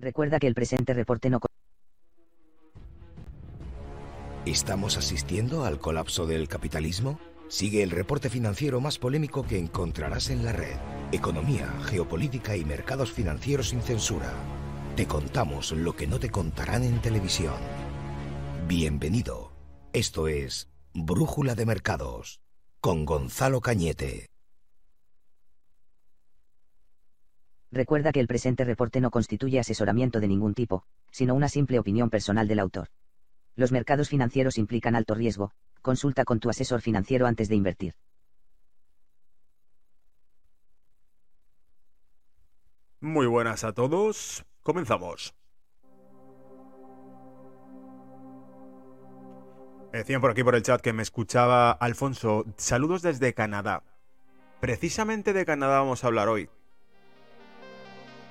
Recuerda 0.00 0.38
que 0.38 0.46
el 0.46 0.54
presente 0.54 0.94
reporte 0.94 1.28
no... 1.28 1.40
¿Estamos 4.46 4.96
asistiendo 4.96 5.64
al 5.66 5.78
colapso 5.78 6.26
del 6.26 6.48
capitalismo? 6.48 7.20
Sigue 7.48 7.82
el 7.82 7.90
reporte 7.90 8.30
financiero 8.30 8.80
más 8.80 8.98
polémico 8.98 9.46
que 9.46 9.58
encontrarás 9.58 10.30
en 10.30 10.44
la 10.44 10.52
red. 10.52 10.76
Economía, 11.12 11.70
geopolítica 11.84 12.56
y 12.56 12.64
mercados 12.64 13.12
financieros 13.12 13.68
sin 13.68 13.82
censura. 13.82 14.32
Te 14.96 15.06
contamos 15.06 15.72
lo 15.72 15.94
que 15.94 16.06
no 16.06 16.18
te 16.18 16.30
contarán 16.30 16.84
en 16.84 17.02
televisión. 17.02 17.56
Bienvenido. 18.66 19.52
Esto 19.92 20.28
es 20.28 20.70
Brújula 20.94 21.54
de 21.54 21.66
Mercados 21.66 22.40
con 22.80 23.04
Gonzalo 23.04 23.60
Cañete. 23.60 24.29
Recuerda 27.72 28.10
que 28.10 28.18
el 28.18 28.26
presente 28.26 28.64
reporte 28.64 29.00
no 29.00 29.10
constituye 29.12 29.60
asesoramiento 29.60 30.18
de 30.18 30.26
ningún 30.26 30.54
tipo, 30.54 30.84
sino 31.12 31.34
una 31.34 31.48
simple 31.48 31.78
opinión 31.78 32.10
personal 32.10 32.48
del 32.48 32.58
autor. 32.58 32.88
Los 33.54 33.70
mercados 33.70 34.08
financieros 34.08 34.58
implican 34.58 34.96
alto 34.96 35.14
riesgo, 35.14 35.52
consulta 35.80 36.24
con 36.24 36.40
tu 36.40 36.50
asesor 36.50 36.80
financiero 36.80 37.26
antes 37.26 37.48
de 37.48 37.54
invertir. 37.54 37.94
Muy 42.98 43.26
buenas 43.26 43.62
a 43.62 43.72
todos, 43.72 44.44
comenzamos. 44.62 45.34
Me 49.92 49.98
decían 50.00 50.20
por 50.20 50.32
aquí 50.32 50.42
por 50.42 50.54
el 50.54 50.62
chat 50.62 50.80
que 50.80 50.92
me 50.92 51.02
escuchaba 51.02 51.70
Alfonso. 51.70 52.44
Saludos 52.56 53.02
desde 53.02 53.32
Canadá. 53.32 53.84
Precisamente 54.60 55.32
de 55.32 55.44
Canadá 55.44 55.78
vamos 55.78 56.04
a 56.04 56.08
hablar 56.08 56.28
hoy 56.28 56.50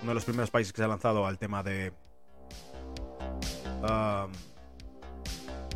uno 0.02 0.12
de 0.12 0.16
los 0.16 0.26
primeros 0.26 0.52
países 0.52 0.74
que 0.74 0.78
se 0.78 0.84
ha 0.84 0.88
lanzado 0.88 1.26
al 1.26 1.38
tema 1.38 1.64
de 1.64 1.92
um, 3.82 4.32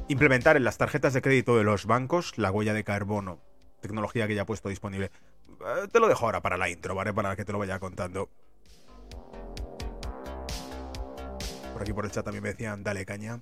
implementar 0.07 0.57
en 0.57 0.63
las 0.63 0.77
tarjetas 0.77 1.13
de 1.13 1.21
crédito 1.21 1.57
de 1.57 1.63
los 1.63 1.85
bancos 1.85 2.37
la 2.37 2.51
huella 2.51 2.73
de 2.73 2.83
carbono, 2.83 3.39
tecnología 3.81 4.27
que 4.27 4.35
ya 4.35 4.43
ha 4.43 4.45
puesto 4.45 4.69
disponible. 4.69 5.11
Eh, 5.49 5.87
te 5.91 5.99
lo 5.99 6.07
dejo 6.07 6.25
ahora 6.25 6.41
para 6.41 6.57
la 6.57 6.69
intro, 6.69 6.95
¿vale? 6.95 7.13
Para 7.13 7.35
que 7.35 7.45
te 7.45 7.51
lo 7.51 7.59
vaya 7.59 7.79
contando. 7.79 8.29
Por 11.73 11.81
aquí 11.81 11.93
por 11.93 12.05
el 12.05 12.11
chat 12.11 12.23
también 12.23 12.43
me 12.43 12.49
decían, 12.49 12.83
dale 12.83 13.05
caña. 13.05 13.41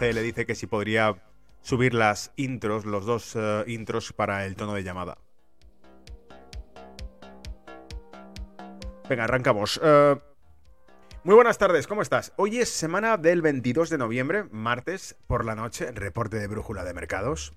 le 0.00 0.22
dice 0.22 0.46
que 0.46 0.54
si 0.54 0.66
podría 0.66 1.14
subir 1.62 1.94
las 1.94 2.32
intros, 2.36 2.84
los 2.84 3.04
dos 3.04 3.36
eh, 3.36 3.64
intros 3.66 4.12
para 4.12 4.46
el 4.46 4.56
tono 4.56 4.74
de 4.74 4.82
llamada. 4.82 5.18
Venga, 9.08 9.24
arrancamos. 9.24 9.80
Eh, 9.82 10.16
muy 11.24 11.34
buenas 11.34 11.58
tardes, 11.58 11.86
¿cómo 11.86 12.00
estás? 12.00 12.32
Hoy 12.36 12.58
es 12.58 12.70
semana 12.70 13.16
del 13.16 13.42
22 13.42 13.90
de 13.90 13.98
noviembre, 13.98 14.44
martes 14.50 15.16
por 15.26 15.44
la 15.44 15.54
noche, 15.54 15.90
reporte 15.92 16.38
de 16.38 16.46
brújula 16.46 16.84
de 16.84 16.94
mercados. 16.94 17.52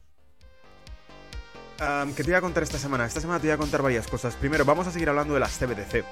¿Qué 2.15 2.23
te 2.23 2.29
voy 2.29 2.35
a 2.35 2.41
contar 2.41 2.63
esta 2.63 2.77
semana? 2.77 3.05
Esta 3.05 3.19
semana 3.19 3.39
te 3.39 3.47
voy 3.47 3.53
a 3.53 3.57
contar 3.57 3.81
varias 3.81 4.07
cosas. 4.07 4.35
Primero, 4.35 4.63
vamos 4.63 4.87
a 4.87 4.91
seguir 4.91 5.09
hablando 5.09 5.33
de 5.33 5.41
las 5.41 5.57
CBDC. 5.57 6.05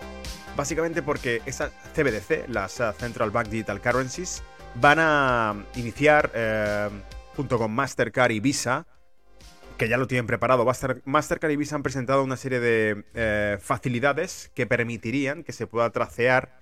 Básicamente 0.57 1.01
porque 1.01 1.41
esas 1.45 1.71
CBDC, 1.95 2.49
las 2.49 2.79
eh, 2.81 2.91
Central 2.97 3.31
Bank 3.31 3.47
Digital 3.47 3.79
Currencies, 3.79 4.43
van 4.75 4.99
a 4.99 5.55
iniciar 5.75 6.31
junto 7.35 7.57
con 7.57 7.73
Mastercard 7.73 8.31
y 8.31 8.39
Visa, 8.39 8.87
que 9.77 9.87
ya 9.87 9.97
lo 9.97 10.07
tienen 10.07 10.27
preparado. 10.27 10.65
Mastercard 11.05 11.51
y 11.51 11.55
Visa 11.55 11.75
han 11.75 11.83
presentado 11.83 12.23
una 12.23 12.37
serie 12.37 12.59
de 12.59 13.05
eh, 13.13 13.57
facilidades 13.59 14.51
que 14.53 14.67
permitirían 14.67 15.43
que 15.43 15.53
se 15.53 15.67
pueda 15.67 15.89
tracear 15.89 16.61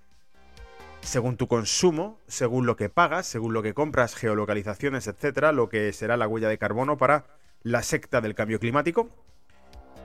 según 1.01 1.37
tu 1.37 1.47
consumo, 1.47 2.19
según 2.27 2.65
lo 2.65 2.75
que 2.75 2.89
pagas, 2.89 3.25
según 3.25 3.53
lo 3.53 3.61
que 3.61 3.73
compras, 3.73 4.15
geolocalizaciones, 4.15 5.07
etcétera, 5.07 5.51
lo 5.51 5.69
que 5.69 5.93
será 5.93 6.17
la 6.17 6.27
huella 6.27 6.49
de 6.49 6.57
carbono 6.57 6.97
para 6.97 7.25
la 7.63 7.83
secta 7.83 8.21
del 8.21 8.35
cambio 8.35 8.59
climático. 8.59 9.09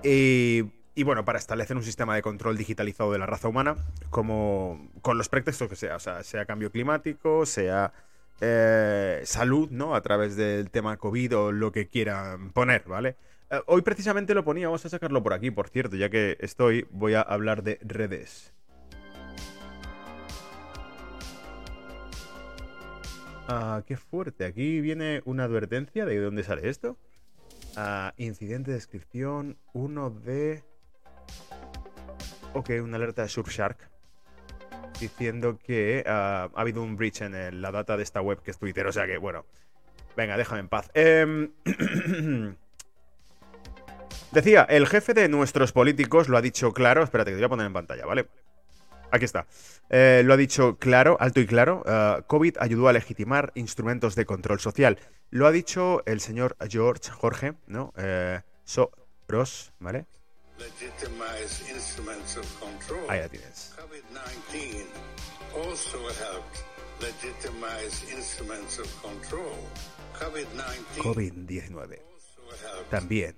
Y, 0.02 0.64
y, 0.94 1.02
bueno, 1.02 1.24
para 1.24 1.38
establecer 1.38 1.76
un 1.76 1.82
sistema 1.82 2.14
de 2.14 2.22
control 2.22 2.56
digitalizado 2.56 3.12
de 3.12 3.18
la 3.18 3.26
raza 3.26 3.48
humana, 3.48 3.76
como 4.10 4.90
con 5.02 5.18
los 5.18 5.28
pretextos 5.28 5.68
que 5.68 5.76
sea, 5.76 5.96
o 5.96 6.00
sea, 6.00 6.22
sea 6.22 6.46
cambio 6.46 6.70
climático, 6.70 7.46
sea 7.46 7.92
eh, 8.40 9.22
salud, 9.24 9.70
¿no? 9.70 9.94
A 9.94 10.02
través 10.02 10.36
del 10.36 10.70
tema 10.70 10.96
COVID 10.96 11.36
o 11.36 11.52
lo 11.52 11.72
que 11.72 11.88
quieran 11.88 12.50
poner, 12.52 12.84
¿vale? 12.86 13.16
Eh, 13.50 13.60
hoy 13.66 13.82
precisamente 13.82 14.34
lo 14.34 14.44
ponía, 14.44 14.68
vamos 14.68 14.84
a 14.84 14.88
sacarlo 14.88 15.22
por 15.22 15.32
aquí, 15.32 15.50
por 15.50 15.68
cierto, 15.68 15.96
ya 15.96 16.08
que 16.08 16.36
estoy, 16.40 16.86
voy 16.90 17.14
a 17.14 17.22
hablar 17.22 17.62
de 17.62 17.78
redes. 17.82 18.52
Ah, 23.46 23.82
qué 23.86 23.96
fuerte. 23.96 24.46
Aquí 24.46 24.80
viene 24.80 25.20
una 25.26 25.44
advertencia 25.44 26.06
de 26.06 26.18
dónde 26.18 26.42
sale 26.44 26.68
esto. 26.68 26.96
Ah, 27.76 28.14
incidente 28.16 28.70
de 28.70 28.76
descripción 28.76 29.58
1 29.74 30.10
de... 30.10 30.64
Ok, 32.54 32.70
una 32.82 32.96
alerta 32.96 33.22
de 33.22 33.28
Surfshark 33.28 33.93
diciendo 35.00 35.58
que 35.58 36.04
ah, 36.06 36.48
ha 36.54 36.60
habido 36.60 36.82
un 36.82 36.96
breach 36.96 37.22
en 37.22 37.62
la 37.62 37.70
data 37.70 37.96
de 37.96 38.02
esta 38.02 38.20
web 38.20 38.40
que 38.42 38.50
es 38.50 38.58
Twitter. 38.58 38.86
O 38.86 38.92
sea 38.92 39.06
que, 39.06 39.18
bueno, 39.18 39.44
venga, 40.16 40.36
déjame 40.36 40.60
en 40.60 40.68
paz. 40.68 40.90
Em, 40.94 41.52
decía, 44.32 44.62
el 44.68 44.86
jefe 44.86 45.14
de 45.14 45.28
nuestros 45.28 45.72
políticos 45.72 46.28
lo 46.28 46.36
ha 46.36 46.42
dicho 46.42 46.72
claro. 46.72 47.02
Espérate, 47.02 47.30
que 47.30 47.36
te 47.36 47.40
voy 47.40 47.46
a 47.46 47.50
poner 47.50 47.66
en 47.66 47.72
pantalla, 47.72 48.06
¿vale? 48.06 48.26
Aquí 49.10 49.24
está. 49.24 49.46
Eh, 49.90 50.22
lo 50.24 50.34
ha 50.34 50.36
dicho 50.36 50.76
claro, 50.78 51.16
alto 51.20 51.40
y 51.40 51.46
claro. 51.46 51.82
Ah, 51.86 52.22
COVID 52.26 52.56
ayudó 52.58 52.88
a 52.88 52.92
legitimar 52.92 53.52
instrumentos 53.54 54.14
de 54.14 54.26
control 54.26 54.60
social. 54.60 54.98
Lo 55.30 55.46
ha 55.46 55.52
dicho 55.52 56.02
el 56.06 56.20
señor 56.20 56.56
George, 56.68 57.10
Jorge, 57.10 57.54
¿no? 57.66 57.92
Eh, 57.96 58.40
Soros, 58.64 59.72
¿vale? 59.78 60.06
Ahí 63.08 63.20
la 63.20 63.28
tienes. 63.28 63.73
COVID-19 70.98 72.00
también 72.90 73.36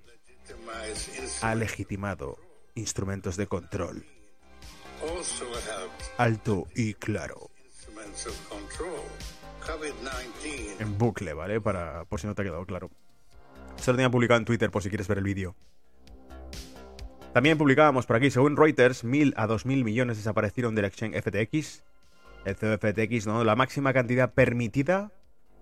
ha 1.42 1.54
legitimado 1.54 2.38
instrumentos 2.74 3.36
de 3.36 3.46
control. 3.46 4.04
Alto 6.16 6.66
y 6.74 6.94
claro. 6.94 7.50
En 10.78 10.98
bucle, 10.98 11.32
¿vale? 11.32 11.60
Para, 11.60 12.04
por 12.04 12.20
si 12.20 12.26
no 12.26 12.34
te 12.34 12.42
ha 12.42 12.44
quedado 12.44 12.64
claro. 12.64 12.90
Se 13.76 13.90
lo 13.90 13.96
tenía 13.96 14.10
publicado 14.10 14.38
en 14.38 14.44
Twitter 14.44 14.70
por 14.70 14.82
si 14.82 14.88
quieres 14.88 15.08
ver 15.08 15.18
el 15.18 15.24
vídeo. 15.24 15.56
También 17.36 17.58
publicábamos 17.58 18.06
por 18.06 18.16
aquí, 18.16 18.30
según 18.30 18.56
Reuters, 18.56 19.04
1.000 19.04 19.34
a 19.36 19.46
2.000 19.46 19.84
millones 19.84 20.16
desaparecieron 20.16 20.74
del 20.74 20.86
exchange 20.86 21.20
FTX. 21.20 21.84
El 22.46 22.56
CFTX, 22.56 23.26
¿no? 23.26 23.44
La 23.44 23.54
máxima 23.54 23.92
cantidad 23.92 24.32
permitida 24.32 25.12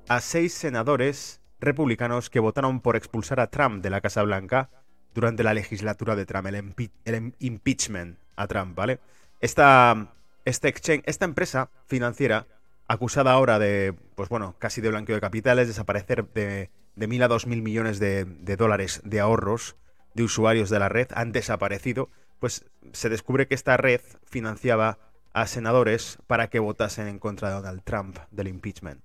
a 0.07 0.21
seis 0.21 0.55
senadores 0.55 1.41
republicanos 1.59 2.31
que 2.31 2.39
votaron 2.39 2.81
por 2.81 2.95
expulsar 2.95 3.41
a 3.41 3.49
Trump 3.49 3.83
de 3.83 3.91
la 3.91 4.01
Casa 4.01 4.23
Blanca 4.23 4.71
durante 5.15 5.43
la 5.43 5.53
legislatura 5.53 6.15
de 6.15 6.27
Trump, 6.27 6.47
el, 6.47 7.35
impeachment 7.41 8.21
a 8.37 8.47
Trump, 8.47 8.77
¿vale? 8.77 9.01
Esta, 9.41 10.12
este 10.45 10.69
exchange, 10.69 11.03
esta 11.06 11.25
empresa 11.25 11.71
financiera, 11.89 12.47
acusada 12.87 13.33
ahora 13.33 13.59
de, 13.59 13.97
pues 14.15 14.29
bueno, 14.29 14.55
casi 14.61 14.81
de 14.81 14.91
blanqueo 14.91 15.17
de 15.17 15.21
capitales, 15.21 15.67
desaparecer 15.67 16.25
de, 16.35 16.71
de 16.95 17.09
1.000 17.09 17.25
a 17.25 17.29
2.000 17.29 17.62
millones 17.62 17.99
de 17.99 18.56
dólares 18.56 19.01
de 19.05 19.19
ahorros, 19.19 19.75
de 20.14 20.22
usuarios 20.22 20.70
de 20.70 20.78
la 20.78 20.88
red 20.88 21.08
han 21.14 21.32
desaparecido, 21.32 22.08
pues 22.38 22.64
se 22.93 23.08
descubre 23.08 23.46
que 23.46 23.55
esta 23.55 23.76
red 23.76 24.00
financiaba 24.25 24.99
a 25.32 25.46
senadores 25.46 26.19
para 26.26 26.49
que 26.49 26.61
votasen 26.61 27.08
en 27.08 27.19
contra 27.19 27.49
de 27.49 27.55
Donald 27.56 27.82
Trump 27.84 28.19
del 28.31 28.49
impeachment. 28.49 29.02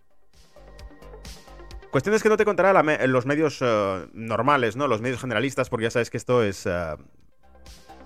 Cuestiones 1.92 2.22
que 2.22 2.30
no 2.30 2.38
te 2.38 2.46
contará 2.46 2.84
los 3.08 3.26
medios 3.26 3.58
eh, 3.62 4.08
normales, 4.14 4.76
¿no? 4.76 4.88
Los 4.88 5.02
medios 5.02 5.22
generalistas, 5.22 5.70
porque 5.70 5.86
ya 5.86 5.92
sabes 5.92 6.12
que 6.12 6.18
esto 6.18 6.44
es... 6.44 6.68
Eh, 6.68 6.96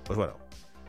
pues 0.06 0.18
bueno, 0.18 0.38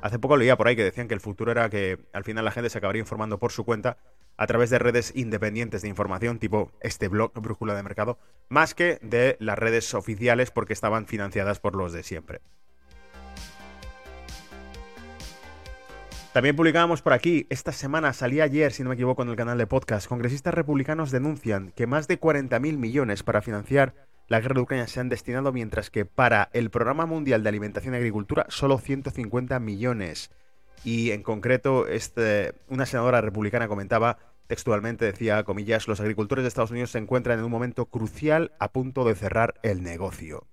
hace 0.00 0.20
poco 0.20 0.36
leía 0.36 0.56
por 0.56 0.68
ahí 0.68 0.76
que 0.76 0.84
decían 0.84 1.08
que 1.08 1.14
el 1.14 1.20
futuro 1.20 1.50
era 1.50 1.68
que 1.68 1.98
al 2.12 2.22
final 2.22 2.44
la 2.44 2.52
gente 2.52 2.70
se 2.70 2.78
acabaría 2.78 3.00
informando 3.00 3.38
por 3.38 3.50
su 3.50 3.64
cuenta 3.64 3.96
a 4.36 4.46
través 4.46 4.70
de 4.70 4.78
redes 4.78 5.12
independientes 5.14 5.82
de 5.82 5.88
información, 5.88 6.38
tipo 6.38 6.72
este 6.80 7.08
blog 7.08 7.32
Brújula 7.34 7.74
de 7.74 7.82
Mercado, 7.82 8.18
más 8.48 8.74
que 8.74 8.98
de 9.02 9.36
las 9.40 9.58
redes 9.58 9.94
oficiales 9.94 10.50
porque 10.50 10.72
estaban 10.72 11.06
financiadas 11.06 11.60
por 11.60 11.74
los 11.74 11.92
de 11.92 12.02
siempre. 12.02 12.40
También 16.34 16.56
publicábamos 16.56 17.00
por 17.00 17.12
aquí, 17.12 17.46
esta 17.48 17.70
semana 17.70 18.12
salía 18.12 18.42
ayer, 18.42 18.72
si 18.72 18.82
no 18.82 18.88
me 18.88 18.96
equivoco, 18.96 19.22
en 19.22 19.28
el 19.28 19.36
canal 19.36 19.56
de 19.56 19.68
podcast, 19.68 20.08
congresistas 20.08 20.52
republicanos 20.52 21.12
denuncian 21.12 21.70
que 21.76 21.86
más 21.86 22.08
de 22.08 22.20
40.000 22.20 22.76
millones 22.76 23.22
para 23.22 23.40
financiar 23.40 23.94
la 24.26 24.40
guerra 24.40 24.54
de 24.54 24.62
Ucrania 24.62 24.88
se 24.88 24.98
han 24.98 25.08
destinado, 25.08 25.52
mientras 25.52 25.90
que 25.90 26.06
para 26.06 26.50
el 26.52 26.70
Programa 26.70 27.06
Mundial 27.06 27.44
de 27.44 27.50
Alimentación 27.50 27.94
y 27.94 27.98
Agricultura 27.98 28.46
solo 28.48 28.78
150 28.78 29.60
millones. 29.60 30.32
Y 30.84 31.12
en 31.12 31.22
concreto, 31.22 31.88
este, 31.88 32.52
una 32.68 32.84
senadora 32.84 33.22
republicana 33.22 33.68
comentaba 33.68 34.18
textualmente, 34.46 35.06
decía, 35.06 35.42
comillas, 35.42 35.88
los 35.88 36.00
agricultores 36.00 36.44
de 36.44 36.48
Estados 36.48 36.70
Unidos 36.70 36.90
se 36.90 36.98
encuentran 36.98 37.38
en 37.38 37.44
un 37.44 37.50
momento 37.50 37.86
crucial 37.86 38.52
a 38.58 38.70
punto 38.70 39.04
de 39.04 39.14
cerrar 39.14 39.54
el 39.62 39.82
negocio. 39.82 40.46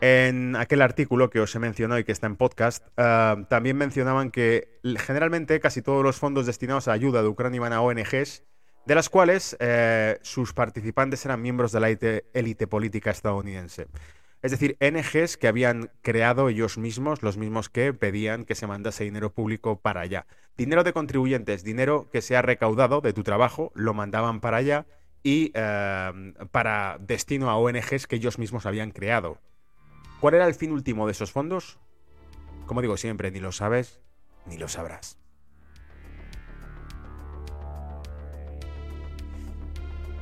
En 0.00 0.56
aquel 0.56 0.80
artículo 0.80 1.28
que 1.28 1.40
os 1.40 1.54
he 1.54 1.58
mencionado 1.58 2.00
y 2.00 2.04
que 2.04 2.12
está 2.12 2.26
en 2.26 2.36
podcast, 2.36 2.86
eh, 2.96 3.44
también 3.48 3.76
mencionaban 3.76 4.30
que 4.30 4.80
generalmente 4.98 5.60
casi 5.60 5.82
todos 5.82 6.02
los 6.02 6.16
fondos 6.16 6.46
destinados 6.46 6.88
a 6.88 6.92
ayuda 6.92 7.22
de 7.22 7.28
Ucrania 7.28 7.56
iban 7.56 7.74
a 7.74 7.82
ONGs, 7.82 8.42
de 8.86 8.94
las 8.94 9.10
cuales 9.10 9.56
eh, 9.60 10.18
sus 10.22 10.54
participantes 10.54 11.24
eran 11.26 11.42
miembros 11.42 11.70
de 11.70 11.80
la 11.80 11.90
élite 11.90 12.66
política 12.66 13.10
estadounidense. 13.10 13.88
Es 14.42 14.50
decir, 14.50 14.76
ONGs 14.80 15.36
que 15.36 15.48
habían 15.48 15.90
creado 16.02 16.48
ellos 16.48 16.78
mismos, 16.78 17.22
los 17.22 17.36
mismos 17.36 17.68
que 17.68 17.92
pedían 17.92 18.44
que 18.44 18.54
se 18.54 18.66
mandase 18.66 19.04
dinero 19.04 19.32
público 19.34 19.80
para 19.80 20.00
allá. 20.00 20.26
Dinero 20.56 20.82
de 20.82 20.92
contribuyentes, 20.92 21.62
dinero 21.62 22.08
que 22.10 22.22
se 22.22 22.36
ha 22.36 22.42
recaudado 22.42 23.00
de 23.00 23.12
tu 23.12 23.22
trabajo, 23.22 23.70
lo 23.74 23.92
mandaban 23.92 24.40
para 24.40 24.56
allá 24.56 24.86
y 25.22 25.52
eh, 25.54 26.34
para 26.50 26.96
destino 27.00 27.50
a 27.50 27.56
ONGs 27.56 28.06
que 28.06 28.16
ellos 28.16 28.38
mismos 28.38 28.64
habían 28.64 28.90
creado. 28.90 29.38
¿Cuál 30.20 30.34
era 30.34 30.46
el 30.46 30.54
fin 30.54 30.72
último 30.72 31.06
de 31.06 31.12
esos 31.12 31.32
fondos? 31.32 31.78
Como 32.66 32.80
digo 32.80 32.96
siempre, 32.96 33.30
ni 33.30 33.40
lo 33.40 33.52
sabes 33.52 34.00
ni 34.46 34.58
lo 34.58 34.68
sabrás. 34.68 35.19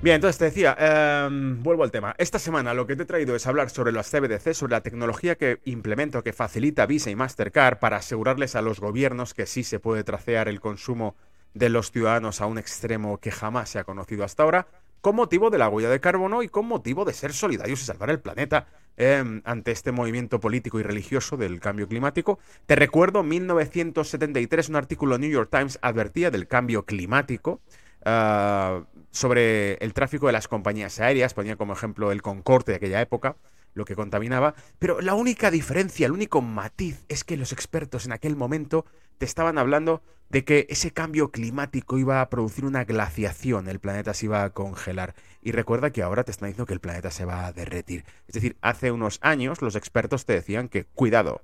Bien, 0.00 0.14
entonces 0.14 0.38
te 0.38 0.44
decía, 0.44 0.76
em, 0.78 1.60
vuelvo 1.60 1.82
al 1.82 1.90
tema. 1.90 2.14
Esta 2.18 2.38
semana 2.38 2.72
lo 2.72 2.86
que 2.86 2.94
te 2.94 3.02
he 3.02 3.06
traído 3.06 3.34
es 3.34 3.48
hablar 3.48 3.68
sobre 3.68 3.90
los 3.90 4.06
CBDC, 4.08 4.54
sobre 4.54 4.70
la 4.70 4.80
tecnología 4.80 5.34
que 5.34 5.60
implemento, 5.64 6.22
que 6.22 6.32
facilita 6.32 6.86
Visa 6.86 7.10
y 7.10 7.16
Mastercard 7.16 7.80
para 7.80 7.96
asegurarles 7.96 8.54
a 8.54 8.62
los 8.62 8.78
gobiernos 8.78 9.34
que 9.34 9.44
sí 9.44 9.64
se 9.64 9.80
puede 9.80 10.04
tracear 10.04 10.46
el 10.46 10.60
consumo 10.60 11.16
de 11.52 11.68
los 11.68 11.90
ciudadanos 11.90 12.40
a 12.40 12.46
un 12.46 12.58
extremo 12.58 13.18
que 13.18 13.32
jamás 13.32 13.70
se 13.70 13.80
ha 13.80 13.84
conocido 13.84 14.22
hasta 14.22 14.44
ahora, 14.44 14.68
con 15.00 15.16
motivo 15.16 15.50
de 15.50 15.58
la 15.58 15.68
huella 15.68 15.90
de 15.90 15.98
carbono 15.98 16.44
y 16.44 16.48
con 16.48 16.66
motivo 16.66 17.04
de 17.04 17.12
ser 17.12 17.32
solidarios 17.32 17.82
y 17.82 17.84
salvar 17.84 18.10
el 18.10 18.20
planeta 18.20 18.68
em, 18.96 19.42
ante 19.44 19.72
este 19.72 19.90
movimiento 19.90 20.38
político 20.38 20.78
y 20.78 20.84
religioso 20.84 21.36
del 21.36 21.58
cambio 21.58 21.88
climático. 21.88 22.38
Te 22.66 22.76
recuerdo, 22.76 23.24
1973, 23.24 24.68
un 24.68 24.76
artículo 24.76 25.16
en 25.16 25.22
New 25.22 25.30
York 25.30 25.50
Times 25.50 25.76
advertía 25.82 26.30
del 26.30 26.46
cambio 26.46 26.84
climático. 26.84 27.60
Ah, 28.04 28.84
sobre 29.10 29.74
el 29.74 29.94
tráfico 29.94 30.26
de 30.26 30.32
las 30.32 30.48
compañías 30.48 31.00
aéreas, 31.00 31.34
ponía 31.34 31.56
como 31.56 31.72
ejemplo 31.72 32.12
el 32.12 32.22
Concorde 32.22 32.72
de 32.72 32.76
aquella 32.76 33.00
época, 33.00 33.36
lo 33.74 33.84
que 33.84 33.94
contaminaba, 33.94 34.54
pero 34.78 35.00
la 35.00 35.14
única 35.14 35.50
diferencia, 35.50 36.06
el 36.06 36.12
único 36.12 36.42
matiz 36.42 37.04
es 37.08 37.24
que 37.24 37.36
los 37.36 37.52
expertos 37.52 38.06
en 38.06 38.12
aquel 38.12 38.36
momento 38.36 38.84
te 39.18 39.24
estaban 39.24 39.58
hablando 39.58 40.02
de 40.30 40.44
que 40.44 40.66
ese 40.68 40.90
cambio 40.90 41.30
climático 41.30 41.98
iba 41.98 42.20
a 42.20 42.28
producir 42.28 42.64
una 42.64 42.84
glaciación, 42.84 43.68
el 43.68 43.80
planeta 43.80 44.14
se 44.14 44.26
iba 44.26 44.44
a 44.44 44.50
congelar. 44.50 45.14
Y 45.42 45.52
recuerda 45.52 45.90
que 45.90 46.02
ahora 46.02 46.24
te 46.24 46.30
están 46.30 46.48
diciendo 46.48 46.66
que 46.66 46.74
el 46.74 46.80
planeta 46.80 47.10
se 47.10 47.24
va 47.24 47.46
a 47.46 47.52
derretir. 47.52 48.04
Es 48.26 48.34
decir, 48.34 48.56
hace 48.60 48.92
unos 48.92 49.18
años 49.22 49.62
los 49.62 49.74
expertos 49.74 50.26
te 50.26 50.34
decían 50.34 50.68
que, 50.68 50.84
cuidado, 50.84 51.42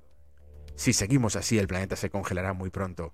si 0.75 0.93
seguimos 0.93 1.35
así 1.35 1.57
el 1.57 1.67
planeta 1.67 1.95
se 1.95 2.09
congelará 2.09 2.53
muy 2.53 2.69
pronto. 2.69 3.13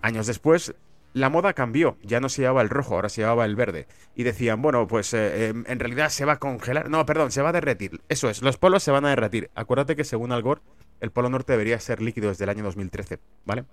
Años 0.00 0.26
después, 0.26 0.74
la 1.14 1.30
moda 1.30 1.54
cambió, 1.54 1.96
ya 2.02 2.20
no 2.20 2.28
se 2.28 2.42
llevaba 2.42 2.60
el 2.60 2.68
rojo, 2.68 2.96
ahora 2.96 3.08
se 3.08 3.22
llevaba 3.22 3.44
el 3.44 3.54
verde. 3.54 3.86
Y 4.16 4.24
decían, 4.24 4.60
bueno, 4.60 4.86
pues 4.88 5.14
eh, 5.14 5.48
em, 5.48 5.64
en 5.68 5.78
realidad 5.78 6.10
se 6.10 6.24
va 6.24 6.34
a 6.34 6.38
congelar. 6.38 6.90
No, 6.90 7.06
perdón, 7.06 7.30
se 7.30 7.40
va 7.40 7.50
a 7.50 7.52
derretir. 7.52 8.02
Eso 8.08 8.28
es, 8.28 8.42
los 8.42 8.58
polos 8.58 8.82
se 8.82 8.90
van 8.90 9.06
a 9.06 9.10
derretir. 9.10 9.48
Acuérdate 9.54 9.94
que 9.94 10.04
según 10.04 10.32
Al 10.32 10.42
Gore, 10.42 10.60
el 11.00 11.12
polo 11.12 11.30
norte 11.30 11.52
debería 11.52 11.78
ser 11.78 12.02
líquido 12.02 12.28
desde 12.28 12.44
el 12.44 12.50
año 12.50 12.64
2013, 12.64 13.20
¿vale? 13.44 13.64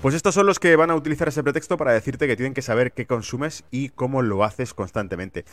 Pues 0.00 0.14
estos 0.14 0.34
son 0.34 0.46
los 0.46 0.58
que 0.58 0.76
van 0.76 0.90
a 0.90 0.94
utilizar 0.94 1.28
ese 1.28 1.42
pretexto 1.42 1.76
para 1.76 1.92
decirte 1.92 2.26
que 2.26 2.36
tienen 2.36 2.54
que 2.54 2.62
saber 2.62 2.92
qué 2.92 3.06
consumes 3.06 3.64
y 3.70 3.90
cómo 3.90 4.22
lo 4.22 4.44
haces 4.44 4.72
constantemente. 4.72 5.44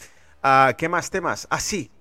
Ah, 0.42 0.74
¿Qué 0.78 0.88
más 0.90 1.10
temas? 1.10 1.48
Ah, 1.50 1.60
sí. 1.60 1.92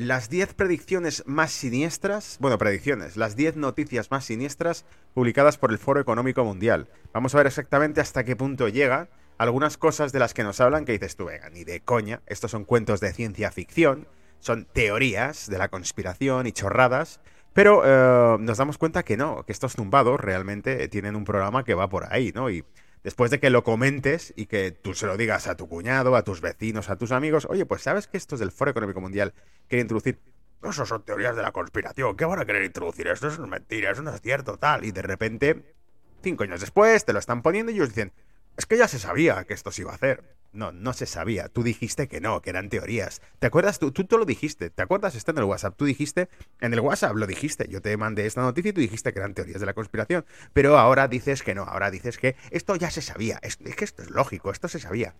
Las 0.00 0.30
10 0.30 0.54
predicciones 0.54 1.24
más 1.26 1.50
siniestras, 1.50 2.38
bueno, 2.40 2.56
predicciones, 2.56 3.18
las 3.18 3.36
10 3.36 3.56
noticias 3.56 4.10
más 4.10 4.24
siniestras 4.24 4.86
publicadas 5.12 5.58
por 5.58 5.72
el 5.72 5.78
Foro 5.78 6.00
Económico 6.00 6.42
Mundial. 6.42 6.88
Vamos 7.12 7.34
a 7.34 7.36
ver 7.36 7.46
exactamente 7.46 8.00
hasta 8.00 8.24
qué 8.24 8.34
punto 8.34 8.68
llega. 8.68 9.10
Algunas 9.36 9.76
cosas 9.76 10.10
de 10.12 10.18
las 10.18 10.32
que 10.32 10.42
nos 10.42 10.58
hablan 10.58 10.86
que 10.86 10.92
dices 10.92 11.16
tú, 11.16 11.26
venga, 11.26 11.50
ni 11.50 11.64
de 11.64 11.80
coña, 11.80 12.22
estos 12.28 12.50
son 12.50 12.64
cuentos 12.64 13.00
de 13.00 13.12
ciencia 13.12 13.50
ficción, 13.50 14.08
son 14.38 14.64
teorías 14.64 15.50
de 15.50 15.58
la 15.58 15.68
conspiración 15.68 16.46
y 16.46 16.52
chorradas, 16.52 17.20
pero 17.52 17.82
eh, 17.84 18.38
nos 18.40 18.56
damos 18.56 18.78
cuenta 18.78 19.02
que 19.02 19.18
no, 19.18 19.42
que 19.44 19.52
estos 19.52 19.74
tumbados 19.74 20.18
realmente 20.18 20.88
tienen 20.88 21.14
un 21.14 21.26
programa 21.26 21.62
que 21.62 21.74
va 21.74 21.90
por 21.90 22.10
ahí, 22.10 22.32
¿no? 22.34 22.48
Y 22.48 22.64
después 23.02 23.30
de 23.30 23.40
que 23.40 23.50
lo 23.50 23.64
comentes 23.64 24.32
y 24.36 24.46
que 24.46 24.70
tú 24.70 24.94
se 24.94 25.06
lo 25.06 25.16
digas 25.16 25.46
a 25.46 25.56
tu 25.56 25.68
cuñado, 25.68 26.16
a 26.16 26.24
tus 26.24 26.40
vecinos, 26.40 26.90
a 26.90 26.96
tus 26.96 27.12
amigos, 27.12 27.46
oye, 27.50 27.66
pues 27.66 27.82
sabes 27.82 28.06
que 28.06 28.16
estos 28.16 28.40
del 28.40 28.52
Foro 28.52 28.70
Económico 28.70 29.00
Mundial 29.00 29.34
quieren 29.68 29.84
introducir. 29.84 30.20
Eso 30.62 30.84
son 30.84 31.02
teorías 31.04 31.36
de 31.36 31.42
la 31.42 31.52
conspiración. 31.52 32.16
¿Qué 32.16 32.24
van 32.24 32.38
a 32.38 32.44
querer 32.44 32.64
introducir? 32.64 33.06
Esto 33.08 33.28
es 33.28 33.38
mentira, 33.38 33.90
eso 33.90 34.02
no 34.02 34.14
es 34.14 34.20
cierto, 34.20 34.58
tal. 34.58 34.84
Y 34.84 34.92
de 34.92 35.02
repente, 35.02 35.74
cinco 36.22 36.44
años 36.44 36.60
después, 36.60 37.04
te 37.04 37.12
lo 37.14 37.18
están 37.18 37.42
poniendo 37.42 37.72
y 37.72 37.76
ellos 37.76 37.88
dicen, 37.88 38.12
es 38.56 38.66
que 38.66 38.76
ya 38.76 38.86
se 38.86 38.98
sabía 38.98 39.44
que 39.44 39.54
esto 39.54 39.72
se 39.72 39.82
iba 39.82 39.92
a 39.92 39.94
hacer. 39.94 40.36
No, 40.52 40.72
no 40.72 40.92
se 40.92 41.06
sabía. 41.06 41.48
Tú 41.48 41.62
dijiste 41.62 42.08
que 42.08 42.20
no, 42.20 42.42
que 42.42 42.50
eran 42.50 42.68
teorías. 42.68 43.22
¿Te 43.38 43.46
acuerdas? 43.46 43.78
Tú, 43.78 43.92
tú 43.92 44.04
te 44.04 44.18
lo 44.18 44.24
dijiste. 44.24 44.70
¿Te 44.70 44.82
acuerdas? 44.82 45.14
Está 45.14 45.30
en 45.30 45.38
el 45.38 45.44
WhatsApp. 45.44 45.76
Tú 45.76 45.84
dijiste, 45.84 46.28
en 46.60 46.74
el 46.74 46.80
WhatsApp 46.80 47.14
lo 47.14 47.26
dijiste. 47.26 47.68
Yo 47.68 47.80
te 47.80 47.96
mandé 47.96 48.26
esta 48.26 48.42
noticia 48.42 48.70
y 48.70 48.72
tú 48.72 48.80
dijiste 48.80 49.12
que 49.12 49.20
eran 49.20 49.34
teorías 49.34 49.60
de 49.60 49.66
la 49.66 49.74
conspiración. 49.74 50.24
Pero 50.52 50.76
ahora 50.76 51.06
dices 51.06 51.42
que 51.42 51.54
no. 51.54 51.62
Ahora 51.62 51.90
dices 51.92 52.18
que 52.18 52.34
esto 52.50 52.74
ya 52.74 52.90
se 52.90 53.00
sabía. 53.00 53.38
Es, 53.42 53.58
que 53.58 53.84
esto 53.84 54.02
es 54.02 54.10
lógico. 54.10 54.50
Esto 54.50 54.66
se 54.66 54.80
sabía. 54.80 55.14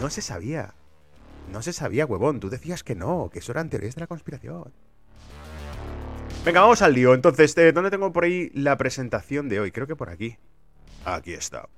No 0.00 0.10
se 0.10 0.20
sabía. 0.20 0.74
No 1.50 1.62
se 1.62 1.72
sabía, 1.72 2.04
huevón. 2.04 2.40
Tú 2.40 2.50
decías 2.50 2.84
que 2.84 2.94
no, 2.94 3.30
que 3.32 3.38
eso 3.38 3.52
eran 3.52 3.70
teorías 3.70 3.94
de 3.94 4.02
la 4.02 4.06
conspiración. 4.06 4.72
Venga, 6.44 6.60
vamos 6.60 6.82
al 6.82 6.92
lío. 6.92 7.14
Entonces, 7.14 7.56
eh, 7.56 7.72
¿dónde 7.72 7.90
tengo 7.90 8.12
por 8.12 8.24
ahí 8.24 8.50
la 8.52 8.76
presentación 8.76 9.48
de 9.48 9.60
hoy? 9.60 9.72
Creo 9.72 9.86
que 9.86 9.96
por 9.96 10.10
aquí. 10.10 10.36
Aquí 11.06 11.32
está. 11.32 11.68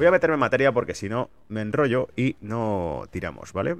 Voy 0.00 0.06
a 0.06 0.12
meterme 0.12 0.32
en 0.32 0.40
materia 0.40 0.72
porque 0.72 0.94
si 0.94 1.10
no 1.10 1.28
me 1.50 1.60
enrollo 1.60 2.08
y 2.16 2.34
no 2.40 3.04
tiramos, 3.10 3.52
¿vale? 3.52 3.76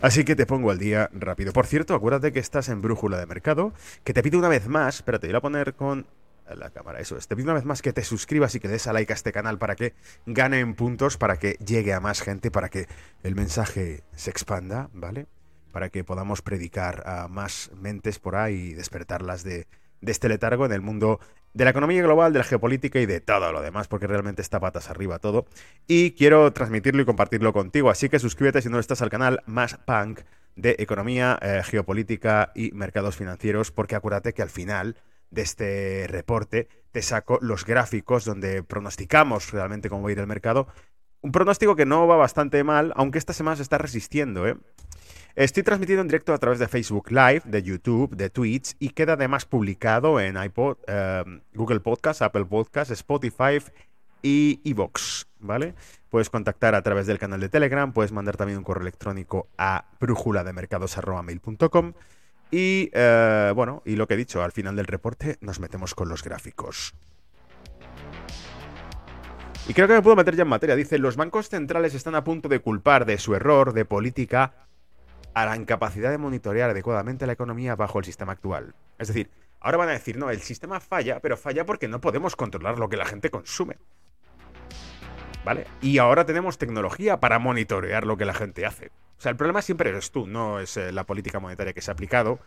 Así 0.00 0.24
que 0.24 0.34
te 0.34 0.44
pongo 0.44 0.72
al 0.72 0.78
día 0.78 1.08
rápido. 1.12 1.52
Por 1.52 1.66
cierto, 1.66 1.94
acuérdate 1.94 2.32
que 2.32 2.40
estás 2.40 2.68
en 2.68 2.82
Brújula 2.82 3.16
de 3.16 3.26
Mercado, 3.26 3.72
que 4.02 4.12
te 4.12 4.24
pido 4.24 4.40
una 4.40 4.48
vez 4.48 4.66
más, 4.66 4.96
espérate, 4.96 5.28
voy 5.28 5.36
a 5.36 5.40
poner 5.40 5.74
con 5.74 6.08
la 6.52 6.70
cámara, 6.70 6.98
eso 6.98 7.16
es, 7.16 7.28
te 7.28 7.36
pido 7.36 7.46
una 7.46 7.54
vez 7.54 7.64
más 7.64 7.80
que 7.80 7.92
te 7.92 8.02
suscribas 8.02 8.56
y 8.56 8.58
que 8.58 8.66
des 8.66 8.88
a 8.88 8.92
like 8.92 9.12
a 9.12 9.14
este 9.14 9.30
canal 9.30 9.58
para 9.58 9.76
que 9.76 9.94
ganen 10.26 10.74
puntos, 10.74 11.16
para 11.16 11.36
que 11.36 11.52
llegue 11.64 11.94
a 11.94 12.00
más 12.00 12.22
gente, 12.22 12.50
para 12.50 12.68
que 12.68 12.88
el 13.22 13.36
mensaje 13.36 14.02
se 14.16 14.30
expanda, 14.30 14.90
¿vale? 14.92 15.28
Para 15.70 15.90
que 15.90 16.02
podamos 16.02 16.42
predicar 16.42 17.04
a 17.06 17.28
más 17.28 17.70
mentes 17.76 18.18
por 18.18 18.34
ahí 18.34 18.70
y 18.70 18.74
despertarlas 18.74 19.44
de, 19.44 19.68
de 20.00 20.10
este 20.10 20.28
letargo 20.28 20.66
en 20.66 20.72
el 20.72 20.80
mundo 20.80 21.20
de 21.54 21.64
la 21.64 21.70
economía 21.70 22.02
global, 22.02 22.32
de 22.32 22.38
la 22.38 22.44
geopolítica 22.44 22.98
y 23.00 23.06
de 23.06 23.20
todo 23.20 23.52
lo 23.52 23.60
demás, 23.62 23.88
porque 23.88 24.06
realmente 24.06 24.42
está 24.42 24.60
patas 24.60 24.88
arriba 24.90 25.18
todo. 25.18 25.46
Y 25.86 26.12
quiero 26.12 26.52
transmitirlo 26.52 27.02
y 27.02 27.04
compartirlo 27.04 27.52
contigo, 27.52 27.90
así 27.90 28.08
que 28.08 28.18
suscríbete 28.18 28.62
si 28.62 28.68
no 28.68 28.78
estás 28.78 29.02
al 29.02 29.10
canal 29.10 29.42
más 29.46 29.76
punk 29.76 30.20
de 30.56 30.76
economía, 30.78 31.38
eh, 31.40 31.62
geopolítica 31.64 32.52
y 32.54 32.72
mercados 32.72 33.16
financieros, 33.16 33.70
porque 33.70 33.94
acuérdate 33.94 34.32
que 34.32 34.42
al 34.42 34.50
final 34.50 34.96
de 35.30 35.42
este 35.42 36.06
reporte 36.08 36.68
te 36.90 37.02
saco 37.02 37.38
los 37.40 37.64
gráficos 37.64 38.24
donde 38.24 38.62
pronosticamos 38.62 39.50
realmente 39.50 39.88
cómo 39.88 40.02
va 40.02 40.10
a 40.10 40.12
ir 40.12 40.18
el 40.18 40.26
mercado. 40.26 40.68
Un 41.22 41.32
pronóstico 41.32 41.76
que 41.76 41.86
no 41.86 42.06
va 42.06 42.16
bastante 42.16 42.62
mal, 42.64 42.92
aunque 42.96 43.18
esta 43.18 43.32
semana 43.32 43.56
se 43.56 43.62
está 43.62 43.78
resistiendo, 43.78 44.46
¿eh? 44.46 44.56
Estoy 45.34 45.62
transmitiendo 45.62 46.02
en 46.02 46.08
directo 46.08 46.34
a 46.34 46.38
través 46.38 46.58
de 46.58 46.68
Facebook 46.68 47.10
Live, 47.10 47.42
de 47.46 47.62
YouTube, 47.62 48.14
de 48.14 48.28
Twitch 48.28 48.74
y 48.78 48.90
queda 48.90 49.14
además 49.14 49.46
publicado 49.46 50.20
en 50.20 50.36
iPod, 50.36 50.76
em, 50.86 51.40
Google 51.54 51.80
Podcast, 51.80 52.20
Apple 52.20 52.44
Podcast, 52.44 52.90
Spotify 52.90 53.58
y 54.22 54.60
Evox, 54.62 55.26
¿vale? 55.40 55.74
Puedes 56.10 56.28
contactar 56.28 56.74
a 56.74 56.82
través 56.82 57.06
del 57.06 57.18
canal 57.18 57.40
de 57.40 57.48
Telegram, 57.48 57.94
puedes 57.94 58.12
mandar 58.12 58.36
también 58.36 58.58
un 58.58 58.64
correo 58.64 58.82
electrónico 58.82 59.48
a 59.56 59.86
brújulademercados.com 59.98 61.94
y 62.50 62.90
eh, 62.92 63.52
bueno, 63.56 63.82
y 63.86 63.96
lo 63.96 64.06
que 64.06 64.14
he 64.14 64.18
dicho, 64.18 64.42
al 64.42 64.52
final 64.52 64.76
del 64.76 64.86
reporte 64.86 65.38
nos 65.40 65.60
metemos 65.60 65.94
con 65.94 66.10
los 66.10 66.22
gráficos. 66.22 66.94
Y 69.66 69.72
creo 69.72 69.88
que 69.88 69.94
me 69.94 70.02
puedo 70.02 70.16
meter 70.16 70.36
ya 70.36 70.42
en 70.42 70.48
materia. 70.48 70.76
Dice, 70.76 70.98
los 70.98 71.16
bancos 71.16 71.48
centrales 71.48 71.94
están 71.94 72.16
a 72.16 72.24
punto 72.24 72.48
de 72.48 72.58
culpar 72.58 73.06
de 73.06 73.16
su 73.16 73.34
error 73.34 73.72
de 73.72 73.84
política 73.84 74.52
a 75.34 75.46
la 75.46 75.56
incapacidad 75.56 76.10
de 76.10 76.18
monitorear 76.18 76.70
adecuadamente 76.70 77.26
la 77.26 77.32
economía 77.32 77.76
bajo 77.76 77.98
el 77.98 78.04
sistema 78.04 78.32
actual. 78.32 78.74
Es 78.98 79.08
decir, 79.08 79.30
ahora 79.60 79.78
van 79.78 79.88
a 79.88 79.92
decir, 79.92 80.16
no, 80.16 80.30
el 80.30 80.40
sistema 80.40 80.80
falla, 80.80 81.20
pero 81.20 81.36
falla 81.36 81.64
porque 81.64 81.88
no 81.88 82.00
podemos 82.00 82.36
controlar 82.36 82.78
lo 82.78 82.88
que 82.88 82.96
la 82.96 83.04
gente 83.04 83.30
consume. 83.30 83.76
¿Vale? 85.44 85.66
Y 85.80 85.98
ahora 85.98 86.24
tenemos 86.24 86.58
tecnología 86.58 87.18
para 87.18 87.38
monitorear 87.38 88.06
lo 88.06 88.16
que 88.16 88.24
la 88.24 88.34
gente 88.34 88.64
hace. 88.64 88.92
O 89.18 89.20
sea, 89.20 89.30
el 89.30 89.36
problema 89.36 89.62
siempre 89.62 89.90
eres 89.90 90.10
tú, 90.10 90.26
no 90.26 90.60
es 90.60 90.76
eh, 90.76 90.92
la 90.92 91.04
política 91.04 91.40
monetaria 91.40 91.72
que 91.72 91.80
se 91.80 91.90
ha 91.90 91.94
aplicado, 91.94 92.38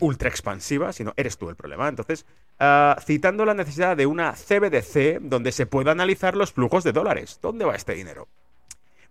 ultra 0.00 0.28
expansiva, 0.28 0.92
sino 0.92 1.12
eres 1.16 1.38
tú 1.38 1.48
el 1.48 1.56
problema. 1.56 1.88
Entonces, 1.88 2.26
ah, 2.58 2.96
citando 3.04 3.44
la 3.44 3.54
necesidad 3.54 3.96
de 3.96 4.06
una 4.06 4.32
CBDC 4.32 5.20
donde 5.20 5.52
se 5.52 5.66
pueda 5.66 5.92
analizar 5.92 6.36
los 6.36 6.52
flujos 6.52 6.84
de 6.84 6.92
dólares. 6.92 7.38
¿Dónde 7.40 7.64
va 7.64 7.76
este 7.76 7.94
dinero? 7.94 8.28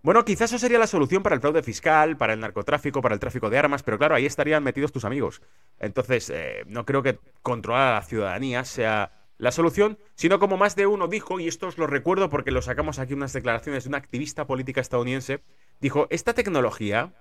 Bueno, 0.04 0.26
quizás 0.26 0.52
eso 0.52 0.60
sería 0.60 0.80
la 0.80 0.88
solución 0.88 1.24
para 1.24 1.36
el 1.36 1.40
fraude 1.40 1.64
fiscal, 1.64 2.18
para 2.18 2.34
el 2.34 2.42
narcotráfico, 2.42 3.02
para 3.02 3.14
el 3.14 3.22
tráfico 3.22 3.50
de 3.50 3.58
armas, 3.58 3.84
pero 3.84 3.98
claro, 3.98 4.16
ahí 4.16 4.26
estarían 4.26 4.62
metidos 4.62 4.92
tus 4.92 5.06
amigos. 5.06 5.42
Entonces, 5.80 6.30
eh, 6.30 6.66
no 6.68 6.86
creo 6.86 7.02
que 7.02 7.20
controlar 7.42 7.94
a 7.94 7.96
la 7.96 8.02
ciudadanía 8.02 8.66
sea 8.66 9.14
la 9.38 9.54
solución, 9.54 9.98
sino 10.16 10.40
como 10.40 10.58
más 10.58 10.76
de 10.76 10.88
uno 10.88 11.08
dijo, 11.08 11.40
y 11.40 11.48
esto 11.48 11.68
os 11.68 11.78
lo 11.78 11.88
recuerdo 11.88 12.30
porque 12.30 12.52
lo 12.52 12.62
sacamos 12.62 13.00
aquí 13.00 13.14
unas 13.14 13.32
declaraciones 13.32 13.86
de 13.86 13.88
una 13.88 13.98
activista 13.98 14.46
política 14.46 14.82
estadounidense, 14.82 15.42
dijo, 15.80 16.08
esta 16.10 16.34
tecnología 16.34 17.14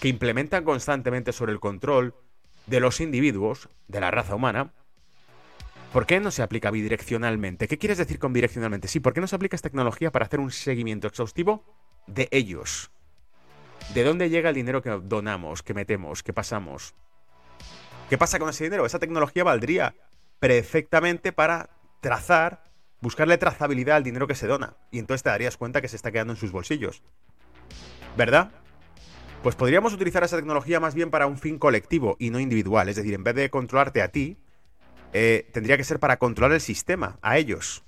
que 0.00 0.06
implementan 0.06 0.62
constantemente 0.62 1.32
sobre 1.32 1.50
el 1.50 1.58
control 1.58 2.14
de 2.66 2.78
los 2.78 3.00
individuos, 3.00 3.68
de 3.88 4.00
la 4.00 4.12
raza 4.12 4.36
humana, 4.36 4.72
¿Por 5.92 6.04
qué 6.04 6.20
no 6.20 6.30
se 6.30 6.42
aplica 6.42 6.70
bidireccionalmente? 6.70 7.68
¿Qué 7.68 7.78
quieres 7.78 7.96
decir 7.96 8.18
con 8.18 8.34
bidireccionalmente? 8.34 8.86
Sí, 8.86 9.00
¿por 9.00 9.14
qué 9.14 9.22
no 9.22 9.26
se 9.26 9.36
aplica 9.36 9.56
esta 9.56 9.70
tecnología 9.70 10.12
para 10.12 10.26
hacer 10.26 10.40
un 10.40 10.50
seguimiento 10.50 11.06
exhaustivo 11.06 11.64
de 12.06 12.28
ellos? 12.30 12.90
¿De 13.94 14.04
dónde 14.04 14.30
llega 14.30 14.48
el 14.48 14.54
dinero 14.54 14.82
que 14.82 14.90
donamos, 14.90 15.62
que 15.62 15.74
metemos, 15.74 16.22
que 16.22 16.32
pasamos? 16.32 16.94
¿Qué 18.08 18.18
pasa 18.18 18.38
con 18.38 18.48
ese 18.48 18.64
dinero? 18.64 18.86
Esa 18.86 18.98
tecnología 18.98 19.44
valdría 19.44 19.94
perfectamente 20.38 21.32
para 21.32 21.70
trazar, 22.00 22.64
buscarle 23.00 23.38
trazabilidad 23.38 23.96
al 23.96 24.04
dinero 24.04 24.26
que 24.26 24.34
se 24.34 24.46
dona. 24.46 24.76
Y 24.90 24.98
entonces 24.98 25.22
te 25.22 25.30
darías 25.30 25.56
cuenta 25.56 25.80
que 25.80 25.88
se 25.88 25.96
está 25.96 26.12
quedando 26.12 26.32
en 26.32 26.38
sus 26.38 26.52
bolsillos. 26.52 27.02
¿Verdad? 28.16 28.50
Pues 29.42 29.54
podríamos 29.54 29.92
utilizar 29.92 30.24
esa 30.24 30.36
tecnología 30.36 30.80
más 30.80 30.94
bien 30.94 31.10
para 31.10 31.26
un 31.26 31.38
fin 31.38 31.58
colectivo 31.58 32.16
y 32.18 32.30
no 32.30 32.40
individual. 32.40 32.88
Es 32.88 32.96
decir, 32.96 33.14
en 33.14 33.24
vez 33.24 33.34
de 33.34 33.50
controlarte 33.50 34.02
a 34.02 34.08
ti, 34.08 34.38
eh, 35.12 35.48
tendría 35.52 35.76
que 35.76 35.84
ser 35.84 35.98
para 35.98 36.18
controlar 36.18 36.52
el 36.52 36.60
sistema, 36.60 37.18
a 37.22 37.38
ellos. 37.38 37.84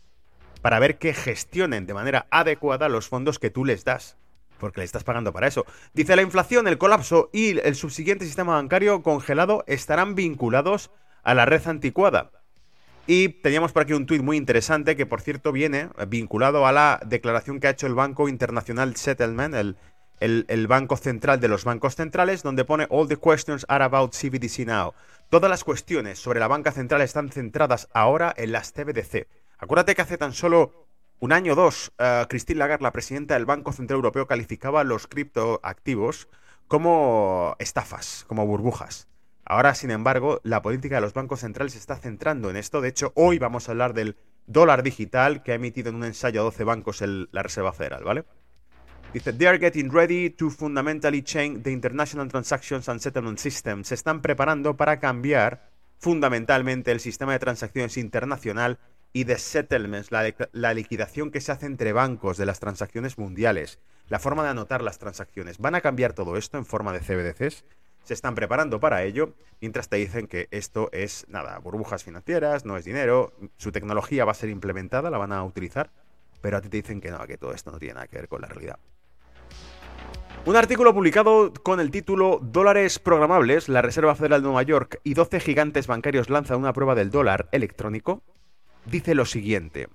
Para 0.63 0.79
ver 0.79 0.99
que 0.99 1.15
gestionen 1.15 1.87
de 1.87 1.95
manera 1.95 2.27
adecuada 2.31 2.89
los 2.89 3.09
fondos 3.09 3.39
que 3.39 3.51
tú 3.51 3.65
les 3.65 3.85
das. 3.85 4.17
Porque 4.59 4.81
le 4.81 4.85
estás 4.85 5.05
pagando 5.05 5.33
para 5.33 5.47
eso. 5.47 5.65
Dice 5.95 6.17
la 6.17 6.23
inflación, 6.23 6.67
el 6.67 6.79
colapso 6.79 7.31
y 7.33 7.59
el 7.61 7.75
subsiguiente 7.77 8.25
sistema 8.25 8.55
bancario 8.55 9.03
congelado 9.03 9.65
estarán 9.67 10.15
vinculados 10.15 10.91
a 11.23 11.35
la 11.35 11.47
red 11.47 11.67
anticuada. 11.67 12.31
Y 13.07 13.31
teníamos 13.31 13.73
por 13.73 13.83
aquí 13.83 13.95
un 13.95 14.05
tuit 14.05 14.23
muy 14.23 14.37
interesante 14.37 14.95
que, 14.95 15.07
por 15.07 15.23
cierto, 15.23 15.51
viene 15.51 15.89
vinculado 16.09 16.67
a 16.67 16.73
la 16.73 17.01
declaración 17.07 17.59
que 17.59 17.67
ha 17.67 17.71
hecho 17.71 17.87
el 17.87 17.95
Banco 17.95 18.29
Internacional 18.29 18.97
Settlement, 18.97 19.55
el, 19.55 19.77
el, 20.21 20.67
Banco 20.67 20.97
Central 20.97 21.41
de 21.41 21.49
los 21.49 21.65
Bancos 21.65 21.95
Centrales, 21.95 22.43
donde 22.43 22.65
pone 22.65 22.87
All 22.91 23.09
the 23.09 23.17
questions 23.17 23.65
are 23.69 23.85
about 23.85 24.15
CBDC 24.15 24.67
now. 24.67 24.93
Todas 25.31 25.49
las 25.49 25.65
cuestiones 25.65 26.19
sobre 26.19 26.41
la 26.41 26.49
banca 26.49 26.73
central 26.73 27.01
están 27.01 27.31
centradas 27.31 27.89
ahora 27.93 28.35
en 28.37 28.53
las 28.53 28.73
CBDC. 28.73 29.27
Acuérdate 29.59 29.95
que 29.95 30.03
hace 30.03 30.19
tan 30.19 30.33
solo 30.33 30.87
un 31.19 31.33
año 31.33 31.53
o 31.53 31.57
dos, 31.57 31.93
uh, 31.99 32.27
Christine 32.29 32.61
Lagarde, 32.61 32.85
la 32.85 32.93
presidenta 32.93 33.35
del 33.35 33.45
Banco 33.45 33.73
Central 33.73 33.97
Europeo, 33.97 34.27
calificaba 34.27 34.85
los 34.85 35.09
criptoactivos 35.09 36.29
como 36.69 37.57
estafas, 37.59 38.25
como 38.29 38.47
burbujas. 38.47 39.09
Ahora, 39.45 39.75
sin 39.75 39.91
embargo, 39.91 40.41
la 40.45 40.63
política 40.63 40.97
de 40.97 41.01
los 41.01 41.15
bancos 41.15 41.41
centrales 41.41 41.73
se 41.73 41.79
está 41.79 41.97
centrando 41.97 42.51
en 42.51 42.57
esto. 42.57 42.81
De 42.81 42.89
hecho, 42.89 43.13
hoy 43.17 43.39
vamos 43.39 43.69
a 43.69 43.73
hablar 43.73 43.95
del 43.95 44.17
dólar 44.47 44.83
digital 44.83 45.43
que 45.43 45.53
ha 45.53 45.55
emitido 45.57 45.89
en 45.89 45.97
un 45.97 46.05
ensayo 46.05 46.41
a 46.41 46.45
12 46.45 46.65
bancos 46.65 47.03
la 47.03 47.43
Reserva 47.43 47.73
Federal, 47.73 48.05
¿vale? 48.05 48.25
Dice, 49.13 49.33
they 49.33 49.47
are 49.47 49.59
getting 49.59 49.91
ready 49.91 50.29
to 50.29 50.51
fundamentally 50.51 51.23
change 51.23 51.63
the 51.63 51.73
international 51.73 52.29
transactions 52.29 52.89
and 52.91 53.01
settlement 53.01 53.39
system. 53.39 53.83
Se 53.83 53.95
están 53.95 54.21
preparando 54.21 54.77
para 54.77 55.01
cambiar 55.01 55.71
fundamentalmente 55.99 56.93
el 56.93 57.01
sistema 57.01 57.33
de 57.33 57.39
transacciones 57.39 57.97
internacional 57.97 58.79
y 59.13 59.25
de 59.25 59.39
settlements, 59.39 60.13
la, 60.13 60.35
la, 60.53 60.75
liquidación 60.75 61.31
que 61.31 61.41
se 61.41 61.53
hace 61.53 61.67
entre 61.67 61.93
bancos 61.93 62.37
de 62.37 62.47
las 62.47 62.61
transacciones 62.61 63.19
mundiales, 63.19 63.79
la 64.09 64.19
forma 64.19 64.43
de 64.43 64.51
anotar 64.51 64.83
las 64.83 64.99
transacciones. 64.99 65.59
¿Van 65.59 65.75
a 65.75 65.81
cambiar 65.81 66.13
todo 66.13 66.37
esto 66.37 66.59
en 66.59 66.67
forma 66.67 66.93
de 66.93 67.01
CBDCs? 67.01 67.65
se 68.09 68.15
están 68.15 68.35
preparando 68.35 68.81
para 68.81 69.03
ello, 69.03 69.35
mientras 69.61 69.91
te 69.91 69.97
dicen 69.97 70.29
que 70.29 70.49
esto 70.51 70.89
es, 70.93 71.27
nada, 71.29 71.59
burbujas 71.59 72.05
financieras, 72.05 72.65
no 72.65 72.79
es 72.79 72.87
dinero, 72.87 73.35
su 73.59 73.71
tecnología 73.71 74.25
va 74.25 74.33
a 74.33 74.35
ser 74.35 74.49
implementada, 74.49 75.11
la 75.11 75.19
van 75.19 75.31
a 75.31 75.45
utilizar, 75.45 75.91
pero 76.41 76.57
a 76.57 76.63
ti 76.63 76.71
te 76.71 76.79
dicen 76.79 77.03
que 77.03 77.11
no, 77.11 77.19
que 77.27 77.37
todo 77.37 77.53
esto 77.53 77.71
no 77.71 77.79
tiene 77.79 77.95
nada 77.95 78.07
que 78.07 78.17
ver 78.17 78.29
con 78.29 78.41
la 78.41 78.49
realidad. 78.49 78.79
Un 80.47 80.57
artículo 80.57 80.95
publicado 80.95 81.53
con 81.53 81.81
el 81.81 81.91
título 81.91 82.41
Dólares 82.41 82.99
programables, 82.99 83.69
la 83.69 83.83
Reserva 83.83 84.15
Federal 84.15 84.41
de 84.41 84.47
Nueva 84.47 84.63
York 84.63 85.01
y 85.05 85.13
12 85.13 85.41
gigantes 85.41 85.87
bancarios 85.87 86.31
lanzan 86.31 86.61
una 86.61 86.73
prueba 86.73 86.95
del 86.95 87.11
dólar 87.11 87.51
electrónico, 87.53 88.23
dice 88.91 89.15
lo 89.15 89.25
siguiente. 89.25 89.89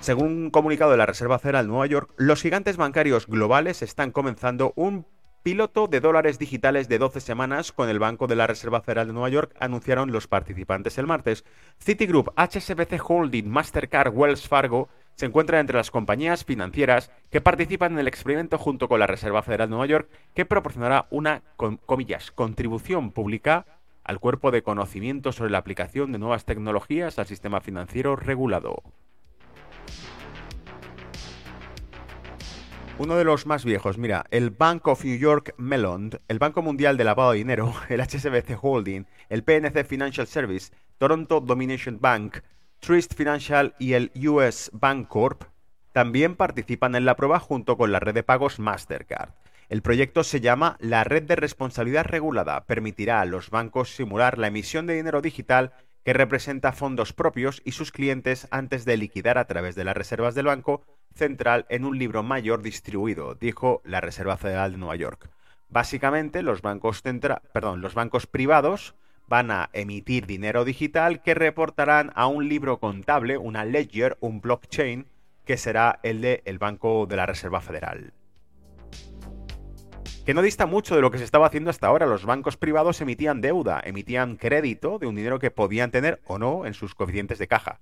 Según 0.00 0.26
un 0.26 0.50
comunicado 0.50 0.92
de 0.92 0.96
la 0.96 1.06
Reserva 1.06 1.38
Federal 1.38 1.66
de 1.66 1.70
Nueva 1.70 1.86
York, 1.86 2.12
los 2.16 2.40
gigantes 2.40 2.76
bancarios 2.76 3.26
globales 3.26 3.82
están 3.82 4.12
comenzando 4.12 4.72
un 4.76 5.06
Piloto 5.42 5.86
de 5.86 6.00
dólares 6.00 6.38
digitales 6.38 6.86
de 6.90 6.98
12 6.98 7.20
semanas 7.20 7.72
con 7.72 7.88
el 7.88 7.98
Banco 7.98 8.26
de 8.26 8.36
la 8.36 8.46
Reserva 8.46 8.82
Federal 8.82 9.06
de 9.06 9.14
Nueva 9.14 9.30
York 9.30 9.56
anunciaron 9.58 10.12
los 10.12 10.26
participantes 10.26 10.98
el 10.98 11.06
martes. 11.06 11.46
Citigroup, 11.78 12.28
HSBC 12.36 13.00
Holding, 13.02 13.48
Mastercard, 13.48 14.12
Wells 14.14 14.46
Fargo 14.46 14.90
se 15.14 15.24
encuentran 15.24 15.60
entre 15.60 15.78
las 15.78 15.90
compañías 15.90 16.44
financieras 16.44 17.10
que 17.30 17.40
participan 17.40 17.94
en 17.94 18.00
el 18.00 18.08
experimento 18.08 18.58
junto 18.58 18.86
con 18.86 19.00
la 19.00 19.06
Reserva 19.06 19.42
Federal 19.42 19.68
de 19.68 19.70
Nueva 19.70 19.86
York 19.86 20.10
que 20.34 20.44
proporcionará 20.44 21.06
una, 21.08 21.42
contribución 21.56 23.10
pública 23.10 23.64
al 24.10 24.18
cuerpo 24.18 24.50
de 24.50 24.64
conocimiento 24.64 25.30
sobre 25.30 25.52
la 25.52 25.58
aplicación 25.58 26.10
de 26.10 26.18
nuevas 26.18 26.44
tecnologías 26.44 27.20
al 27.20 27.28
sistema 27.28 27.60
financiero 27.60 28.16
regulado. 28.16 28.82
Uno 32.98 33.14
de 33.14 33.22
los 33.22 33.46
más 33.46 33.64
viejos, 33.64 33.98
mira, 33.98 34.24
el 34.32 34.50
Bank 34.50 34.88
of 34.88 35.04
New 35.04 35.16
York 35.16 35.54
Mellon, 35.58 36.10
el 36.26 36.40
Banco 36.40 36.60
Mundial 36.60 36.96
de 36.96 37.04
Lavado 37.04 37.30
de 37.30 37.38
Dinero, 37.38 37.72
el 37.88 38.00
HSBC 38.00 38.58
Holding, 38.60 39.06
el 39.28 39.44
PNC 39.44 39.84
Financial 39.84 40.26
Service, 40.26 40.72
Toronto 40.98 41.40
Domination 41.40 42.00
Bank, 42.00 42.38
Trist 42.80 43.14
Financial 43.14 43.76
y 43.78 43.92
el 43.92 44.10
US 44.28 44.72
Bank 44.72 45.06
Corp 45.06 45.44
también 45.92 46.34
participan 46.34 46.96
en 46.96 47.04
la 47.04 47.14
prueba 47.14 47.38
junto 47.38 47.76
con 47.76 47.92
la 47.92 48.00
red 48.00 48.14
de 48.14 48.24
pagos 48.24 48.58
Mastercard. 48.58 49.30
El 49.70 49.82
proyecto 49.82 50.24
se 50.24 50.40
llama 50.40 50.76
la 50.80 51.04
Red 51.04 51.22
de 51.22 51.36
Responsabilidad 51.36 52.04
Regulada. 52.04 52.66
Permitirá 52.66 53.20
a 53.20 53.24
los 53.24 53.50
bancos 53.50 53.94
simular 53.94 54.36
la 54.36 54.48
emisión 54.48 54.88
de 54.88 54.96
dinero 54.96 55.22
digital 55.22 55.74
que 56.04 56.12
representa 56.12 56.72
fondos 56.72 57.12
propios 57.12 57.62
y 57.64 57.70
sus 57.70 57.92
clientes 57.92 58.48
antes 58.50 58.84
de 58.84 58.96
liquidar 58.96 59.38
a 59.38 59.44
través 59.44 59.76
de 59.76 59.84
las 59.84 59.96
reservas 59.96 60.34
del 60.34 60.46
banco 60.46 60.82
central 61.14 61.66
en 61.68 61.84
un 61.84 61.96
libro 61.96 62.24
mayor 62.24 62.62
distribuido, 62.62 63.36
dijo 63.36 63.80
la 63.84 64.00
Reserva 64.00 64.36
Federal 64.36 64.72
de 64.72 64.78
Nueva 64.78 64.96
York. 64.96 65.30
Básicamente, 65.68 66.42
los 66.42 66.62
bancos, 66.62 67.00
perdón, 67.52 67.80
los 67.80 67.94
bancos 67.94 68.26
privados 68.26 68.96
van 69.28 69.52
a 69.52 69.70
emitir 69.72 70.26
dinero 70.26 70.64
digital 70.64 71.22
que 71.22 71.34
reportarán 71.34 72.10
a 72.16 72.26
un 72.26 72.48
libro 72.48 72.80
contable, 72.80 73.38
una 73.38 73.64
ledger, 73.64 74.18
un 74.18 74.40
blockchain, 74.40 75.06
que 75.44 75.56
será 75.56 76.00
el 76.02 76.22
del 76.22 76.42
el 76.44 76.58
Banco 76.58 77.06
de 77.06 77.14
la 77.14 77.26
Reserva 77.26 77.60
Federal. 77.60 78.12
Que 80.30 80.34
no 80.34 80.42
dista 80.42 80.66
mucho 80.66 80.94
de 80.94 81.02
lo 81.02 81.10
que 81.10 81.18
se 81.18 81.24
estaba 81.24 81.48
haciendo 81.48 81.70
hasta 81.70 81.88
ahora. 81.88 82.06
Los 82.06 82.24
bancos 82.24 82.56
privados 82.56 83.00
emitían 83.00 83.40
deuda, 83.40 83.80
emitían 83.84 84.36
crédito 84.36 85.00
de 85.00 85.08
un 85.08 85.16
dinero 85.16 85.40
que 85.40 85.50
podían 85.50 85.90
tener 85.90 86.20
o 86.24 86.38
no 86.38 86.66
en 86.66 86.74
sus 86.74 86.94
coeficientes 86.94 87.40
de 87.40 87.48
caja 87.48 87.80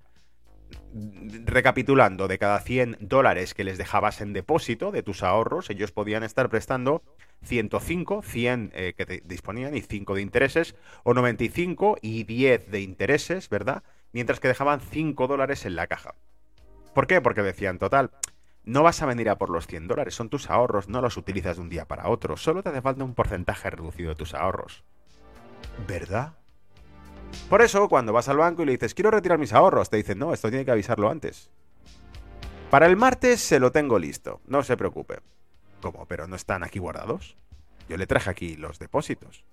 recapitulando, 1.45 2.27
de 2.27 2.39
cada 2.39 2.59
100 2.61 2.97
dólares 3.01 3.53
que 3.53 3.65
les 3.65 3.77
dejabas 3.77 4.23
en 4.23 4.33
depósito 4.33 4.93
de 4.93 5.03
tus 5.03 5.23
ahorros, 5.23 5.69
ellos 5.69 5.93
podían 5.93 6.23
estar 6.23 6.49
prestando 6.49 7.03
105, 7.45 8.23
100 8.23 8.71
eh, 8.73 8.95
que 8.97 9.23
disponían 9.27 9.77
y 9.77 9.83
5 9.83 10.15
de 10.15 10.23
intereses, 10.23 10.75
o 11.03 11.13
95 11.13 11.99
y 12.01 12.25
10 12.25 12.71
de 12.71 12.81
intereses, 12.81 13.51
¿verdad? 13.51 13.83
Mientras 14.13 14.41
que 14.41 14.49
dejaban 14.49 14.81
5 14.81 15.27
dólares 15.27 15.67
en 15.67 15.77
la 15.77 15.87
caja. 15.87 16.15
¿Por 16.95 17.07
qué? 17.07 17.21
Porque 17.21 17.43
decían, 17.43 17.79
total, 17.79 18.11
no 18.69 18.83
vas 18.83 19.01
a 19.01 19.07
venir 19.07 19.31
a 19.31 19.39
por 19.39 19.49
los 19.49 19.67
100 19.67 19.89
dólares, 19.89 20.15
son 20.15 20.29
tus 20.29 20.51
ahorros, 20.51 20.89
no 20.89 21.01
los 21.01 21.17
utilizas 21.17 21.57
de 21.57 21.63
un 21.63 21.71
día 21.71 21.87
para 21.87 22.09
otro, 22.09 22.37
solo 22.37 22.63
te 22.63 22.69
hace 22.69 22.83
falta 22.83 23.03
un 23.03 23.15
porcentaje 23.15 23.71
reducido 23.71 24.11
de 24.11 24.15
tus 24.15 24.35
ahorros. 24.35 24.85
¿Verdad? 25.87 26.35
Por 27.49 27.63
eso, 27.63 27.89
cuando 27.89 28.13
vas 28.13 28.29
al 28.29 28.37
banco 28.37 28.63
y 28.63 28.67
le 28.67 28.73
dices, 28.73 28.93
quiero 28.93 29.11
retirar 29.11 29.39
mis 29.39 29.55
ahorros, 29.55 29.89
te 29.89 29.97
dicen, 29.97 30.19
no, 30.19 30.35
esto 30.35 30.51
tiene 30.51 30.67
que 30.67 30.71
avisarlo 30.71 31.09
antes. 31.09 31.51
Para 32.71 32.85
el 32.87 32.99
martes 32.99 33.41
se 33.41 33.59
lo 33.59 33.73
tengo 33.73 33.99
listo, 33.99 34.43
no 34.47 34.63
se 34.63 34.77
preocupe. 34.77 35.21
¿Cómo? 35.81 36.05
¿Pero 36.05 36.27
no 36.27 36.37
están 36.37 36.63
aquí 36.63 36.79
guardados? 36.79 37.39
Yo 37.89 37.97
le 37.97 38.07
traje 38.07 38.29
aquí 38.29 38.57
los 38.57 38.79
depósitos. 38.79 39.45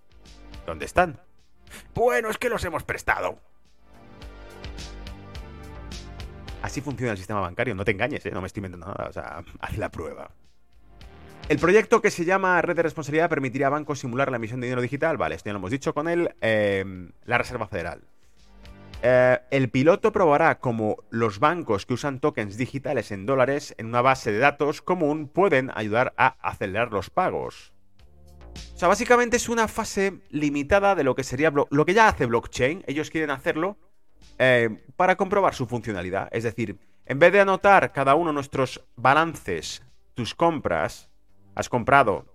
¿Dónde 0.65 0.83
están? 0.83 1.21
Bueno, 1.93 2.29
es 2.29 2.37
que 2.37 2.49
los 2.49 2.65
hemos 2.65 2.83
prestado. 2.83 3.39
Así 6.65 6.81
funciona 6.81 7.11
el 7.11 7.17
sistema 7.19 7.41
bancario. 7.41 7.75
No 7.75 7.85
te 7.85 7.91
engañes, 7.91 8.25
¿eh? 8.25 8.31
no 8.31 8.41
me 8.41 8.47
estoy 8.47 8.61
inventando 8.61 8.87
nada. 8.87 9.07
O 9.07 9.13
sea, 9.13 9.43
haz 9.59 9.77
la 9.77 9.91
prueba. 9.91 10.31
El 11.47 11.59
proyecto 11.59 12.01
que 12.01 12.09
se 12.09 12.25
llama 12.25 12.59
Red 12.59 12.77
de 12.77 12.81
Responsabilidad 12.81 13.29
permitirá 13.29 13.67
a 13.67 13.69
bancos 13.69 13.99
simular 13.99 14.31
la 14.31 14.37
emisión 14.37 14.61
de 14.61 14.65
dinero 14.65 14.81
digital. 14.81 15.15
Vale, 15.15 15.35
esto 15.35 15.47
ya 15.47 15.53
lo 15.53 15.59
hemos 15.59 15.69
dicho 15.69 15.93
con 15.93 16.07
él. 16.07 16.33
Em, 16.41 17.11
la 17.25 17.37
Reserva 17.37 17.67
Federal. 17.67 18.01
Eh, 19.03 19.37
el 19.51 19.69
piloto 19.69 20.11
probará 20.11 20.57
cómo 20.57 20.97
los 21.11 21.37
bancos 21.37 21.85
que 21.85 21.93
usan 21.93 22.19
tokens 22.19 22.57
digitales 22.57 23.11
en 23.11 23.27
dólares 23.27 23.75
en 23.77 23.85
una 23.85 24.01
base 24.01 24.31
de 24.31 24.39
datos 24.39 24.81
común 24.81 25.27
pueden 25.27 25.71
ayudar 25.75 26.15
a 26.17 26.35
acelerar 26.41 26.91
los 26.91 27.11
pagos. 27.11 27.73
O 28.73 28.77
sea, 28.79 28.87
básicamente 28.87 29.37
es 29.37 29.49
una 29.49 29.67
fase 29.67 30.19
limitada 30.31 30.95
de 30.95 31.03
lo 31.03 31.13
que 31.13 31.23
sería 31.23 31.51
lo 31.51 31.85
que 31.85 31.93
ya 31.93 32.07
hace 32.07 32.25
blockchain. 32.25 32.83
Ellos 32.87 33.11
quieren 33.11 33.29
hacerlo 33.29 33.77
eh, 34.37 34.83
para 34.95 35.15
comprobar 35.15 35.53
su 35.53 35.65
funcionalidad. 35.65 36.29
Es 36.31 36.43
decir, 36.43 36.77
en 37.05 37.19
vez 37.19 37.31
de 37.31 37.39
anotar 37.39 37.91
cada 37.91 38.15
uno 38.15 38.33
nuestros 38.33 38.83
balances, 38.95 39.83
tus 40.13 40.33
compras, 40.33 41.09
has 41.53 41.69
comprado 41.69 42.25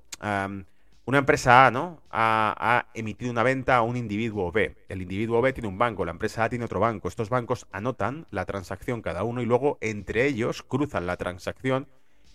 una 1.06 1.18
empresa 1.18 1.66
A, 1.66 1.70
¿no? 1.70 2.02
Ha, 2.10 2.86
emitido 2.94 3.30
una 3.30 3.42
venta 3.42 3.76
a 3.76 3.82
un 3.82 3.96
individuo 3.96 4.52
B. 4.52 4.76
El 4.88 5.02
individuo 5.02 5.40
B 5.40 5.52
tiene 5.52 5.68
un 5.68 5.78
banco, 5.78 6.04
la 6.04 6.12
empresa 6.12 6.44
A 6.44 6.48
tiene 6.48 6.64
otro 6.64 6.78
banco. 6.78 7.08
Estos 7.08 7.30
bancos 7.30 7.66
anotan 7.72 8.26
la 8.30 8.44
transacción 8.44 9.02
cada 9.02 9.24
uno 9.24 9.42
y 9.42 9.46
luego 9.46 9.78
entre 9.80 10.26
ellos 10.26 10.62
cruzan 10.62 11.06
la 11.06 11.16
transacción 11.16 11.88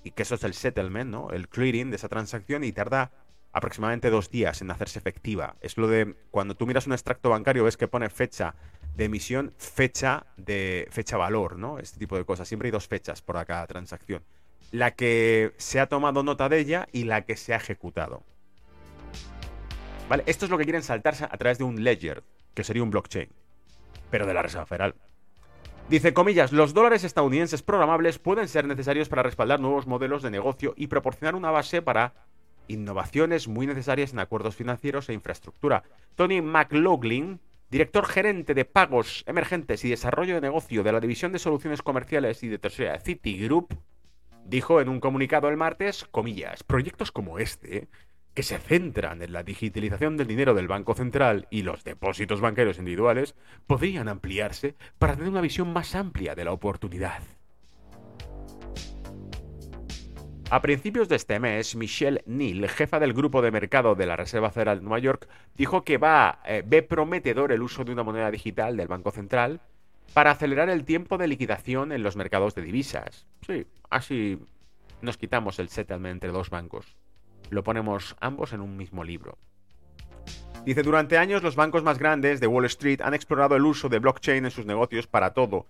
y 0.03 0.11
que 0.11 0.23
eso 0.23 0.35
es 0.35 0.43
el 0.43 0.53
settlement, 0.53 1.09
¿no? 1.09 1.29
El 1.31 1.47
clearing 1.47 1.89
de 1.89 1.95
esa 1.95 2.09
transacción 2.09 2.63
y 2.63 2.71
tarda 2.71 3.11
aproximadamente 3.53 4.09
dos 4.09 4.29
días 4.29 4.61
en 4.61 4.69
hacerse 4.69 4.99
efectiva. 4.99 5.55
Es 5.61 5.77
lo 5.77 5.87
de 5.87 6.15
cuando 6.29 6.55
tú 6.55 6.67
miras 6.67 6.87
un 6.87 6.93
extracto 6.93 7.29
bancario 7.29 7.63
ves 7.63 7.77
que 7.77 7.87
pone 7.87 8.09
fecha 8.09 8.55
de 8.95 9.05
emisión, 9.05 9.53
fecha 9.57 10.25
de 10.37 10.87
fecha 10.91 11.17
valor, 11.17 11.57
¿no? 11.57 11.79
Este 11.79 11.99
tipo 11.99 12.17
de 12.17 12.25
cosas. 12.25 12.47
Siempre 12.47 12.67
hay 12.67 12.71
dos 12.71 12.87
fechas 12.87 13.21
por 13.21 13.43
cada 13.45 13.67
transacción. 13.67 14.23
La 14.71 14.91
que 14.91 15.53
se 15.57 15.79
ha 15.79 15.87
tomado 15.87 16.23
nota 16.23 16.49
de 16.49 16.59
ella 16.59 16.87
y 16.91 17.03
la 17.03 17.23
que 17.25 17.37
se 17.37 17.53
ha 17.53 17.57
ejecutado. 17.57 18.23
¿Vale? 20.09 20.23
Esto 20.27 20.45
es 20.45 20.51
lo 20.51 20.57
que 20.57 20.65
quieren 20.65 20.83
saltarse 20.83 21.25
a 21.25 21.37
través 21.37 21.57
de 21.57 21.63
un 21.63 21.83
ledger, 21.83 22.23
que 22.53 22.63
sería 22.63 22.83
un 22.83 22.91
blockchain, 22.91 23.29
pero 24.11 24.25
de 24.25 24.33
la 24.33 24.41
Reserva 24.41 24.65
Federal. 24.65 24.95
Dice, 25.89 26.13
comillas, 26.13 26.51
los 26.51 26.73
dólares 26.73 27.03
estadounidenses 27.03 27.61
programables 27.61 28.17
pueden 28.17 28.47
ser 28.47 28.65
necesarios 28.65 29.07
para 29.09 29.23
respaldar 29.23 29.59
nuevos 29.59 29.85
modelos 29.85 30.23
de 30.23 30.31
negocio 30.31 30.73
y 30.77 30.87
proporcionar 30.87 31.35
una 31.35 31.51
base 31.51 31.81
para 31.81 32.13
innovaciones 32.67 33.47
muy 33.47 33.67
necesarias 33.67 34.11
en 34.11 34.19
acuerdos 34.19 34.55
financieros 34.55 35.09
e 35.09 35.13
infraestructura. 35.13 35.83
Tony 36.15 36.41
McLaughlin, 36.41 37.39
director 37.69 38.05
gerente 38.05 38.53
de 38.53 38.65
pagos 38.65 39.23
emergentes 39.27 39.83
y 39.83 39.89
desarrollo 39.89 40.35
de 40.35 40.41
negocio 40.41 40.83
de 40.83 40.91
la 40.91 40.99
División 40.99 41.31
de 41.31 41.39
Soluciones 41.39 41.81
Comerciales 41.81 42.43
y 42.43 42.47
de 42.47 42.59
Tercera 42.59 42.99
Citigroup, 42.99 43.73
dijo 44.45 44.81
en 44.81 44.89
un 44.89 44.99
comunicado 44.99 45.49
el 45.49 45.57
martes, 45.57 46.05
comillas, 46.11 46.63
proyectos 46.63 47.11
como 47.11 47.39
este, 47.39 47.87
que 48.33 48.43
se 48.43 48.59
centran 48.59 49.21
en 49.21 49.33
la 49.33 49.43
digitalización 49.43 50.17
del 50.17 50.27
dinero 50.27 50.53
del 50.53 50.67
Banco 50.67 50.93
Central 50.93 51.47
y 51.49 51.63
los 51.63 51.83
depósitos 51.83 52.41
banqueros 52.41 52.77
individuales, 52.77 53.33
podrían 53.65 54.09
ampliarse 54.09 54.75
para 54.99 55.15
tener 55.15 55.29
una 55.29 55.41
visión 55.41 55.71
más 55.71 55.95
amplia 55.95 56.35
de 56.35 56.45
la 56.45 56.51
oportunidad. 56.51 57.23
A 60.51 60.61
principios 60.61 61.09
de 61.09 61.15
este 61.15 61.39
mes, 61.39 61.75
Michelle 61.75 62.21
Neal, 62.27 62.69
jefa 62.69 62.99
del 62.99 63.13
grupo 63.13 63.41
de 63.41 63.49
mercado 63.49 63.95
de 63.95 64.05
la 64.05 64.15
Reserva 64.15 64.51
Federal 64.51 64.77
de 64.77 64.83
Nueva 64.83 64.99
York, 64.99 65.27
dijo 65.55 65.83
que 65.83 65.97
va, 65.97 66.39
eh, 66.45 66.61
ve 66.63 66.83
prometedor 66.83 67.51
el 67.51 67.63
uso 67.63 67.83
de 67.83 67.91
una 67.91 68.03
moneda 68.03 68.29
digital 68.29 68.77
del 68.77 68.87
Banco 68.87 69.09
Central 69.09 69.59
para 70.13 70.29
acelerar 70.29 70.69
el 70.69 70.85
tiempo 70.85 71.17
de 71.17 71.27
liquidación 71.27 71.91
en 71.91 72.03
los 72.03 72.15
mercados 72.15 72.53
de 72.53 72.61
divisas. 72.61 73.25
Sí, 73.45 73.65
así 73.89 74.39
nos 75.01 75.17
quitamos 75.17 75.57
el 75.57 75.69
settlement 75.69 76.13
entre 76.13 76.29
dos 76.29 76.51
bancos. 76.51 76.95
Lo 77.49 77.63
ponemos 77.63 78.15
ambos 78.19 78.53
en 78.53 78.61
un 78.61 78.77
mismo 78.77 79.03
libro. 79.03 79.39
Dice, 80.63 80.83
durante 80.83 81.17
años 81.17 81.41
los 81.41 81.55
bancos 81.55 81.83
más 81.83 81.97
grandes 81.97 82.39
de 82.39 82.47
Wall 82.47 82.65
Street 82.65 83.01
han 83.01 83.15
explorado 83.15 83.55
el 83.55 83.65
uso 83.65 83.89
de 83.89 83.99
blockchain 83.99 84.45
en 84.45 84.51
sus 84.51 84.67
negocios 84.67 85.07
para 85.07 85.33
todo, 85.33 85.65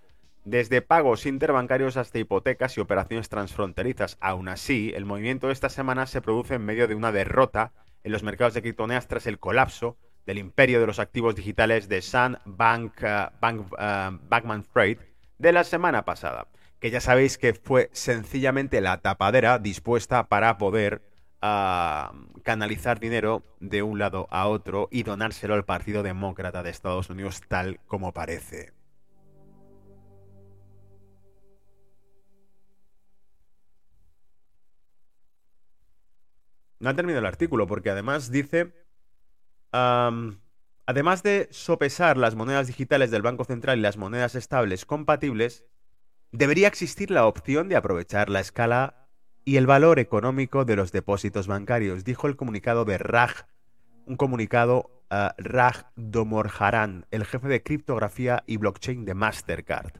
desde 0.46 0.82
pagos 0.82 1.26
interbancarios 1.26 1.98
hasta 1.98 2.20
hipotecas 2.20 2.78
y 2.78 2.80
operaciones 2.80 3.30
transfronterizas. 3.30 4.18
Aún 4.22 4.48
así, 4.48 4.94
el 4.96 5.04
movimiento 5.04 5.48
de 5.48 5.54
esta 5.54 5.70
semana 5.70 6.06
se 6.06 6.22
produce 6.22 6.54
en 6.56 6.66
medio 6.66 6.88
de 6.88 6.96
una 6.96 7.12
derrota 7.12 7.74
en 8.04 8.12
los 8.12 8.24
mercados 8.24 8.54
de 8.54 8.62
criptomonedas 8.62 9.08
tras 9.08 9.26
el 9.26 9.40
colapso 9.40 9.98
del 10.26 10.38
imperio 10.38 10.80
de 10.80 10.88
los 10.88 11.00
activos 11.00 11.36
digitales 11.36 11.90
de 11.90 12.02
Sun 12.02 12.38
Bank, 12.46 13.02
uh, 13.02 14.20
Bankman 14.30 14.64
Freight 14.64 15.00
de 15.40 15.52
la 15.52 15.64
semana 15.64 16.06
pasada, 16.06 16.48
que 16.80 16.92
ya 16.92 17.02
sabéis 17.02 17.38
que 17.38 17.54
fue 17.54 17.90
sencillamente 17.92 18.82
la 18.82 19.02
tapadera 19.02 19.58
dispuesta 19.58 20.28
para 20.28 20.60
poder 20.60 21.02
uh, 21.42 22.42
canalizar 22.44 23.00
dinero 23.00 23.44
de 23.60 23.82
un 23.82 23.98
lado 23.98 24.28
a 24.30 24.48
otro 24.48 24.90
y 24.92 25.02
donárselo 25.02 25.56
al 25.56 25.66
Partido 25.66 26.04
Demócrata 26.04 26.62
de 26.62 26.70
Estados 26.70 27.10
Unidos 27.10 27.42
tal 27.48 27.80
como 27.88 28.14
parece. 28.14 28.75
No 36.80 36.90
ha 36.90 36.94
terminado 36.96 37.20
el 37.20 37.26
artículo 37.26 37.68
porque 37.68 37.90
además 37.90 38.32
dice, 38.32 38.74
además 39.72 41.24
de 41.24 41.48
sopesar 41.52 42.18
las 42.18 42.36
monedas 42.36 42.68
digitales 42.68 43.12
del 43.12 43.22
Banco 43.22 43.46
Central 43.46 43.80
y 43.80 43.82
las 43.82 43.98
monedas 43.98 44.36
estables 44.36 44.86
compatibles, 44.86 45.66
debería 46.32 46.68
existir 46.68 47.12
la 47.12 47.26
opción 47.28 47.70
de 47.70 47.76
aprovechar 47.76 48.30
la 48.30 48.40
escala 48.40 49.08
y 49.46 49.58
el 49.58 49.68
valor 49.68 50.00
económico 50.00 50.66
de 50.66 50.76
los 50.76 50.92
depósitos 50.92 51.48
bancarios, 51.48 52.04
dijo 52.04 52.28
el 52.28 52.36
comunicado 52.36 52.84
de 52.84 52.98
Raj, 52.98 53.46
un 54.06 54.18
comunicado 54.18 55.04
a 55.10 55.36
Raj 55.38 55.86
Domorjaran, 55.96 57.06
el 57.12 57.26
jefe 57.26 57.48
de 57.48 57.62
criptografía 57.62 58.44
y 58.48 58.58
blockchain 58.58 59.06
de 59.06 59.14
Mastercard. 59.14 59.94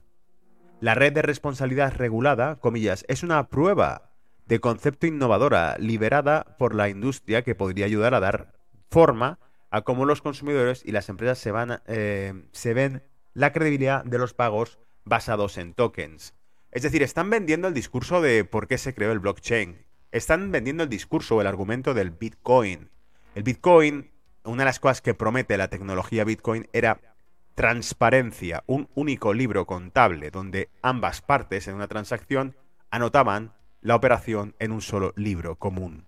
La 0.82 0.96
red 0.96 1.14
de 1.14 1.22
responsabilidad 1.22 1.94
regulada, 1.96 2.56
comillas, 2.56 3.06
es 3.08 3.24
una 3.24 3.48
prueba 3.48 4.15
de 4.46 4.60
concepto 4.60 5.08
innovadora, 5.08 5.76
liberada 5.80 6.56
por 6.58 6.76
la 6.76 6.90
industria 6.90 7.44
que 7.44 7.56
podría 7.56 7.86
ayudar 7.86 8.14
a 8.14 8.20
dar 8.20 8.54
forma 8.90 9.40
a 9.72 9.82
cómo 9.82 10.06
los 10.06 10.22
consumidores 10.22 10.84
y 10.86 10.92
las 10.92 11.10
empresas 11.10 11.38
se, 11.40 11.52
van, 11.52 11.82
eh, 11.88 12.46
se 12.52 12.74
ven 12.74 13.04
la 13.34 13.52
credibilidad 13.52 14.04
de 14.06 14.18
los 14.18 14.34
pagos 14.34 14.80
basados 15.04 15.58
en 15.58 15.74
tokens. 15.74 16.34
Es 16.72 16.84
decir, 16.84 17.04
están 17.04 17.30
vendiendo 17.30 17.68
el 17.68 17.74
discurso 17.74 18.22
de 18.22 18.44
por 18.44 18.68
qué 18.68 18.78
se 18.78 18.94
creó 18.94 19.12
el 19.12 19.20
blockchain. 19.20 19.86
Están 20.12 20.52
vendiendo 20.52 20.84
el 20.84 20.90
discurso 20.90 21.36
o 21.36 21.42
el 21.42 21.48
argumento 21.48 21.94
del 21.94 22.12
Bitcoin. 22.12 22.90
El 23.34 23.44
Bitcoin, 23.44 24.12
una 24.44 24.64
de 24.64 24.66
las 24.66 24.80
cosas 24.80 25.02
que 25.02 25.14
promete 25.14 25.58
la 25.58 25.70
tecnología 25.70 26.24
Bitcoin 26.24 26.68
era 26.72 27.02
transparencia, 27.56 28.64
un 28.68 28.90
único 28.96 29.34
libro 29.34 29.66
contable 29.66 30.32
donde 30.32 30.70
ambas 30.82 31.22
partes 31.22 31.68
en 31.68 31.76
una 31.76 31.88
transacción 31.88 32.56
anotaban 32.92 33.54
la 33.86 33.96
operación 33.96 34.56
en 34.58 34.72
un 34.72 34.82
solo 34.82 35.14
libro 35.16 35.58
común. 35.58 36.08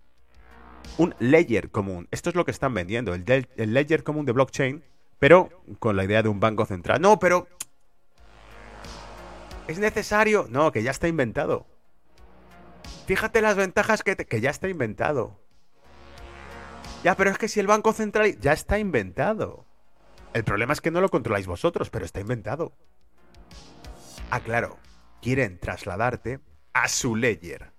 Un 0.97 1.13
ledger 1.19 1.69
común. 1.69 2.07
Esto 2.09 2.31
es 2.31 2.35
lo 2.35 2.43
que 2.43 2.49
están 2.49 2.73
vendiendo, 2.73 3.13
el, 3.13 3.45
ledger 3.55 4.03
común 4.03 4.25
de 4.25 4.31
blockchain, 4.31 4.83
pero 5.19 5.49
con 5.77 5.95
la 5.95 6.03
idea 6.03 6.23
de 6.23 6.29
un 6.29 6.39
banco 6.39 6.65
central. 6.65 6.99
No, 6.99 7.19
pero... 7.19 7.47
¿Es 9.67 9.77
necesario? 9.77 10.47
No, 10.49 10.71
que 10.71 10.81
ya 10.81 10.89
está 10.89 11.07
inventado. 11.07 11.67
Fíjate 13.05 13.43
las 13.43 13.55
ventajas 13.55 14.01
que, 14.01 14.15
que 14.15 14.41
ya 14.41 14.49
está 14.49 14.67
inventado. 14.67 15.39
Ya, 17.03 17.15
pero 17.15 17.29
es 17.29 17.37
que 17.37 17.47
si 17.47 17.59
el 17.59 17.67
Banco 17.67 17.93
Central 17.93 18.39
ya 18.39 18.53
está 18.53 18.79
inventado. 18.79 19.65
El 20.33 20.43
problema 20.43 20.73
es 20.73 20.81
que 20.81 20.89
no 20.89 20.99
lo 20.99 21.09
controláis 21.09 21.45
vosotros, 21.45 21.91
pero 21.91 22.05
está 22.05 22.21
inventado. 22.21 22.73
Ah, 24.31 24.39
claro. 24.39 24.79
Quieren 25.21 25.59
trasladarte 25.59 26.39
a 26.83 26.87
su 26.87 27.15
ledger. 27.15 27.71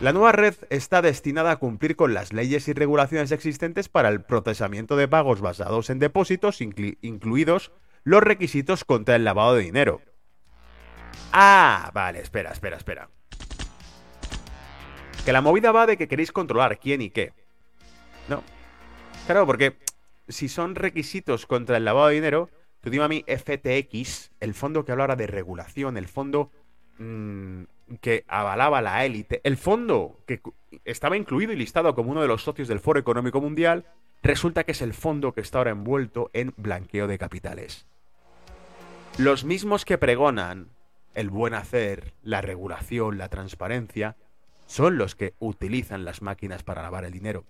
La 0.00 0.12
nueva 0.12 0.32
red 0.32 0.54
está 0.68 1.00
destinada 1.00 1.52
a 1.52 1.56
cumplir 1.56 1.96
con 1.96 2.12
las 2.12 2.32
leyes 2.32 2.68
y 2.68 2.74
regulaciones 2.74 3.32
existentes 3.32 3.88
para 3.88 4.10
el 4.10 4.22
procesamiento 4.22 4.96
de 4.96 5.08
pagos 5.08 5.40
basados 5.40 5.88
en 5.88 5.98
depósitos, 5.98 6.60
incluidos 6.60 7.72
los 8.04 8.22
requisitos 8.22 8.84
contra 8.84 9.16
el 9.16 9.24
lavado 9.24 9.54
de 9.54 9.62
dinero. 9.62 10.02
Ah, 11.32 11.90
vale, 11.94 12.20
espera, 12.20 12.52
espera, 12.52 12.76
espera. 12.76 13.08
Que 15.24 15.32
la 15.32 15.40
movida 15.40 15.72
va 15.72 15.86
de 15.86 15.96
que 15.96 16.08
queréis 16.08 16.30
controlar 16.30 16.78
quién 16.78 17.00
y 17.00 17.10
qué. 17.10 17.32
No. 18.28 18.42
Claro, 19.24 19.46
porque 19.46 19.78
si 20.28 20.48
son 20.48 20.74
requisitos 20.74 21.46
contra 21.46 21.78
el 21.78 21.86
lavado 21.86 22.08
de 22.08 22.14
dinero, 22.14 22.50
tú 22.80 22.90
dime 22.90 23.04
a 23.04 23.08
mí 23.08 23.24
FTX, 23.26 24.30
el 24.40 24.52
fondo 24.52 24.84
que 24.84 24.92
hablara 24.92 25.16
de 25.16 25.26
regulación, 25.26 25.96
el 25.96 26.06
fondo 26.06 26.52
Mm, 26.98 27.64
que 28.00 28.24
avalaba 28.26 28.80
la 28.82 29.04
élite, 29.04 29.40
el 29.44 29.56
fondo 29.56 30.18
que 30.26 30.40
estaba 30.84 31.16
incluido 31.16 31.52
y 31.52 31.56
listado 31.56 31.94
como 31.94 32.10
uno 32.10 32.22
de 32.22 32.28
los 32.28 32.42
socios 32.42 32.68
del 32.68 32.80
Foro 32.80 32.98
Económico 32.98 33.40
Mundial, 33.40 33.84
resulta 34.22 34.64
que 34.64 34.72
es 34.72 34.82
el 34.82 34.94
fondo 34.94 35.32
que 35.32 35.40
está 35.40 35.58
ahora 35.58 35.70
envuelto 35.70 36.30
en 36.32 36.52
blanqueo 36.56 37.06
de 37.06 37.18
capitales. 37.18 37.86
los 39.18 39.44
mismos 39.44 39.84
que 39.84 39.96
pregonan 39.96 40.68
el 41.14 41.30
buen 41.30 41.54
hacer, 41.54 42.12
la 42.22 42.42
regulación, 42.42 43.16
la 43.16 43.30
transparencia, 43.30 44.16
son 44.66 44.98
los 44.98 45.14
que 45.14 45.32
utilizan 45.38 46.04
las 46.04 46.20
máquinas 46.20 46.62
para 46.62 46.82
lavar 46.82 47.04
el 47.04 47.12
dinero. 47.12 47.44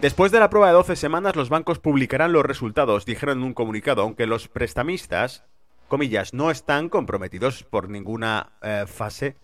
Después 0.00 0.32
de 0.32 0.40
la 0.40 0.50
prueba 0.50 0.68
de 0.68 0.72
12 0.72 0.96
semanas, 0.96 1.36
los 1.36 1.50
bancos 1.50 1.78
publicarán 1.78 2.32
los 2.32 2.44
resultados, 2.44 3.04
dijeron 3.04 3.38
en 3.38 3.44
un 3.44 3.54
comunicado, 3.54 4.02
aunque 4.02 4.26
los 4.26 4.48
prestamistas, 4.48 5.44
comillas, 5.88 6.34
no 6.34 6.50
están 6.50 6.88
comprometidos 6.88 7.64
por 7.64 7.88
ninguna 7.88 8.52
eh, 8.62 8.84
fase 8.86 9.36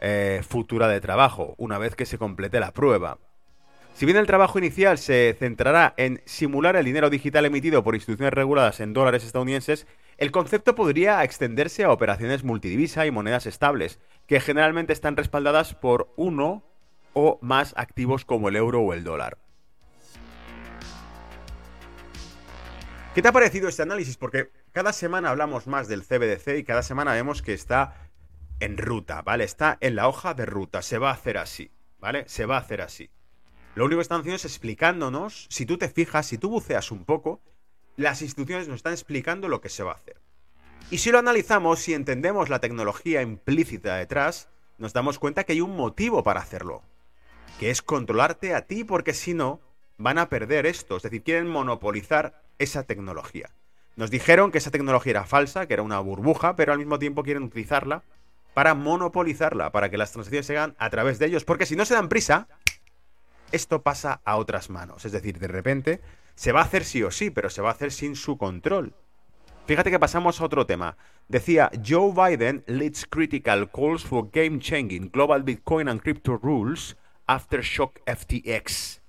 eh, 0.00 0.42
futura 0.48 0.88
de 0.88 1.00
trabajo, 1.00 1.54
una 1.58 1.78
vez 1.78 1.94
que 1.94 2.06
se 2.06 2.18
complete 2.18 2.58
la 2.58 2.72
prueba. 2.72 3.18
Si 3.92 4.06
bien 4.06 4.16
el 4.16 4.26
trabajo 4.26 4.58
inicial 4.58 4.98
se 4.98 5.36
centrará 5.38 5.92
en 5.96 6.22
simular 6.24 6.76
el 6.76 6.86
dinero 6.86 7.10
digital 7.10 7.44
emitido 7.44 7.84
por 7.84 7.94
instituciones 7.94 8.32
reguladas 8.32 8.80
en 8.80 8.94
dólares 8.94 9.24
estadounidenses, 9.24 9.86
el 10.16 10.30
concepto 10.30 10.74
podría 10.74 11.22
extenderse 11.22 11.84
a 11.84 11.92
operaciones 11.92 12.44
multidivisa 12.44 13.04
y 13.06 13.10
monedas 13.10 13.46
estables, 13.46 13.98
que 14.26 14.40
generalmente 14.40 14.92
están 14.92 15.16
respaldadas 15.16 15.74
por 15.74 16.12
uno 16.16 16.62
o 17.12 17.38
más 17.42 17.74
activos 17.76 18.24
como 18.24 18.48
el 18.48 18.56
euro 18.56 18.80
o 18.80 18.94
el 18.94 19.04
dólar. 19.04 19.38
¿Qué 23.14 23.22
te 23.22 23.28
ha 23.28 23.32
parecido 23.32 23.68
este 23.68 23.82
análisis? 23.82 24.16
Porque 24.16 24.50
cada 24.72 24.92
semana 24.92 25.30
hablamos 25.30 25.66
más 25.66 25.88
del 25.88 26.02
CBDC 26.02 26.58
y 26.58 26.64
cada 26.64 26.82
semana 26.82 27.12
vemos 27.12 27.42
que 27.42 27.52
está 27.52 28.10
en 28.60 28.76
ruta, 28.76 29.22
¿vale? 29.22 29.44
Está 29.44 29.78
en 29.80 29.96
la 29.96 30.06
hoja 30.06 30.34
de 30.34 30.46
ruta, 30.46 30.82
se 30.82 30.98
va 30.98 31.10
a 31.10 31.14
hacer 31.14 31.38
así, 31.38 31.70
¿vale? 31.98 32.24
Se 32.28 32.46
va 32.46 32.56
a 32.56 32.60
hacer 32.60 32.80
así. 32.80 33.10
Lo 33.74 33.84
único 33.84 33.98
que 33.98 34.02
están 34.02 34.20
haciendo 34.20 34.36
es 34.36 34.44
explicándonos, 34.44 35.46
si 35.50 35.66
tú 35.66 35.78
te 35.78 35.88
fijas, 35.88 36.26
si 36.26 36.38
tú 36.38 36.50
buceas 36.50 36.90
un 36.90 37.04
poco, 37.04 37.40
las 37.96 38.22
instituciones 38.22 38.68
nos 38.68 38.76
están 38.76 38.92
explicando 38.92 39.48
lo 39.48 39.60
que 39.60 39.68
se 39.68 39.82
va 39.82 39.92
a 39.92 39.96
hacer. 39.96 40.20
Y 40.90 40.98
si 40.98 41.10
lo 41.10 41.18
analizamos, 41.18 41.80
si 41.80 41.94
entendemos 41.94 42.48
la 42.48 42.60
tecnología 42.60 43.22
implícita 43.22 43.96
detrás, 43.96 44.48
nos 44.78 44.92
damos 44.92 45.18
cuenta 45.18 45.44
que 45.44 45.52
hay 45.52 45.60
un 45.60 45.76
motivo 45.76 46.22
para 46.22 46.40
hacerlo, 46.40 46.82
que 47.58 47.70
es 47.70 47.82
controlarte 47.82 48.54
a 48.54 48.66
ti, 48.66 48.84
porque 48.84 49.14
si 49.14 49.34
no, 49.34 49.60
van 49.98 50.18
a 50.18 50.28
perder 50.28 50.66
esto, 50.66 50.96
es 50.96 51.02
decir, 51.02 51.22
quieren 51.22 51.48
monopolizar 51.48 52.42
esa 52.58 52.84
tecnología. 52.84 53.50
Nos 54.00 54.10
dijeron 54.10 54.50
que 54.50 54.56
esa 54.56 54.70
tecnología 54.70 55.10
era 55.10 55.24
falsa, 55.26 55.66
que 55.66 55.74
era 55.74 55.82
una 55.82 56.00
burbuja, 56.00 56.56
pero 56.56 56.72
al 56.72 56.78
mismo 56.78 56.98
tiempo 56.98 57.22
quieren 57.22 57.42
utilizarla 57.42 58.02
para 58.54 58.72
monopolizarla, 58.72 59.72
para 59.72 59.90
que 59.90 59.98
las 59.98 60.10
transacciones 60.10 60.46
se 60.46 60.56
hagan 60.56 60.74
a 60.78 60.88
través 60.88 61.18
de 61.18 61.26
ellos, 61.26 61.44
porque 61.44 61.66
si 61.66 61.76
no 61.76 61.84
se 61.84 61.92
dan 61.92 62.08
prisa, 62.08 62.48
esto 63.52 63.82
pasa 63.82 64.22
a 64.24 64.38
otras 64.38 64.70
manos. 64.70 65.04
Es 65.04 65.12
decir, 65.12 65.38
de 65.38 65.48
repente 65.48 66.00
se 66.34 66.50
va 66.50 66.60
a 66.60 66.64
hacer 66.64 66.86
sí 66.86 67.02
o 67.02 67.10
sí, 67.10 67.28
pero 67.28 67.50
se 67.50 67.60
va 67.60 67.68
a 67.68 67.72
hacer 67.72 67.92
sin 67.92 68.16
su 68.16 68.38
control. 68.38 68.94
Fíjate 69.66 69.90
que 69.90 69.98
pasamos 69.98 70.40
a 70.40 70.44
otro 70.46 70.64
tema. 70.64 70.96
Decía, 71.28 71.70
Joe 71.86 72.14
Biden 72.14 72.64
leads 72.68 73.04
critical 73.04 73.70
calls 73.70 74.02
for 74.02 74.30
game 74.32 74.60
changing 74.60 75.10
global 75.10 75.42
Bitcoin 75.42 75.90
and 75.90 76.00
crypto 76.00 76.38
rules 76.42 76.96
after 77.26 77.60
shock 77.60 78.00
FTX. 78.06 79.02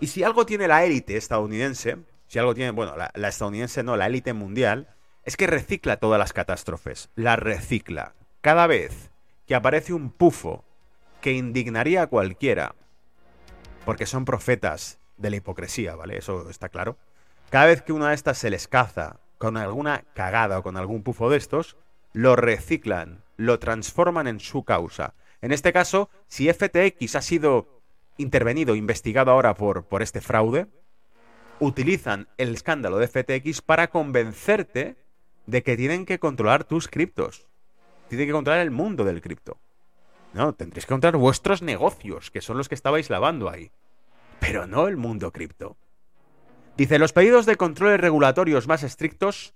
Y 0.00 0.06
si 0.06 0.24
algo 0.24 0.46
tiene 0.46 0.68
la 0.68 0.86
élite 0.86 1.18
estadounidense, 1.18 1.98
si 2.30 2.38
algo 2.38 2.54
tiene, 2.54 2.70
bueno, 2.70 2.94
la, 2.96 3.28
estadounidense 3.28 3.82
no, 3.82 3.96
la 3.96 4.06
élite 4.06 4.34
mundial, 4.34 4.86
es 5.24 5.36
que 5.36 5.48
recicla 5.48 5.96
todas 5.96 6.16
las 6.16 6.32
catástrofes, 6.32 7.10
la 7.16 7.34
recicla. 7.34 8.14
Cada 8.40 8.68
vez 8.68 9.10
que 9.48 9.56
aparece 9.56 9.94
un 9.94 10.12
pufo 10.12 10.64
que 11.20 11.32
indignaría 11.32 12.02
a 12.02 12.06
cualquiera, 12.06 12.76
porque 13.84 14.06
son 14.06 14.24
profetas 14.24 15.00
de 15.16 15.30
la 15.30 15.36
hipocresía, 15.36 15.96
¿vale? 15.96 16.18
Eso 16.18 16.48
está 16.48 16.68
claro. 16.68 16.96
Cada 17.50 17.66
vez 17.66 17.82
que 17.82 17.92
una 17.92 18.10
de 18.10 18.14
estas 18.14 18.38
se 18.38 18.48
les 18.48 18.68
caza 18.68 19.18
con 19.38 19.56
alguna 19.56 20.04
cagada 20.14 20.60
o 20.60 20.62
con 20.62 20.76
algún 20.76 21.02
pufo 21.02 21.30
de 21.30 21.36
estos, 21.36 21.76
lo 22.12 22.36
reciclan, 22.36 23.24
lo 23.38 23.58
transforman 23.58 24.28
en 24.28 24.38
su 24.38 24.62
causa. 24.62 25.14
En 25.42 25.50
este 25.50 25.72
caso, 25.72 26.10
si 26.28 26.48
FTX 26.48 27.16
ha 27.16 27.22
sido 27.22 27.82
intervenido, 28.18 28.76
investigado 28.76 29.32
ahora 29.32 29.54
por, 29.54 29.82
por 29.86 30.00
este 30.00 30.20
fraude, 30.20 30.68
utilizan 31.60 32.28
el 32.38 32.54
escándalo 32.54 32.98
de 32.98 33.06
FTX 33.06 33.62
para 33.62 33.90
convencerte 33.90 34.96
de 35.46 35.62
que 35.62 35.76
tienen 35.76 36.06
que 36.06 36.18
controlar 36.18 36.64
tus 36.64 36.88
criptos. 36.88 37.46
Tienen 38.08 38.26
que 38.26 38.32
controlar 38.32 38.62
el 38.62 38.70
mundo 38.70 39.04
del 39.04 39.20
cripto. 39.20 39.58
No, 40.32 40.54
tendréis 40.54 40.86
que 40.86 40.92
controlar 40.92 41.20
vuestros 41.20 41.62
negocios, 41.62 42.30
que 42.30 42.40
son 42.40 42.56
los 42.56 42.68
que 42.68 42.74
estabais 42.74 43.10
lavando 43.10 43.48
ahí. 43.48 43.70
Pero 44.40 44.66
no 44.66 44.88
el 44.88 44.96
mundo 44.96 45.32
cripto. 45.32 45.76
Dice, 46.76 46.98
los 46.98 47.12
pedidos 47.12 47.46
de 47.46 47.56
controles 47.56 48.00
regulatorios 48.00 48.66
más 48.66 48.82
estrictos 48.82 49.54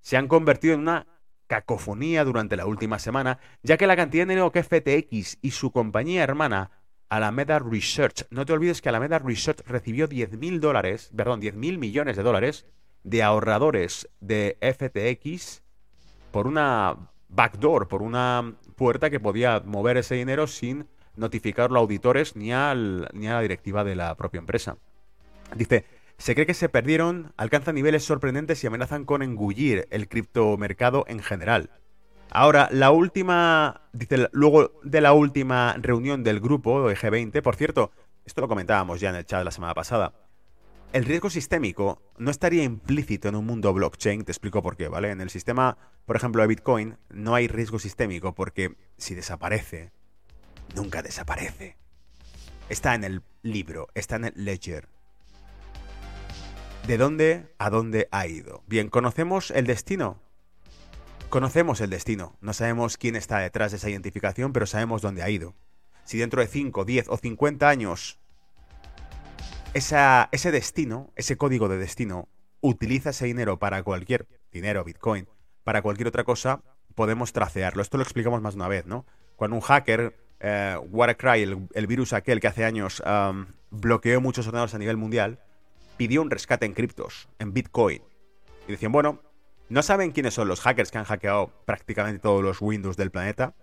se 0.00 0.16
han 0.16 0.28
convertido 0.28 0.74
en 0.74 0.80
una 0.80 1.06
cacofonía 1.46 2.24
durante 2.24 2.56
la 2.56 2.66
última 2.66 2.98
semana, 2.98 3.38
ya 3.62 3.76
que 3.76 3.86
la 3.86 3.96
cantidad 3.96 4.26
de 4.26 4.34
dinero 4.34 4.52
que 4.52 4.62
FTX 4.62 5.38
y 5.40 5.52
su 5.52 5.70
compañía 5.70 6.22
hermana 6.22 6.70
Alameda 7.08 7.58
Research. 7.58 8.26
No 8.30 8.44
te 8.44 8.52
olvides 8.52 8.82
que 8.82 8.88
Alameda 8.88 9.18
Research 9.18 9.60
recibió 9.66 10.08
10.000 10.08 10.60
dólares, 10.60 11.10
perdón, 11.16 11.40
10.000 11.40 11.78
millones 11.78 12.16
de 12.16 12.22
dólares 12.22 12.66
de 13.04 13.22
ahorradores 13.22 14.08
de 14.20 14.58
FTX 14.60 15.62
por 16.32 16.46
una 16.46 17.10
backdoor, 17.28 17.88
por 17.88 18.02
una 18.02 18.56
puerta 18.74 19.10
que 19.10 19.20
podía 19.20 19.60
mover 19.64 19.96
ese 19.96 20.16
dinero 20.16 20.46
sin 20.46 20.86
notificarlo 21.16 21.78
a 21.78 21.82
auditores 21.82 22.36
ni, 22.36 22.46
ni 22.46 22.52
a 23.28 23.34
la 23.34 23.40
directiva 23.40 23.84
de 23.84 23.96
la 23.96 24.14
propia 24.16 24.38
empresa. 24.38 24.76
Dice, 25.54 25.84
se 26.18 26.34
cree 26.34 26.46
que 26.46 26.54
se 26.54 26.68
perdieron, 26.68 27.32
alcanzan 27.36 27.74
niveles 27.74 28.04
sorprendentes 28.04 28.62
y 28.62 28.66
amenazan 28.66 29.04
con 29.04 29.22
engullir 29.22 29.86
el 29.90 30.08
criptomercado 30.08 31.04
en 31.08 31.20
general. 31.20 31.70
Ahora, 32.30 32.68
la 32.70 32.90
última, 32.90 33.82
dice, 33.92 34.28
luego 34.32 34.72
de 34.82 35.00
la 35.00 35.12
última 35.12 35.74
reunión 35.78 36.22
del 36.22 36.40
grupo 36.40 36.88
de 36.88 36.96
G20, 36.96 37.40
por 37.42 37.56
cierto, 37.56 37.92
esto 38.24 38.40
lo 38.40 38.48
comentábamos 38.48 39.00
ya 39.00 39.10
en 39.10 39.16
el 39.16 39.24
chat 39.24 39.44
la 39.44 39.50
semana 39.50 39.74
pasada, 39.74 40.12
el 40.92 41.04
riesgo 41.04 41.30
sistémico 41.30 42.00
no 42.16 42.30
estaría 42.30 42.62
implícito 42.62 43.28
en 43.28 43.36
un 43.36 43.46
mundo 43.46 43.72
blockchain, 43.72 44.24
te 44.24 44.32
explico 44.32 44.62
por 44.62 44.76
qué, 44.76 44.88
¿vale? 44.88 45.10
En 45.10 45.20
el 45.20 45.30
sistema, 45.30 45.76
por 46.04 46.16
ejemplo, 46.16 46.42
de 46.42 46.48
Bitcoin, 46.48 46.96
no 47.10 47.34
hay 47.34 47.48
riesgo 47.48 47.78
sistémico 47.78 48.34
porque 48.34 48.76
si 48.96 49.14
desaparece, 49.14 49.92
nunca 50.74 51.02
desaparece. 51.02 51.76
Está 52.68 52.94
en 52.94 53.04
el 53.04 53.22
libro, 53.42 53.88
está 53.94 54.16
en 54.16 54.26
el 54.26 54.32
ledger. 54.36 54.88
¿De 56.86 56.98
dónde 56.98 57.52
a 57.58 57.68
dónde 57.68 58.08
ha 58.10 58.26
ido? 58.26 58.62
Bien, 58.66 58.88
¿conocemos 58.88 59.50
el 59.50 59.66
destino? 59.66 60.20
Conocemos 61.28 61.80
el 61.80 61.90
destino, 61.90 62.36
no 62.40 62.52
sabemos 62.52 62.96
quién 62.96 63.16
está 63.16 63.40
detrás 63.40 63.72
de 63.72 63.78
esa 63.78 63.90
identificación, 63.90 64.52
pero 64.52 64.66
sabemos 64.66 65.02
dónde 65.02 65.22
ha 65.22 65.30
ido. 65.30 65.54
Si 66.04 66.18
dentro 66.18 66.40
de 66.40 66.46
5, 66.46 66.84
10 66.84 67.08
o 67.08 67.16
50 67.16 67.68
años 67.68 68.20
ese 69.74 70.50
destino, 70.52 71.12
ese 71.16 71.36
código 71.36 71.68
de 71.68 71.78
destino, 71.78 72.28
utiliza 72.60 73.10
ese 73.10 73.26
dinero 73.26 73.58
para 73.58 73.82
cualquier 73.82 74.26
dinero, 74.52 74.84
Bitcoin, 74.84 75.28
para 75.64 75.82
cualquier 75.82 76.08
otra 76.08 76.24
cosa, 76.24 76.62
podemos 76.94 77.32
tracearlo. 77.32 77.82
Esto 77.82 77.98
lo 77.98 78.04
explicamos 78.04 78.40
más 78.40 78.54
de 78.54 78.60
una 78.60 78.68
vez, 78.68 78.86
¿no? 78.86 79.04
Cuando 79.34 79.56
un 79.56 79.62
hacker, 79.62 80.16
eh, 80.40 80.78
el, 81.74 81.86
virus 81.86 82.12
aquel 82.12 82.40
que 82.40 82.46
hace 82.46 82.64
años 82.64 83.02
bloqueó 83.70 84.20
muchos 84.20 84.46
ordenadores 84.46 84.74
a 84.74 84.78
nivel 84.78 84.96
mundial, 84.96 85.40
pidió 85.96 86.22
un 86.22 86.30
rescate 86.30 86.66
en 86.66 86.72
criptos, 86.72 87.28
en 87.38 87.52
Bitcoin. 87.52 88.02
Y 88.68 88.72
decían, 88.72 88.92
bueno, 88.92 89.20
no 89.68 89.82
saben 89.82 90.12
quiénes 90.12 90.34
son 90.34 90.48
los 90.48 90.60
hackers 90.60 90.90
que 90.90 90.98
han 90.98 91.04
hackeado 91.04 91.52
prácticamente 91.64 92.20
todos 92.20 92.42
los 92.42 92.60
Windows 92.60 92.96
del 92.96 93.10
planeta, 93.10 93.54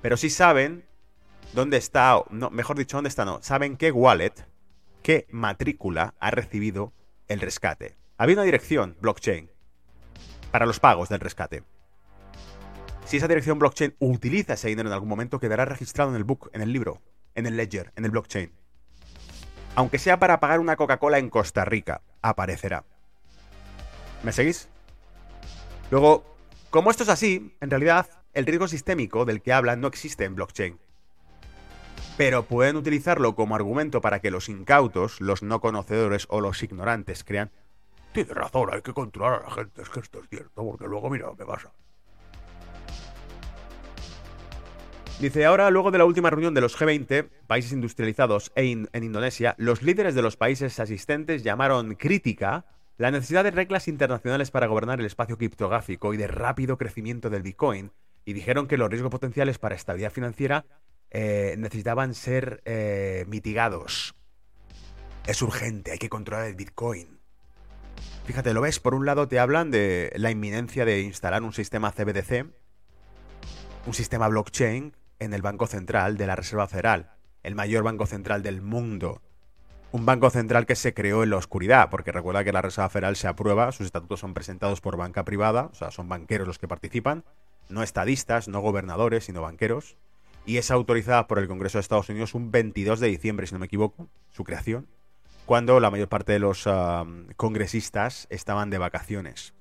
pero 0.00 0.16
sí 0.16 0.30
saben 0.30 0.84
dónde 1.52 1.76
está, 1.76 2.22
no, 2.30 2.50
mejor 2.50 2.78
dicho, 2.78 2.96
dónde 2.96 3.08
está, 3.08 3.24
no, 3.24 3.42
saben 3.42 3.76
qué 3.76 3.92
wallet, 3.92 4.32
qué 5.02 5.26
matrícula 5.30 6.14
ha 6.20 6.30
recibido 6.30 6.92
el 7.28 7.40
rescate. 7.40 7.96
Había 8.16 8.36
una 8.36 8.44
dirección 8.44 8.96
blockchain 9.00 9.50
para 10.50 10.66
los 10.66 10.80
pagos 10.80 11.08
del 11.08 11.20
rescate. 11.20 11.64
Si 13.04 13.16
esa 13.16 13.28
dirección 13.28 13.58
blockchain 13.58 13.94
utiliza 13.98 14.54
ese 14.54 14.68
dinero 14.68 14.88
en 14.88 14.94
algún 14.94 15.08
momento, 15.08 15.40
quedará 15.40 15.64
registrado 15.64 16.10
en 16.10 16.16
el 16.16 16.24
book, 16.24 16.50
en 16.52 16.62
el 16.62 16.72
libro, 16.72 17.02
en 17.34 17.46
el 17.46 17.56
ledger, 17.56 17.92
en 17.96 18.04
el 18.04 18.10
blockchain. 18.10 18.52
Aunque 19.74 19.98
sea 19.98 20.18
para 20.18 20.38
pagar 20.40 20.60
una 20.60 20.76
Coca-Cola 20.76 21.18
en 21.18 21.30
Costa 21.30 21.64
Rica, 21.64 22.02
aparecerá. 22.20 22.84
¿Me 24.22 24.32
seguís? 24.32 24.68
Luego, 25.92 26.24
como 26.70 26.90
esto 26.90 27.02
es 27.02 27.10
así, 27.10 27.54
en 27.60 27.68
realidad 27.68 28.08
el 28.32 28.46
riesgo 28.46 28.66
sistémico 28.66 29.26
del 29.26 29.42
que 29.42 29.52
hablan 29.52 29.82
no 29.82 29.88
existe 29.88 30.24
en 30.24 30.34
blockchain. 30.34 30.78
Pero 32.16 32.44
pueden 32.44 32.76
utilizarlo 32.76 33.34
como 33.34 33.56
argumento 33.56 34.00
para 34.00 34.18
que 34.20 34.30
los 34.30 34.48
incautos, 34.48 35.20
los 35.20 35.42
no 35.42 35.60
conocedores 35.60 36.24
o 36.30 36.40
los 36.40 36.62
ignorantes 36.62 37.24
crean, 37.24 37.50
tiene 38.14 38.32
razón, 38.32 38.70
hay 38.72 38.80
que 38.80 38.94
controlar 38.94 39.42
a 39.42 39.50
la 39.50 39.54
gente, 39.54 39.82
es 39.82 39.90
que 39.90 40.00
esto 40.00 40.20
es 40.20 40.30
cierto, 40.30 40.64
porque 40.64 40.86
luego 40.86 41.10
mira 41.10 41.26
lo 41.26 41.36
que 41.36 41.44
pasa. 41.44 41.70
Dice, 45.20 45.44
ahora, 45.44 45.68
luego 45.68 45.90
de 45.90 45.98
la 45.98 46.06
última 46.06 46.30
reunión 46.30 46.54
de 46.54 46.62
los 46.62 46.74
G20, 46.74 47.28
países 47.46 47.72
industrializados 47.72 48.50
e 48.54 48.64
en 48.64 49.04
Indonesia, 49.04 49.54
los 49.58 49.82
líderes 49.82 50.14
de 50.14 50.22
los 50.22 50.38
países 50.38 50.80
asistentes 50.80 51.42
llamaron 51.42 51.96
crítica 51.96 52.64
la 52.96 53.10
necesidad 53.10 53.44
de 53.44 53.50
reglas 53.50 53.88
internacionales 53.88 54.50
para 54.50 54.66
gobernar 54.66 55.00
el 55.00 55.06
espacio 55.06 55.38
criptográfico 55.38 56.14
y 56.14 56.16
de 56.16 56.26
rápido 56.26 56.78
crecimiento 56.78 57.30
del 57.30 57.42
Bitcoin, 57.42 57.92
y 58.24 58.32
dijeron 58.32 58.66
que 58.66 58.76
los 58.76 58.88
riesgos 58.88 59.10
potenciales 59.10 59.58
para 59.58 59.74
estabilidad 59.74 60.12
financiera 60.12 60.64
eh, 61.10 61.56
necesitaban 61.58 62.14
ser 62.14 62.62
eh, 62.64 63.24
mitigados. 63.28 64.14
Es 65.26 65.42
urgente, 65.42 65.92
hay 65.92 65.98
que 65.98 66.08
controlar 66.08 66.46
el 66.46 66.54
Bitcoin. 66.54 67.20
Fíjate, 68.24 68.54
lo 68.54 68.60
ves, 68.60 68.80
por 68.80 68.94
un 68.94 69.04
lado 69.04 69.28
te 69.28 69.38
hablan 69.38 69.70
de 69.70 70.12
la 70.16 70.30
inminencia 70.30 70.84
de 70.84 71.00
instalar 71.00 71.42
un 71.42 71.52
sistema 71.52 71.92
CBDC, 71.92 72.46
un 73.86 73.94
sistema 73.94 74.28
blockchain 74.28 74.94
en 75.18 75.34
el 75.34 75.42
Banco 75.42 75.66
Central 75.66 76.16
de 76.16 76.26
la 76.26 76.36
Reserva 76.36 76.68
Federal, 76.68 77.10
el 77.42 77.54
mayor 77.54 77.82
banco 77.82 78.06
central 78.06 78.42
del 78.42 78.62
mundo. 78.62 79.22
Un 79.92 80.06
banco 80.06 80.30
central 80.30 80.64
que 80.64 80.74
se 80.74 80.94
creó 80.94 81.22
en 81.22 81.30
la 81.30 81.36
oscuridad, 81.36 81.90
porque 81.90 82.12
recuerda 82.12 82.44
que 82.44 82.52
la 82.52 82.62
Reserva 82.62 82.88
Federal 82.88 83.14
se 83.14 83.28
aprueba, 83.28 83.70
sus 83.72 83.84
estatutos 83.84 84.20
son 84.20 84.32
presentados 84.32 84.80
por 84.80 84.96
banca 84.96 85.22
privada, 85.24 85.68
o 85.70 85.74
sea, 85.74 85.90
son 85.90 86.08
banqueros 86.08 86.46
los 86.46 86.58
que 86.58 86.66
participan, 86.66 87.24
no 87.68 87.82
estadistas, 87.82 88.48
no 88.48 88.60
gobernadores, 88.60 89.24
sino 89.24 89.42
banqueros, 89.42 89.98
y 90.46 90.56
es 90.56 90.70
autorizada 90.70 91.26
por 91.28 91.38
el 91.38 91.46
Congreso 91.46 91.76
de 91.76 91.82
Estados 91.82 92.08
Unidos 92.08 92.34
un 92.34 92.50
22 92.50 93.00
de 93.00 93.08
diciembre, 93.08 93.46
si 93.46 93.54
no 93.54 93.58
me 93.58 93.66
equivoco, 93.66 94.08
su 94.30 94.44
creación, 94.44 94.88
cuando 95.44 95.78
la 95.78 95.90
mayor 95.90 96.08
parte 96.08 96.32
de 96.32 96.38
los 96.38 96.66
congresistas 97.36 98.26
estaban 98.30 98.70
de 98.70 98.78
vacaciones. 98.78 99.52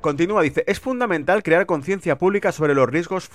Continúa, 0.00 0.40
dice, 0.40 0.64
es 0.66 0.80
fundamental 0.80 1.42
crear 1.42 1.66
conciencia 1.66 2.16
pública 2.16 2.52
sobre 2.52 2.74
los 2.74 2.88
riesgos, 2.88 3.28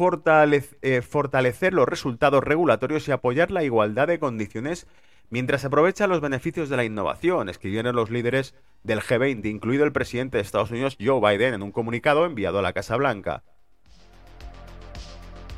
eh, 0.81 1.01
fortalecer 1.03 1.75
los 1.75 1.87
resultados 1.87 2.43
regulatorios 2.43 3.07
y 3.07 3.11
apoyar 3.11 3.51
la 3.51 3.63
igualdad 3.63 4.07
de 4.07 4.17
condiciones 4.17 4.87
mientras 5.29 5.61
se 5.61 5.67
aprovechan 5.67 6.09
los 6.09 6.21
beneficios 6.21 6.67
de 6.69 6.77
la 6.77 6.83
innovación, 6.83 7.49
escribieron 7.49 7.95
los 7.95 8.09
líderes 8.09 8.55
del 8.81 8.99
G20, 8.99 9.45
incluido 9.45 9.85
el 9.85 9.91
presidente 9.91 10.37
de 10.37 10.41
Estados 10.41 10.71
Unidos, 10.71 10.97
Joe 10.99 11.19
Biden, 11.19 11.53
en 11.53 11.61
un 11.61 11.71
comunicado 11.71 12.25
enviado 12.25 12.57
a 12.57 12.63
la 12.63 12.73
Casa 12.73 12.95
Blanca. 12.95 13.43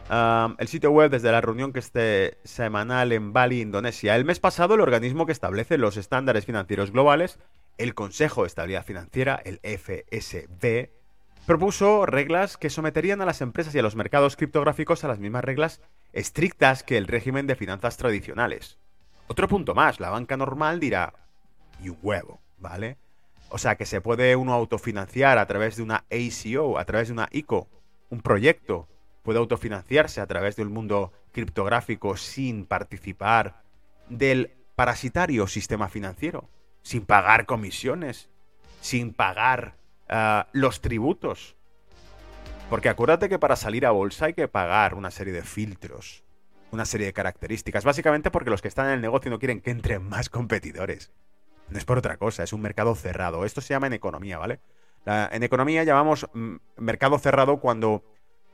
el 0.10 0.68
sitio 0.68 0.92
web 0.92 1.10
desde 1.10 1.32
la 1.32 1.40
reunión 1.40 1.72
que 1.72 1.80
esté 1.80 2.38
semanal 2.44 3.14
en 3.14 3.32
Bali, 3.32 3.62
Indonesia. 3.62 4.16
El 4.18 4.26
mes 4.26 4.42
pasado, 4.42 4.76
el 4.76 4.82
organismo 4.82 5.26
que 5.26 5.32
establece 5.32 5.78
los 5.78 5.96
estándares 5.96 6.46
financieros 6.46 6.92
globales, 6.92 7.40
el 7.78 7.94
Consejo 7.94 8.42
de 8.42 8.48
Estabilidad 8.48 8.86
Financiera, 8.86 9.42
el 9.44 9.60
FSB, 9.64 10.97
propuso 11.48 12.06
reglas 12.06 12.58
que 12.58 12.70
someterían 12.70 13.22
a 13.22 13.26
las 13.26 13.40
empresas 13.40 13.74
y 13.74 13.80
a 13.80 13.82
los 13.82 13.96
mercados 13.96 14.36
criptográficos 14.36 15.06
a 15.06 15.08
las 15.08 15.18
mismas 15.18 15.46
reglas 15.46 15.80
estrictas 16.12 16.84
que 16.84 16.98
el 16.98 17.08
régimen 17.08 17.48
de 17.48 17.56
finanzas 17.56 17.96
tradicionales. 17.96 18.78
Otro 19.28 19.48
punto 19.48 19.74
más, 19.74 20.02
la 20.02 20.10
banca 20.10 20.36
normal 20.36 20.82
dirá, 20.82 21.14
y 21.82 21.90
huevo, 21.90 22.42
¿vale? 22.58 22.98
O 23.48 23.58
sea 23.58 23.78
que 23.78 23.86
se 23.86 24.02
puede 24.02 24.36
uno 24.36 24.54
autofinanciar 24.54 25.38
a 25.38 25.46
través 25.46 25.78
de 25.78 25.84
una 25.84 26.04
ACO, 26.12 26.78
a 26.78 26.84
través 26.84 27.08
de 27.08 27.14
una 27.14 27.30
ICO, 27.32 27.70
un 28.10 28.20
proyecto, 28.20 28.90
puede 29.24 29.40
autofinanciarse 29.40 30.20
a 30.20 30.28
través 30.28 30.58
del 30.58 30.68
mundo 30.68 31.14
criptográfico 31.32 32.18
sin 32.18 32.66
participar 32.66 33.64
del 34.10 34.52
parasitario 34.76 35.48
sistema 35.48 35.88
financiero, 35.88 36.50
sin 36.82 37.06
pagar 37.06 37.46
comisiones, 37.46 38.30
sin 38.82 39.14
pagar 39.14 39.77
Ah, 40.10 40.48
los 40.54 40.82
tributos. 40.82 41.56
Porque 42.70 42.90
acuérdate 42.90 43.30
que 43.30 43.40
para 43.40 43.56
salir 43.56 43.86
a 43.86 43.92
bolsa 43.92 44.26
hay 44.26 44.34
que 44.34 44.48
pagar 44.48 44.94
una 44.94 45.12
serie 45.12 45.34
de 45.34 45.42
filtros, 45.42 46.24
una 46.72 46.86
serie 46.86 47.08
de 47.08 47.14
características, 47.14 47.86
básicamente 47.86 48.30
porque 48.30 48.50
los 48.50 48.62
que 48.62 48.68
están 48.68 48.88
en 48.88 48.94
el 48.94 49.02
negocio 49.02 49.32
no 49.32 49.40
quieren 49.40 49.62
que 49.62 49.72
entren 49.72 50.04
más 50.04 50.30
competidores. 50.30 51.12
No 51.70 51.78
es 51.78 51.86
por 51.86 51.98
otra 51.98 52.18
cosa, 52.18 52.44
es 52.44 52.54
un 52.54 52.62
mercado 52.62 52.96
cerrado. 52.96 53.46
Esto 53.46 53.62
se 53.62 53.74
llama 53.74 53.88
en 53.88 53.94
economía, 53.94 54.38
¿vale? 54.38 54.60
en 55.06 55.42
economía 55.42 55.86
llamamos 55.86 56.28
mm, 56.34 56.56
mercado 56.76 57.18
cerrado 57.18 57.62
cuando 57.62 58.04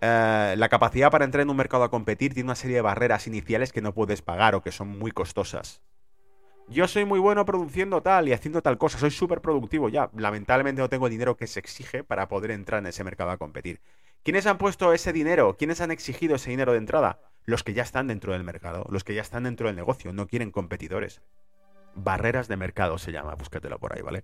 eh, 0.01 0.53
la 0.55 0.69
capacidad 0.69 1.09
para 1.09 1.25
entrar 1.25 1.41
en 1.41 1.49
un 1.49 1.57
mercado 1.57 1.83
a 1.83 1.89
competir 1.89 2.35
tiene 2.35 2.45
una 2.45 2.55
serie 2.55 2.75
de 2.75 2.81
barreras 2.83 3.25
iniciales 3.25 3.71
que 3.71 3.81
no 3.81 3.95
puedes 3.95 4.21
pagar 4.21 4.53
o 4.53 4.61
que 4.61 4.71
son 4.71 4.87
muy 4.87 5.11
costosas 5.11 5.81
yo 6.67 6.87
soy 6.87 7.05
muy 7.05 7.19
bueno 7.19 7.45
produciendo 7.45 8.01
tal 8.01 8.27
y 8.27 8.33
haciendo 8.33 8.61
tal 8.61 8.77
cosa, 8.77 8.97
soy 8.97 9.11
súper 9.11 9.41
productivo 9.41 9.89
ya. 9.89 10.09
Lamentablemente 10.15 10.81
no 10.81 10.89
tengo 10.89 11.09
dinero 11.09 11.37
que 11.37 11.47
se 11.47 11.59
exige 11.59 12.03
para 12.03 12.27
poder 12.27 12.51
entrar 12.51 12.79
en 12.79 12.87
ese 12.87 13.03
mercado 13.03 13.31
a 13.31 13.37
competir. 13.37 13.81
¿Quiénes 14.23 14.45
han 14.45 14.57
puesto 14.57 14.93
ese 14.93 15.11
dinero? 15.11 15.57
¿Quiénes 15.57 15.81
han 15.81 15.91
exigido 15.91 16.35
ese 16.35 16.49
dinero 16.49 16.71
de 16.71 16.77
entrada? 16.77 17.19
Los 17.45 17.63
que 17.63 17.73
ya 17.73 17.83
están 17.83 18.07
dentro 18.07 18.31
del 18.33 18.43
mercado, 18.43 18.85
los 18.89 19.03
que 19.03 19.13
ya 19.13 19.21
están 19.21 19.43
dentro 19.43 19.67
del 19.67 19.75
negocio, 19.75 20.13
no 20.13 20.27
quieren 20.27 20.51
competidores. 20.51 21.21
Barreras 21.95 22.47
de 22.47 22.55
mercado 22.55 22.97
se 22.97 23.11
llama, 23.11 23.35
búscatelo 23.35 23.79
por 23.79 23.93
ahí, 23.93 24.01
¿vale? 24.01 24.23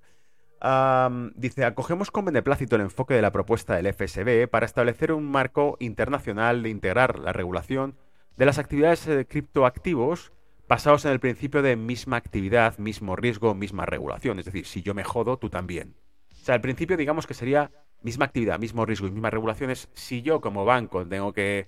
dice, 1.36 1.64
acogemos 1.64 2.12
con 2.12 2.26
beneplácito 2.26 2.76
el 2.76 2.82
enfoque 2.82 3.14
de 3.14 3.22
la 3.22 3.32
propuesta 3.32 3.76
del 3.76 3.94
FSB 3.94 4.50
para 4.50 4.66
establecer 4.66 5.14
un 5.14 5.24
marco 5.24 5.78
internacional 5.80 6.64
de 6.64 6.70
integrar 6.70 7.18
la 7.18 7.32
regulación 7.32 7.96
de 8.36 8.46
las 8.46 8.58
actividades 8.58 9.06
de 9.06 9.26
criptoactivos 9.26 10.34
basados 10.70 11.04
en 11.06 11.12
el 11.12 11.20
principio 11.20 11.64
de 11.64 11.76
misma 11.76 12.18
actividad, 12.18 12.78
mismo 12.78 13.16
riesgo, 13.16 13.56
misma 13.56 13.88
regulación. 13.88 14.38
Es 14.38 14.46
decir, 14.46 14.68
si 14.68 14.84
yo 14.84 14.94
me 14.94 15.04
jodo, 15.04 15.38
tú 15.38 15.50
también. 15.50 15.96
O 16.32 16.46
sea, 16.46 16.54
el 16.54 16.62
principio 16.62 16.96
digamos 16.96 17.26
que 17.26 17.34
sería 17.34 17.72
misma 18.04 18.26
actividad, 18.26 18.60
mismo 18.60 18.86
riesgo 18.86 19.08
y 19.08 19.12
mismas 19.12 19.34
regulaciones. 19.34 19.90
Si 19.94 20.22
yo 20.22 20.40
como 20.40 20.66
banco 20.66 21.06
tengo 21.08 21.34
que 21.34 21.68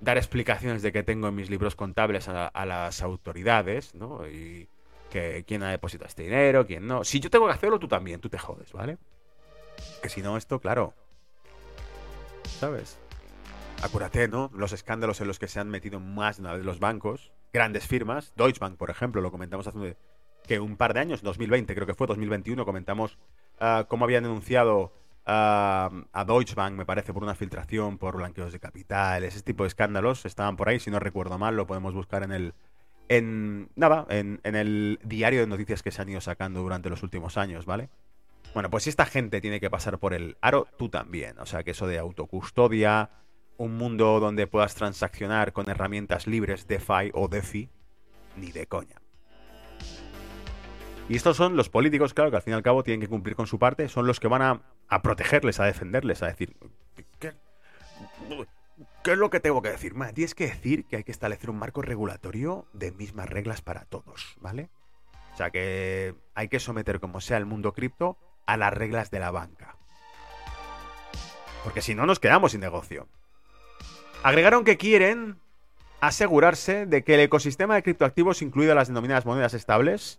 dar 0.00 0.16
explicaciones 0.16 0.80
de 0.80 0.92
qué 0.92 1.02
tengo 1.02 1.28
en 1.28 1.34
mis 1.34 1.50
libros 1.50 1.76
contables 1.76 2.26
a, 2.28 2.66
las 2.66 3.02
autoridades, 3.02 3.94
¿no? 3.94 4.26
Y 4.26 4.66
que 5.10 5.44
quién 5.46 5.62
ha 5.62 5.70
depositado 5.70 6.08
este 6.08 6.22
dinero, 6.22 6.66
quién 6.66 6.86
no. 6.86 7.04
Si 7.04 7.20
yo 7.20 7.28
tengo 7.28 7.46
que 7.46 7.52
hacerlo, 7.52 7.78
tú 7.78 7.86
también, 7.86 8.20
tú 8.20 8.30
te 8.30 8.38
jodes, 8.38 8.72
¿vale? 8.72 8.96
Que 10.02 10.08
si 10.08 10.22
no, 10.22 10.38
esto, 10.38 10.58
claro. 10.58 10.94
¿Sabes? 12.44 12.98
Acuérdate, 13.82 14.26
¿no? 14.26 14.50
Los 14.54 14.72
escándalos 14.72 15.20
en 15.20 15.26
los 15.26 15.38
que 15.38 15.48
se 15.48 15.60
han 15.60 15.68
metido 15.68 16.00
más 16.00 16.38
de 16.38 16.44
una 16.44 16.54
vez 16.54 16.64
los 16.64 16.80
bancos 16.80 17.35
grandes 17.56 17.86
firmas. 17.86 18.32
Deutsche 18.36 18.60
Bank, 18.60 18.76
por 18.76 18.90
ejemplo, 18.90 19.22
lo 19.22 19.30
comentamos 19.30 19.66
hace 19.66 19.96
que 20.46 20.60
un 20.60 20.76
par 20.76 20.94
de 20.94 21.00
años, 21.00 21.22
2020, 21.22 21.74
creo 21.74 21.86
que 21.86 21.94
fue 21.94 22.06
2021, 22.06 22.64
comentamos 22.64 23.18
uh, 23.60 23.84
cómo 23.88 24.04
habían 24.04 24.22
denunciado 24.22 24.92
a 25.28 26.24
Deutsche 26.24 26.54
Bank, 26.54 26.74
me 26.74 26.86
parece, 26.86 27.12
por 27.12 27.24
una 27.24 27.34
filtración, 27.34 27.98
por 27.98 28.16
blanqueos 28.16 28.52
de 28.52 28.60
capital, 28.60 29.24
ese 29.24 29.42
tipo 29.42 29.64
de 29.64 29.68
escándalos 29.68 30.24
estaban 30.24 30.56
por 30.56 30.68
ahí, 30.68 30.78
si 30.78 30.88
no 30.88 31.00
recuerdo 31.00 31.36
mal, 31.36 31.56
lo 31.56 31.66
podemos 31.66 31.94
buscar 31.94 32.22
en 32.22 32.30
el. 32.30 32.54
En. 33.08 33.68
Nada, 33.74 34.06
en, 34.08 34.40
en 34.44 34.54
el 34.54 35.00
diario 35.02 35.40
de 35.40 35.48
noticias 35.48 35.82
que 35.82 35.90
se 35.90 36.00
han 36.00 36.10
ido 36.10 36.20
sacando 36.20 36.60
durante 36.60 36.90
los 36.90 37.02
últimos 37.02 37.36
años, 37.38 37.66
¿vale? 37.66 37.88
Bueno, 38.54 38.70
pues 38.70 38.84
si 38.84 38.90
esta 38.90 39.04
gente 39.04 39.40
tiene 39.40 39.58
que 39.58 39.68
pasar 39.68 39.98
por 39.98 40.14
el 40.14 40.36
aro, 40.40 40.68
tú 40.78 40.88
también. 40.88 41.38
O 41.40 41.46
sea, 41.46 41.64
que 41.64 41.72
eso 41.72 41.88
de 41.88 41.98
autocustodia, 41.98 43.10
un 43.58 43.76
mundo 43.76 44.20
donde 44.20 44.46
puedas 44.46 44.74
transaccionar 44.74 45.52
con 45.52 45.68
herramientas 45.70 46.26
libres 46.26 46.66
DeFi 46.66 47.10
o 47.14 47.28
DeFi, 47.28 47.70
ni 48.36 48.52
de 48.52 48.66
coña. 48.66 48.96
Y 51.08 51.14
estos 51.14 51.36
son 51.36 51.56
los 51.56 51.68
políticos, 51.68 52.14
claro, 52.14 52.30
que 52.30 52.36
al 52.36 52.42
fin 52.42 52.52
y 52.52 52.56
al 52.56 52.62
cabo 52.62 52.82
tienen 52.82 53.00
que 53.00 53.08
cumplir 53.08 53.36
con 53.36 53.46
su 53.46 53.58
parte, 53.58 53.88
son 53.88 54.06
los 54.06 54.18
que 54.18 54.26
van 54.26 54.42
a, 54.88 55.02
protegerles, 55.02 55.60
a 55.60 55.64
defenderles, 55.64 56.22
a 56.22 56.26
decir, 56.26 56.56
¿qué, 57.20 57.34
es 59.04 59.18
lo 59.18 59.30
que 59.30 59.38
tengo 59.38 59.62
que 59.62 59.70
decir? 59.70 59.94
tienes 60.14 60.34
que 60.34 60.48
decir 60.48 60.84
que 60.86 60.96
hay 60.96 61.04
que 61.04 61.12
establecer 61.12 61.48
un 61.50 61.58
marco 61.58 61.80
regulatorio 61.80 62.66
de 62.72 62.90
mismas 62.90 63.30
reglas 63.30 63.62
para 63.62 63.84
todos, 63.84 64.36
¿vale? 64.40 64.68
O 65.32 65.36
sea 65.36 65.50
que 65.50 66.16
hay 66.34 66.48
que 66.48 66.58
someter 66.58 66.98
como 66.98 67.20
sea 67.20 67.36
el 67.36 67.46
mundo 67.46 67.72
cripto 67.72 68.18
a 68.46 68.56
las 68.56 68.72
reglas 68.72 69.10
de 69.10 69.20
la 69.20 69.30
banca. 69.30 69.76
Porque 71.62 71.82
si 71.82 71.94
no 71.94 72.06
nos 72.06 72.18
quedamos 72.18 72.52
sin 72.52 72.60
negocio. 72.60 73.08
Agregaron 74.26 74.64
que 74.64 74.76
quieren 74.76 75.36
asegurarse 76.00 76.84
de 76.84 77.04
que 77.04 77.14
el 77.14 77.20
ecosistema 77.20 77.76
de 77.76 77.84
criptoactivos, 77.84 78.42
incluidas 78.42 78.74
las 78.74 78.88
denominadas 78.88 79.24
monedas 79.24 79.54
estables, 79.54 80.18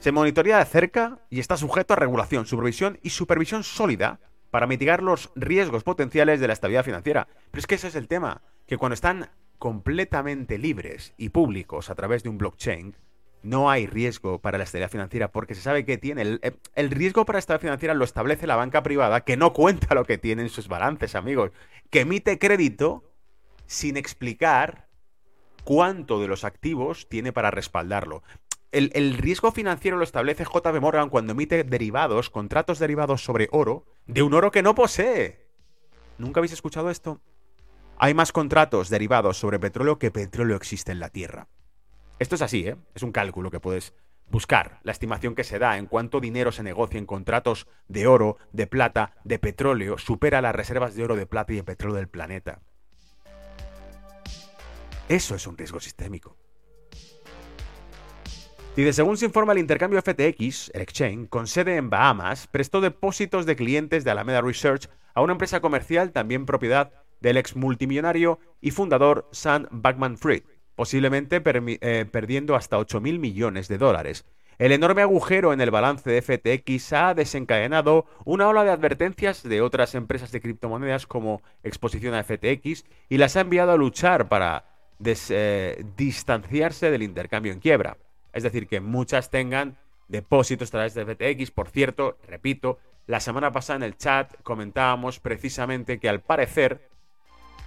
se 0.00 0.10
monitorea 0.10 0.58
de 0.58 0.64
cerca 0.64 1.20
y 1.30 1.38
está 1.38 1.56
sujeto 1.56 1.92
a 1.92 1.96
regulación, 1.98 2.46
supervisión 2.46 2.98
y 3.00 3.10
supervisión 3.10 3.62
sólida 3.62 4.18
para 4.50 4.66
mitigar 4.66 5.04
los 5.04 5.30
riesgos 5.36 5.84
potenciales 5.84 6.40
de 6.40 6.48
la 6.48 6.52
estabilidad 6.52 6.84
financiera. 6.84 7.28
Pero 7.52 7.60
es 7.60 7.68
que 7.68 7.76
ese 7.76 7.86
es 7.86 7.94
el 7.94 8.08
tema, 8.08 8.42
que 8.66 8.76
cuando 8.76 8.94
están 8.94 9.30
completamente 9.60 10.58
libres 10.58 11.14
y 11.16 11.28
públicos 11.28 11.90
a 11.90 11.94
través 11.94 12.24
de 12.24 12.30
un 12.30 12.38
blockchain, 12.38 12.96
no 13.44 13.70
hay 13.70 13.86
riesgo 13.86 14.40
para 14.40 14.58
la 14.58 14.64
estabilidad 14.64 14.90
financiera 14.90 15.30
porque 15.30 15.54
se 15.54 15.60
sabe 15.60 15.84
que 15.84 15.96
tiene. 15.96 16.22
El, 16.22 16.40
el, 16.74 16.90
riesgo 16.90 17.24
para 17.24 17.36
la 17.36 17.38
estabilidad 17.38 17.60
financiera 17.60 17.94
lo 17.94 18.04
establece 18.04 18.48
la 18.48 18.56
banca 18.56 18.82
privada 18.82 19.20
que 19.20 19.36
no 19.36 19.52
cuenta 19.52 19.94
lo 19.94 20.04
que 20.04 20.18
tiene 20.18 20.42
en 20.42 20.48
sus 20.48 20.66
balances, 20.66 21.14
amigos. 21.14 21.52
Que 21.88 22.00
emite 22.00 22.40
crédito 22.40 23.04
sin 23.68 23.96
explicar 23.96 24.88
cuánto 25.62 26.20
de 26.20 26.26
los 26.26 26.42
activos 26.42 27.08
tiene 27.08 27.32
para 27.32 27.52
respaldarlo. 27.52 28.24
El, 28.72 29.14
riesgo 29.14 29.52
financiero 29.52 29.96
lo 29.96 30.04
establece 30.04 30.44
JP 30.44 30.80
Morgan 30.80 31.08
cuando 31.08 31.32
emite 31.32 31.64
derivados, 31.64 32.28
contratos 32.28 32.78
derivados 32.78 33.22
sobre 33.22 33.48
oro, 33.52 33.86
de 34.06 34.22
un 34.22 34.34
oro 34.34 34.50
que 34.50 34.62
no 34.62 34.74
posee. 34.74 35.46
¿Nunca 36.18 36.40
habéis 36.40 36.52
escuchado 36.52 36.90
esto? 36.90 37.20
Hay 37.98 38.14
más 38.14 38.32
contratos 38.32 38.88
derivados 38.88 39.38
sobre 39.38 39.58
petróleo 39.58 39.98
que 39.98 40.10
petróleo 40.10 40.56
existe 40.56 40.92
en 40.92 41.00
la 41.00 41.10
Tierra. 41.10 41.48
Esto 42.18 42.34
es 42.34 42.42
así, 42.42 42.66
¿eh? 42.66 42.76
Es 42.94 43.02
un 43.02 43.12
cálculo 43.12 43.50
que 43.50 43.60
puedes 43.60 43.94
buscar, 44.30 44.80
la 44.82 44.92
estimación 44.92 45.34
que 45.34 45.44
se 45.44 45.58
da 45.58 45.78
en 45.78 45.86
cuánto 45.86 46.20
dinero 46.20 46.52
se 46.52 46.62
negocia 46.62 46.98
en 46.98 47.06
contratos 47.06 47.66
de 47.88 48.06
oro, 48.06 48.36
de 48.52 48.66
plata, 48.66 49.14
de 49.24 49.38
petróleo, 49.38 49.98
supera 49.98 50.42
las 50.42 50.54
reservas 50.54 50.94
de 50.94 51.04
oro, 51.04 51.16
de 51.16 51.26
plata 51.26 51.52
y 51.52 51.56
de 51.56 51.64
petróleo 51.64 51.96
del 51.96 52.08
planeta. 52.08 52.60
Eso 55.08 55.34
es 55.34 55.46
un 55.46 55.56
riesgo 55.56 55.80
sistémico. 55.80 56.36
Dice, 58.76 58.92
según 58.92 59.16
se 59.16 59.24
informa 59.24 59.54
el 59.54 59.58
intercambio 59.58 60.00
FTX, 60.00 60.70
el 60.72 60.82
exchange, 60.82 61.28
con 61.28 61.46
sede 61.46 61.76
en 61.76 61.90
Bahamas, 61.90 62.46
prestó 62.46 62.80
depósitos 62.80 63.44
de 63.44 63.56
clientes 63.56 64.04
de 64.04 64.10
Alameda 64.10 64.40
Research 64.40 64.88
a 65.14 65.22
una 65.22 65.32
empresa 65.32 65.60
comercial 65.60 66.12
también 66.12 66.46
propiedad 66.46 66.92
del 67.20 67.38
ex 67.38 67.56
multimillonario 67.56 68.38
y 68.60 68.70
fundador 68.70 69.28
Sam 69.32 69.66
Backman-Fried, 69.70 70.44
posiblemente 70.76 71.42
eh, 71.44 72.06
perdiendo 72.08 72.54
hasta 72.54 72.78
8.000 72.78 73.18
millones 73.18 73.66
de 73.66 73.78
dólares. 73.78 74.26
El 74.58 74.72
enorme 74.72 75.02
agujero 75.02 75.52
en 75.52 75.60
el 75.60 75.70
balance 75.70 76.08
de 76.10 76.22
FTX 76.22 76.92
ha 76.92 77.14
desencadenado 77.14 78.06
una 78.24 78.46
ola 78.48 78.62
de 78.62 78.70
advertencias 78.70 79.42
de 79.42 79.60
otras 79.60 79.94
empresas 79.94 80.30
de 80.32 80.40
criptomonedas 80.40 81.06
como 81.06 81.42
exposición 81.64 82.14
a 82.14 82.22
FTX 82.22 82.84
y 83.08 83.18
las 83.18 83.36
ha 83.36 83.40
enviado 83.40 83.72
a 83.72 83.76
luchar 83.76 84.28
para 84.28 84.77
eh, 85.00 85.84
distanciarse 85.96 86.90
del 86.90 87.02
intercambio 87.02 87.52
en 87.52 87.60
quiebra. 87.60 87.96
Es 88.32 88.42
decir, 88.42 88.66
que 88.66 88.80
muchas 88.80 89.30
tengan 89.30 89.76
depósitos 90.08 90.68
a 90.68 90.72
través 90.72 90.94
de 90.94 91.04
FTX. 91.04 91.50
Por 91.50 91.68
cierto, 91.68 92.18
repito, 92.26 92.78
la 93.06 93.20
semana 93.20 93.52
pasada 93.52 93.78
en 93.78 93.82
el 93.84 93.96
chat 93.96 94.34
comentábamos 94.42 95.20
precisamente 95.20 95.98
que 95.98 96.08
al 96.08 96.20
parecer, 96.20 96.88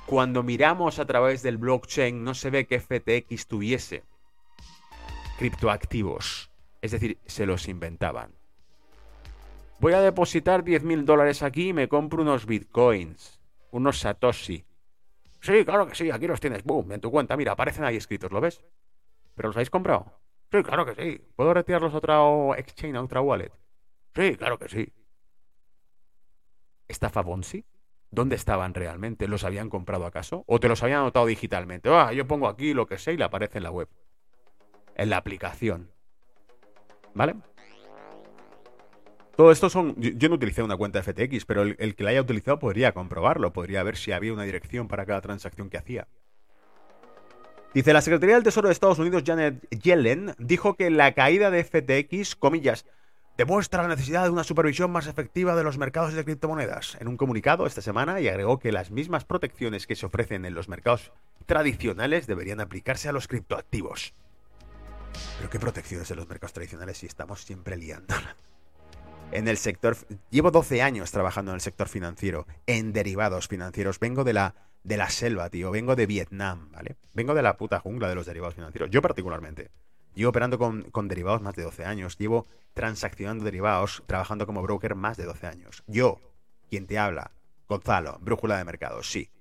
cuando 0.06 0.44
miramos 0.44 1.00
a 1.00 1.06
través 1.06 1.42
del 1.42 1.58
blockchain, 1.58 2.24
no 2.24 2.34
se 2.34 2.50
ve 2.50 2.68
que 2.68 2.80
FTX 2.80 3.48
tuviese 3.48 4.04
criptoactivos. 5.38 6.52
Es 6.82 6.92
decir, 6.92 7.18
se 7.26 7.46
los 7.46 7.68
inventaban. 7.68 8.32
Voy 9.80 9.94
a 9.94 10.02
depositar 10.02 10.64
10.000 10.64 11.06
dólares 11.06 11.42
aquí 11.42 11.70
y 11.70 11.74
me 11.74 11.88
compro 11.88 12.22
unos 12.22 12.46
bitcoins, 12.46 13.40
unos 13.72 14.00
satoshi. 14.00 14.64
Sí, 15.42 15.66
claro 15.66 15.88
que 15.88 15.96
sí, 15.96 16.12
aquí 16.12 16.28
los 16.28 16.40
tienes, 16.40 16.64
boom, 16.64 16.92
en 16.92 17.02
tu 17.02 17.10
cuenta, 17.10 17.36
mira, 17.36 17.54
aparecen 17.54 17.84
ahí 17.84 17.96
escritos, 17.98 18.32
¿lo 18.32 18.40
ves? 18.40 18.64
¿Pero 19.36 19.50
los 19.50 19.56
habéis 19.56 19.72
comprado? 19.72 20.22
Sí, 20.52 20.62
claro 20.64 20.86
que 20.86 20.96
sí. 20.96 21.22
¿Puedo 21.36 21.54
retirarlos 21.54 21.94
a 21.94 21.98
otra 21.98 22.60
exchange, 22.60 22.96
a 22.96 23.02
otra 23.02 23.22
wallet? 23.22 23.52
Sí, 24.14 24.36
claro 24.36 24.60
que 24.60 24.70
sí. 24.70 24.94
¿Estafa 26.88 27.22
Bonsi? 27.22 27.66
¿Dónde 28.12 28.36
estaban 28.36 28.74
realmente? 28.74 29.28
¿Los 29.28 29.46
habían 29.46 29.70
comprado 29.70 30.06
acaso? 30.06 30.44
¿O 30.46 30.60
te 30.60 30.68
los 30.68 30.84
habían 30.84 31.00
anotado 31.00 31.26
digitalmente? 31.26 31.90
Ah, 31.90 32.12
yo 32.12 32.28
pongo 32.28 32.48
aquí 32.48 32.74
lo 32.74 32.86
que 32.86 32.98
sé 32.98 33.14
y 33.14 33.18
le 33.18 33.24
aparece 33.24 33.60
en 33.60 33.64
la 33.64 33.72
web. 33.72 33.88
En 34.96 35.10
la 35.10 35.18
aplicación. 35.18 35.90
¿Vale? 37.14 37.36
Todo 39.36 39.52
esto 39.52 39.70
son. 39.70 39.96
Yo, 39.98 40.30
no 40.30 40.36
utilicé 40.36 40.62
una 40.62 40.78
cuenta 40.78 41.02
FTX, 41.02 41.46
pero 41.46 41.64
el, 41.64 41.96
que 41.96 42.04
la 42.04 42.12
haya 42.12 42.22
utilizado 42.22 42.60
podría 42.60 42.92
comprobarlo. 42.92 43.54
Podría 43.54 43.84
ver 43.84 43.98
si 43.98 44.12
había 44.12 44.34
una 44.34 44.44
dirección 44.44 44.88
para 44.88 45.06
cada 45.06 45.22
transacción 45.22 45.70
que 45.70 45.78
hacía. 45.78 46.08
Dice, 47.74 47.94
la 47.94 48.02
Secretaría 48.02 48.36
del 48.36 48.44
Tesoro 48.44 48.68
de 48.68 48.74
Estados 48.74 49.00
Unidos, 49.00 49.24
Janet 49.26 49.66
Yellen, 49.70 50.36
dijo 50.38 50.76
que 50.76 50.90
la 50.90 51.14
caída 51.14 51.50
de 51.50 51.64
FTX, 51.64 52.36
comillas, 52.36 52.86
demuestra 53.38 53.84
la 53.84 53.88
necesidad 53.88 54.24
de 54.24 54.30
una 54.30 54.44
supervisión 54.44 54.92
más 54.92 55.08
efectiva 55.08 55.56
de 55.56 55.64
los 55.64 55.78
mercados 55.78 56.14
de 56.14 56.26
criptomonedas 56.26 56.98
en 57.00 57.08
un 57.08 57.16
comunicado 57.16 57.66
esta 57.66 57.82
semana 57.82 58.20
y 58.20 58.28
agregó 58.28 58.60
que 58.60 58.74
las 58.74 58.92
mismas 58.92 59.24
protecciones 59.24 59.88
que 59.88 59.96
se 59.96 60.06
ofrecen 60.06 60.44
en 60.44 60.54
los 60.54 60.68
mercados 60.68 61.14
tradicionales 61.46 62.28
deberían 62.28 62.60
aplicarse 62.60 63.08
a 63.08 63.14
los 63.14 63.30
criptoactivos. 63.30 64.14
Pero 65.38 65.50
qué 65.50 65.60
protecciones 65.60 66.12
en 66.12 66.18
los 66.18 66.28
mercados 66.28 66.54
tradicionales 66.54 66.98
si 66.98 67.06
estamos 67.06 67.42
siempre 67.42 67.78
liando. 67.78 68.16
En 69.32 69.48
el 69.48 69.58
sector 69.58 69.96
llevo 70.30 70.52
12 70.52 70.82
años 70.82 71.12
trabajando 71.12 71.52
en 71.52 71.56
el 71.56 71.62
sector 71.62 71.88
financiero, 71.88 72.48
en 72.68 72.92
derivados 72.92 73.48
financieros. 73.48 74.00
Vengo 74.00 74.24
de 74.24 74.34
la 74.34 74.56
de 74.84 74.98
la 74.98 75.10
selva, 75.10 75.50
tío. 75.50 75.72
Vengo 75.72 75.96
de 75.96 76.06
Vietnam, 76.06 76.70
¿vale? 76.72 76.98
Vengo 77.14 77.34
de 77.34 77.42
la 77.42 77.56
puta 77.56 77.80
jungla 77.80 78.10
de 78.10 78.16
los 78.16 78.26
derivados 78.26 78.56
financieros. 78.56 78.90
Yo 78.90 79.02
particularmente. 79.02 79.72
Llevo 80.14 80.32
operando 80.32 80.58
con, 80.58 80.84
con, 80.92 81.08
derivados 81.08 81.42
más 81.42 81.56
de 81.56 81.64
12 81.64 81.86
años. 81.86 82.18
Llevo 82.18 82.46
transaccionando 82.74 83.46
derivados, 83.46 84.04
trabajando 84.08 84.46
como 84.46 84.62
broker 84.62 84.96
más 84.96 85.16
de 85.16 85.24
12 85.24 85.48
años. 85.48 85.84
Yo, 85.88 86.20
quien 86.70 86.86
te 86.86 87.00
habla, 87.00 87.32
Gonzalo, 87.72 88.18
brújula 88.20 88.58
de 88.58 88.66
mercado, 88.66 89.02
sí. 89.02 89.32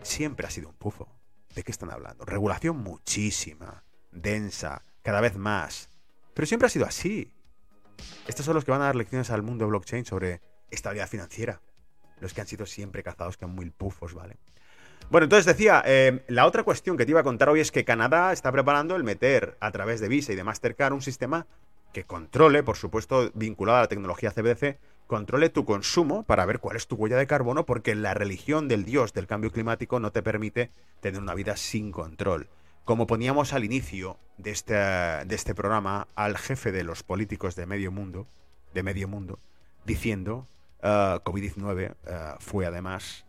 Siempre 0.00 0.46
ha 0.46 0.50
sido 0.50 0.70
un 0.70 0.74
pufo. 0.74 1.06
¿De 1.54 1.62
qué 1.62 1.70
están 1.70 1.90
hablando? 1.90 2.24
Regulación 2.24 2.78
muchísima, 2.78 3.84
densa, 4.10 4.82
cada 5.02 5.20
vez 5.20 5.36
más. 5.36 5.90
Pero 6.32 6.46
siempre 6.46 6.66
ha 6.66 6.70
sido 6.70 6.86
así. 6.86 7.30
Estos 8.26 8.46
son 8.46 8.54
los 8.54 8.64
que 8.64 8.70
van 8.70 8.82
a 8.82 8.86
dar 8.86 8.96
lecciones 8.96 9.30
al 9.30 9.42
mundo 9.42 9.66
blockchain 9.66 10.04
sobre 10.04 10.40
estabilidad 10.70 11.08
financiera 11.08 11.60
los 12.20 12.32
que 12.32 12.40
han 12.40 12.46
sido 12.46 12.66
siempre 12.66 13.02
cazados 13.02 13.36
que 13.36 13.46
muy 13.46 13.70
pufos, 13.70 14.14
¿vale? 14.14 14.38
Bueno, 15.10 15.24
entonces 15.24 15.44
decía, 15.44 15.82
eh, 15.84 16.24
la 16.28 16.46
otra 16.46 16.62
cuestión 16.62 16.96
que 16.96 17.04
te 17.04 17.10
iba 17.10 17.20
a 17.20 17.24
contar 17.24 17.48
hoy 17.50 17.60
es 17.60 17.70
que 17.70 17.84
Canadá 17.84 18.32
está 18.32 18.50
preparando 18.50 18.96
el 18.96 19.04
meter 19.04 19.56
a 19.60 19.70
través 19.70 20.00
de 20.00 20.08
Visa 20.08 20.32
y 20.32 20.36
de 20.36 20.44
Mastercard 20.44 20.94
un 20.94 21.02
sistema 21.02 21.46
que 21.92 22.04
controle, 22.04 22.62
por 22.62 22.76
supuesto, 22.76 23.30
vinculado 23.34 23.78
a 23.78 23.82
la 23.82 23.88
tecnología 23.88 24.30
CBDC, 24.30 24.78
controle 25.06 25.50
tu 25.50 25.64
consumo 25.64 26.24
para 26.24 26.46
ver 26.46 26.58
cuál 26.58 26.76
es 26.76 26.86
tu 26.86 26.96
huella 26.96 27.16
de 27.16 27.26
carbono, 27.26 27.66
porque 27.66 27.94
la 27.94 28.14
religión 28.14 28.66
del 28.66 28.84
dios 28.84 29.12
del 29.12 29.26
cambio 29.26 29.52
climático 29.52 30.00
no 30.00 30.10
te 30.10 30.22
permite 30.22 30.70
tener 31.00 31.20
una 31.20 31.34
vida 31.34 31.56
sin 31.56 31.92
control. 31.92 32.48
Como 32.84 33.06
poníamos 33.06 33.52
al 33.52 33.64
inicio 33.64 34.18
de 34.38 34.50
este, 34.50 34.74
de 34.74 35.34
este 35.34 35.54
programa 35.54 36.08
al 36.14 36.36
jefe 36.36 36.72
de 36.72 36.84
los 36.84 37.02
políticos 37.02 37.56
de 37.56 37.66
medio 37.66 37.90
mundo, 37.90 38.26
de 38.74 38.82
medio 38.82 39.08
mundo, 39.08 39.38
diciendo 39.84 40.46
Uh, 40.84 41.16
COVID-19 41.24 41.92
uh, 41.92 41.94
fue 42.40 42.66
además 42.66 43.24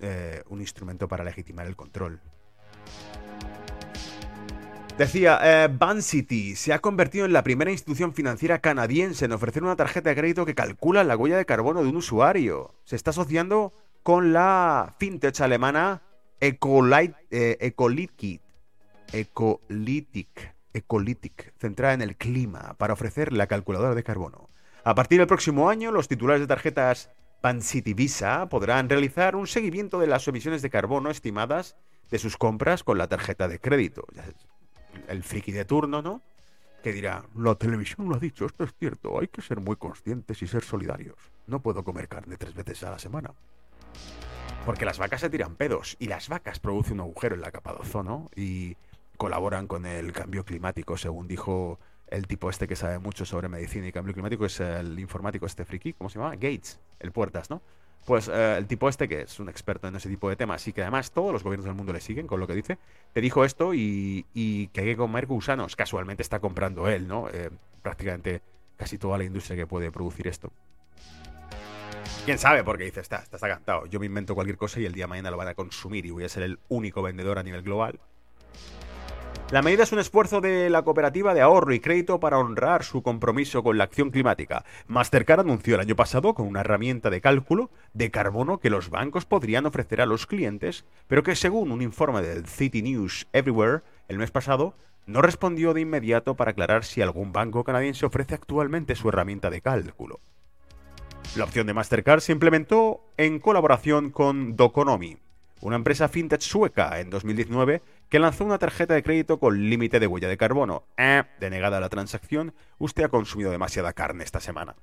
eh, 0.00 0.42
un, 0.48 0.60
instrumento 0.62 1.08
para 1.08 1.24
legitimar 1.24 1.66
el 1.66 1.76
control. 1.76 2.18
Decía, 4.96 5.38
eh, 5.42 6.54
se 6.56 6.72
ha 6.72 6.78
convertido 6.78 7.26
en 7.26 7.34
la 7.34 7.42
primera 7.42 7.70
institución 7.70 8.14
financiera 8.14 8.60
canadiense 8.60 9.26
en 9.26 9.32
ofrecer 9.32 9.62
una 9.62 9.76
tarjeta 9.76 10.08
de 10.08 10.16
crédito 10.16 10.46
que 10.46 10.54
calcula 10.54 11.04
la 11.04 11.18
huella 11.18 11.36
de 11.36 11.44
carbono 11.44 11.82
de 11.82 11.90
un 11.90 11.96
usuario. 11.96 12.74
Se 12.84 12.96
está 12.96 13.10
asociando 13.10 13.74
con 14.02 14.32
la 14.32 14.94
fintech 14.98 15.38
alemana 15.42 16.00
Ecolitic, 16.40 17.14
eh, 17.30 18.40
Ecolitic, 19.12 20.54
centrada 21.58 21.94
en 21.94 22.02
el 22.02 22.16
clima, 22.16 22.74
para 22.78 22.92
ofrecer 22.92 23.32
la 23.32 23.46
calculadora 23.46 23.94
de 23.94 24.02
carbono. 24.02 24.48
A 24.84 24.94
partir 24.94 25.18
del 25.18 25.26
próximo 25.26 25.68
año, 25.68 25.90
los 25.90 26.08
titulares 26.08 26.40
de 26.40 26.46
tarjetas 26.46 27.10
City 27.62 27.94
Visa 27.94 28.48
podrán 28.48 28.88
realizar 28.88 29.34
un 29.34 29.46
seguimiento 29.46 29.98
de 29.98 30.06
las 30.06 30.28
emisiones 30.28 30.62
de 30.62 30.70
carbono 30.70 31.10
estimadas 31.10 31.76
de 32.10 32.18
sus 32.18 32.36
compras 32.36 32.84
con 32.84 32.98
la 32.98 33.08
tarjeta 33.08 33.48
de 33.48 33.58
crédito. 33.58 34.04
El 35.08 35.22
friki 35.22 35.52
de 35.52 35.64
turno, 35.64 36.02
¿no? 36.02 36.22
Que 36.82 36.92
dirá, 36.92 37.24
la 37.36 37.54
televisión 37.54 38.08
lo 38.08 38.16
ha 38.16 38.18
dicho, 38.18 38.46
esto 38.46 38.64
es 38.64 38.74
cierto, 38.78 39.18
hay 39.20 39.28
que 39.28 39.42
ser 39.42 39.60
muy 39.60 39.76
conscientes 39.76 40.40
y 40.42 40.46
ser 40.46 40.62
solidarios. 40.62 41.16
No 41.46 41.60
puedo 41.60 41.82
comer 41.84 42.08
carne 42.08 42.36
tres 42.36 42.54
veces 42.54 42.82
a 42.84 42.90
la 42.90 42.98
semana. 42.98 43.32
Porque 44.64 44.84
las 44.84 44.98
vacas 44.98 45.20
se 45.20 45.30
tiran 45.30 45.56
pedos 45.56 45.96
y 45.98 46.06
las 46.06 46.28
vacas 46.28 46.58
producen 46.58 46.94
un 46.94 47.00
agujero 47.00 47.34
en 47.34 47.40
la 47.40 47.50
capa 47.50 47.72
de 47.72 47.80
ozono 47.80 48.30
y 48.36 48.76
colaboran 49.20 49.66
con 49.66 49.84
el 49.84 50.12
cambio 50.12 50.46
climático, 50.46 50.96
según 50.96 51.28
dijo 51.28 51.78
el 52.06 52.26
tipo 52.26 52.48
este 52.48 52.66
que 52.66 52.74
sabe 52.74 52.98
mucho 52.98 53.26
sobre 53.26 53.50
medicina 53.50 53.86
y 53.86 53.92
cambio 53.92 54.14
climático 54.14 54.46
es 54.46 54.60
el 54.60 54.98
informático 54.98 55.44
este 55.44 55.66
friki, 55.66 55.92
¿cómo 55.92 56.08
se 56.08 56.18
llama? 56.18 56.36
Gates, 56.36 56.80
el 56.98 57.12
Puertas, 57.12 57.50
¿no? 57.50 57.60
Pues 58.06 58.28
eh, 58.28 58.54
el 58.56 58.66
tipo 58.66 58.88
este, 58.88 59.08
que 59.08 59.20
es 59.20 59.38
un 59.38 59.50
experto 59.50 59.88
en 59.88 59.96
ese 59.96 60.08
tipo 60.08 60.30
de 60.30 60.36
temas 60.36 60.66
y 60.66 60.72
que 60.72 60.80
además 60.80 61.10
todos 61.10 61.34
los 61.34 61.44
gobiernos 61.44 61.66
del 61.66 61.74
mundo 61.74 61.92
le 61.92 62.00
siguen 62.00 62.26
con 62.26 62.40
lo 62.40 62.46
que 62.46 62.54
dice, 62.54 62.78
te 63.12 63.20
dijo 63.20 63.44
esto 63.44 63.74
y, 63.74 64.24
que 64.72 64.80
hay 64.80 64.86
que 64.86 64.96
comer 64.96 65.26
gusanos. 65.26 65.76
Casualmente 65.76 66.22
está 66.22 66.40
comprando 66.40 66.88
él, 66.88 67.06
¿no? 67.06 67.28
Eh, 67.28 67.50
prácticamente 67.82 68.40
casi 68.78 68.96
toda 68.96 69.18
la 69.18 69.24
industria 69.24 69.54
que 69.54 69.66
puede 69.66 69.92
producir 69.92 70.28
esto. 70.28 70.50
¿Quién 72.24 72.38
sabe? 72.38 72.64
Porque 72.64 72.84
dice, 72.84 73.00
está, 73.00 73.18
está, 73.18 73.36
está. 73.36 73.82
Yo 73.90 74.00
me 74.00 74.06
invento 74.06 74.34
cualquier 74.34 74.56
cosa 74.56 74.80
y 74.80 74.86
el 74.86 74.94
día 74.94 75.04
de 75.04 75.08
mañana 75.08 75.30
lo 75.30 75.36
van 75.36 75.48
a 75.48 75.54
consumir 75.54 76.06
y 76.06 76.10
voy 76.10 76.24
a 76.24 76.28
ser 76.30 76.42
el 76.42 76.58
único 76.70 77.02
vendedor 77.02 77.38
a 77.38 77.42
nivel 77.42 77.60
global 77.60 78.00
la 79.50 79.62
medida 79.62 79.82
es 79.82 79.90
un 79.90 79.98
esfuerzo 79.98 80.40
de 80.40 80.70
la 80.70 80.82
cooperativa 80.82 81.34
de 81.34 81.40
ahorro 81.40 81.74
y 81.74 81.80
crédito 81.80 82.20
para 82.20 82.38
honrar 82.38 82.84
su 82.84 83.02
compromiso 83.02 83.64
con 83.64 83.78
la 83.78 83.84
acción 83.84 84.10
climática. 84.10 84.64
Mastercard 84.86 85.40
anunció 85.40 85.74
el 85.74 85.80
año 85.80 85.96
pasado 85.96 86.34
con 86.34 86.46
una 86.46 86.60
herramienta 86.60 87.10
de 87.10 87.20
cálculo 87.20 87.68
de 87.92 88.12
carbono 88.12 88.60
que 88.60 88.70
los 88.70 88.90
bancos 88.90 89.24
podrían 89.24 89.66
ofrecer 89.66 90.00
a 90.02 90.06
los 90.06 90.28
clientes, 90.28 90.84
pero 91.08 91.24
que 91.24 91.34
según 91.34 91.72
un 91.72 91.82
informe 91.82 92.22
del 92.22 92.46
City 92.46 92.80
News 92.80 93.26
Everywhere 93.32 93.80
el 94.06 94.18
mes 94.18 94.30
pasado, 94.30 94.76
no 95.06 95.20
respondió 95.20 95.74
de 95.74 95.80
inmediato 95.80 96.36
para 96.36 96.52
aclarar 96.52 96.84
si 96.84 97.02
algún 97.02 97.32
banco 97.32 97.64
canadiense 97.64 98.06
ofrece 98.06 98.36
actualmente 98.36 98.94
su 98.94 99.08
herramienta 99.08 99.50
de 99.50 99.62
cálculo. 99.62 100.20
La 101.34 101.42
opción 101.42 101.66
de 101.66 101.74
Mastercard 101.74 102.20
se 102.20 102.30
implementó 102.30 103.00
en 103.16 103.40
colaboración 103.40 104.10
con 104.10 104.54
Doconomy, 104.54 105.16
una 105.62 105.76
empresa 105.76 106.08
fintech 106.08 106.40
sueca 106.40 107.00
en 107.00 107.10
2019 107.10 107.82
que 108.10 108.18
lanzó 108.18 108.44
una 108.44 108.58
tarjeta 108.58 108.92
de 108.92 109.04
crédito 109.04 109.38
con 109.38 109.70
límite 109.70 110.00
de 110.00 110.08
huella 110.08 110.28
de 110.28 110.36
carbono. 110.36 110.84
Eh, 110.96 111.22
denegada 111.38 111.80
la 111.80 111.88
transacción, 111.88 112.54
usted 112.78 113.04
ha 113.04 113.08
consumido 113.08 113.52
demasiada 113.52 113.92
carne 113.92 114.24
esta 114.24 114.40
semana. 114.40 114.76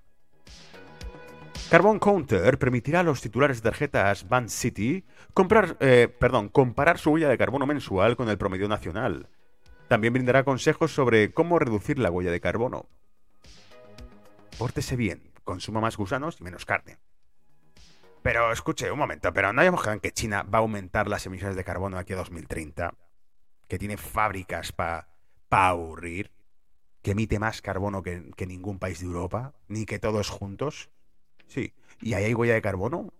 Carbon 1.69 1.99
Counter 1.99 2.57
permitirá 2.57 3.01
a 3.01 3.03
los 3.03 3.21
titulares 3.21 3.57
de 3.57 3.69
tarjetas 3.69 4.30
Band 4.30 4.47
City 4.47 5.03
comprar, 5.34 5.75
eh, 5.82 6.07
comparar 6.53 6.97
su 6.97 7.11
huella 7.11 7.28
de 7.28 7.38
carbono 7.38 7.65
mensual 7.65 8.15
con 8.15 8.30
el 8.30 8.38
promedio 8.38 8.69
nacional. 8.69 9.28
También 9.89 10.13
brindará 10.13 10.45
consejos 10.45 10.93
sobre 10.93 11.34
cómo 11.34 11.59
reducir 11.59 11.99
la 11.99 12.09
huella 12.09 12.32
de 12.32 12.39
carbono. 12.39 12.88
Pórtese 14.57 14.95
bien, 14.95 15.34
consuma 15.43 15.82
más 15.82 15.97
gusanos 15.97 16.39
y 16.39 16.45
menos 16.45 16.65
carne. 16.65 16.97
Pero 18.23 18.53
escuche, 18.53 18.89
un 18.89 18.99
momento, 18.99 19.34
pero 19.34 19.51
no 19.51 19.61
hayamos 19.61 19.82
quedado 19.82 19.99
que 19.99 20.11
China 20.11 20.43
va 20.43 20.59
a 20.59 20.61
aumentar 20.61 21.09
las 21.09 21.25
emisiones 21.25 21.57
de 21.57 21.65
carbono 21.65 21.97
aquí 21.97 22.13
a 22.13 22.17
2030, 22.17 22.93
que 23.68 23.80
tiene 23.80 23.97
fábricas 23.97 24.72
para 24.72 25.07
aburrir, 25.49 26.32
que 27.01 27.11
emite 27.11 27.39
más 27.39 27.61
carbono 27.61 28.03
que, 28.03 28.32
que 28.36 28.45
ningún 28.45 28.80
país 28.80 28.99
de 28.99 29.05
Europa, 29.05 29.53
ni 29.68 29.86
que 29.86 29.99
todos 29.99 30.30
juntos. 30.30 30.89
Sí. 31.47 31.74
¿Y 32.01 32.13
ahí 32.13 32.26
hay 32.26 32.34
huella 32.34 32.53
de 32.53 32.61
carbono? 32.61 33.13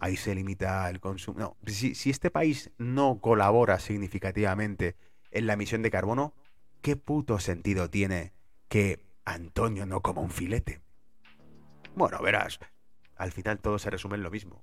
Ahí 0.00 0.16
se 0.16 0.34
limita 0.34 0.88
el 0.90 1.00
consumo. 1.00 1.38
No, 1.38 1.56
si, 1.66 1.94
si 1.94 2.10
este 2.10 2.30
país 2.30 2.70
no 2.78 3.20
colabora 3.20 3.78
significativamente 3.78 4.96
en 5.30 5.46
la 5.46 5.52
emisión 5.52 5.82
de 5.82 5.90
carbono, 5.90 6.34
¿qué 6.80 6.96
puto 6.96 7.38
sentido 7.38 7.88
tiene 7.88 8.32
que 8.68 9.04
Antonio 9.24 9.86
no 9.86 10.00
coma 10.00 10.22
un 10.22 10.30
filete? 10.30 10.80
Bueno, 11.94 12.18
verás, 12.20 12.58
al 13.16 13.32
final 13.32 13.60
todo 13.60 13.78
se 13.78 13.90
resume 13.90 14.16
en 14.16 14.22
lo 14.22 14.30
mismo. 14.30 14.62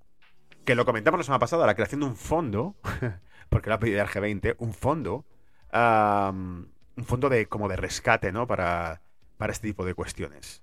Que 0.69 0.75
lo 0.75 0.85
comentamos 0.85 1.17
la 1.17 1.23
semana 1.23 1.39
pasada, 1.39 1.65
la 1.65 1.73
creación 1.73 2.01
de 2.01 2.05
un 2.05 2.15
fondo, 2.15 2.75
porque 3.49 3.71
lo 3.71 3.73
ha 3.73 3.79
pedido 3.79 4.03
el 4.03 4.07
G20, 4.07 4.55
un 4.59 4.75
fondo, 4.75 5.25
un 5.73 7.05
fondo 7.05 7.27
de 7.27 7.47
como 7.47 7.67
de 7.67 7.75
rescate, 7.75 8.31
¿no? 8.31 8.45
Para, 8.45 9.01
para 9.37 9.51
este 9.51 9.69
tipo 9.69 9.83
de 9.83 9.95
cuestiones. 9.95 10.61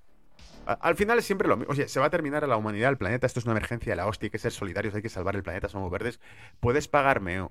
Al 0.64 0.94
final 0.94 1.18
es 1.18 1.24
siempre 1.24 1.48
lo 1.48 1.56
mismo. 1.56 1.72
Oye, 1.72 1.88
se 1.88 1.98
va 1.98 2.06
a 2.06 2.10
terminar 2.10 2.46
la 2.46 2.56
humanidad, 2.56 2.90
el 2.90 2.98
planeta. 2.98 3.26
Esto 3.26 3.40
es 3.40 3.46
una 3.46 3.54
emergencia 3.54 3.90
de 3.90 3.96
la 3.96 4.06
hostia. 4.06 4.26
Hay 4.26 4.30
que 4.30 4.38
ser 4.38 4.52
solidarios, 4.52 4.94
hay 4.94 5.02
que 5.02 5.08
salvar 5.08 5.34
el 5.34 5.42
planeta. 5.42 5.68
Somos 5.68 5.90
verdes. 5.90 6.20
Puedes 6.60 6.86
pagarme, 6.86 7.44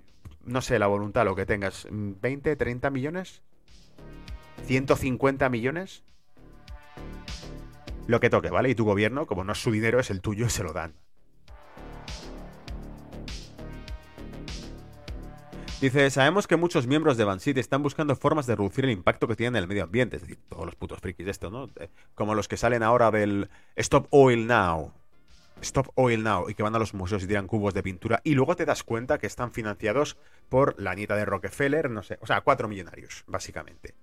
no 0.46 0.62
sé, 0.62 0.80
la 0.80 0.88
voluntad, 0.88 1.26
lo 1.26 1.36
que 1.36 1.46
tengas. 1.46 1.90
¿20, 1.90 2.56
30 2.56 2.90
millones? 2.90 3.42
¿150 4.66 5.50
millones? 5.50 6.06
Lo 8.08 8.22
que 8.22 8.30
toque, 8.30 8.50
¿vale? 8.50 8.70
Y 8.70 8.76
tu 8.76 8.86
gobierno, 8.86 9.26
como 9.26 9.44
no 9.44 9.52
es 9.52 9.62
su 9.62 9.72
dinero, 9.72 10.00
es 10.00 10.10
el 10.10 10.22
tuyo, 10.22 10.48
se 10.48 10.64
lo 10.64 10.72
dan. 10.72 10.94
Dice, 15.82 16.10
sabemos 16.10 16.48
que 16.48 16.56
muchos 16.56 16.88
miembros 16.88 17.18
de 17.18 17.26
Bansit 17.26 17.58
están 17.58 17.84
buscando 17.84 18.16
formas 18.16 18.48
de 18.48 18.56
reducir 18.56 18.86
el 18.86 18.92
impacto 18.92 19.28
que 19.28 19.36
tienen 19.36 19.58
en 19.58 19.64
el 19.64 19.68
medio 19.68 19.84
ambiente. 19.84 20.16
Es 20.16 20.22
decir, 20.22 20.40
todos 20.48 20.66
los 20.66 20.76
putos 20.76 21.02
frikis 21.02 21.26
de 21.26 21.32
esto, 21.32 21.52
¿no? 21.52 21.70
Eh, 21.76 21.90
como 22.16 22.34
los 22.34 22.48
que 22.48 22.56
salen 22.56 22.82
ahora 22.82 23.12
del 23.12 23.50
Stop 23.76 24.08
Oil 24.12 24.48
Now. 24.48 24.94
Stop 25.62 25.90
Oil 25.96 26.24
Now. 26.24 26.50
Y 26.50 26.54
que 26.54 26.64
van 26.64 26.76
a 26.76 26.80
los 26.80 26.94
museos 26.94 27.24
y 27.24 27.28
tiran 27.28 27.48
cubos 27.48 27.74
de 27.74 27.84
pintura. 27.84 28.22
Y 28.24 28.36
luego 28.36 28.56
te 28.56 28.66
das 28.66 28.84
cuenta 28.84 29.18
que 29.18 29.28
están 29.28 29.52
financiados 29.52 30.18
por 30.48 30.80
la 30.82 30.96
nieta 30.96 31.18
de 31.18 31.26
Rockefeller, 31.26 31.90
no 31.90 32.04
sé. 32.04 32.18
O 32.22 32.26
sea, 32.26 32.40
cuatro 32.40 32.70
millonarios, 32.70 33.26
básicamente. 33.28 33.96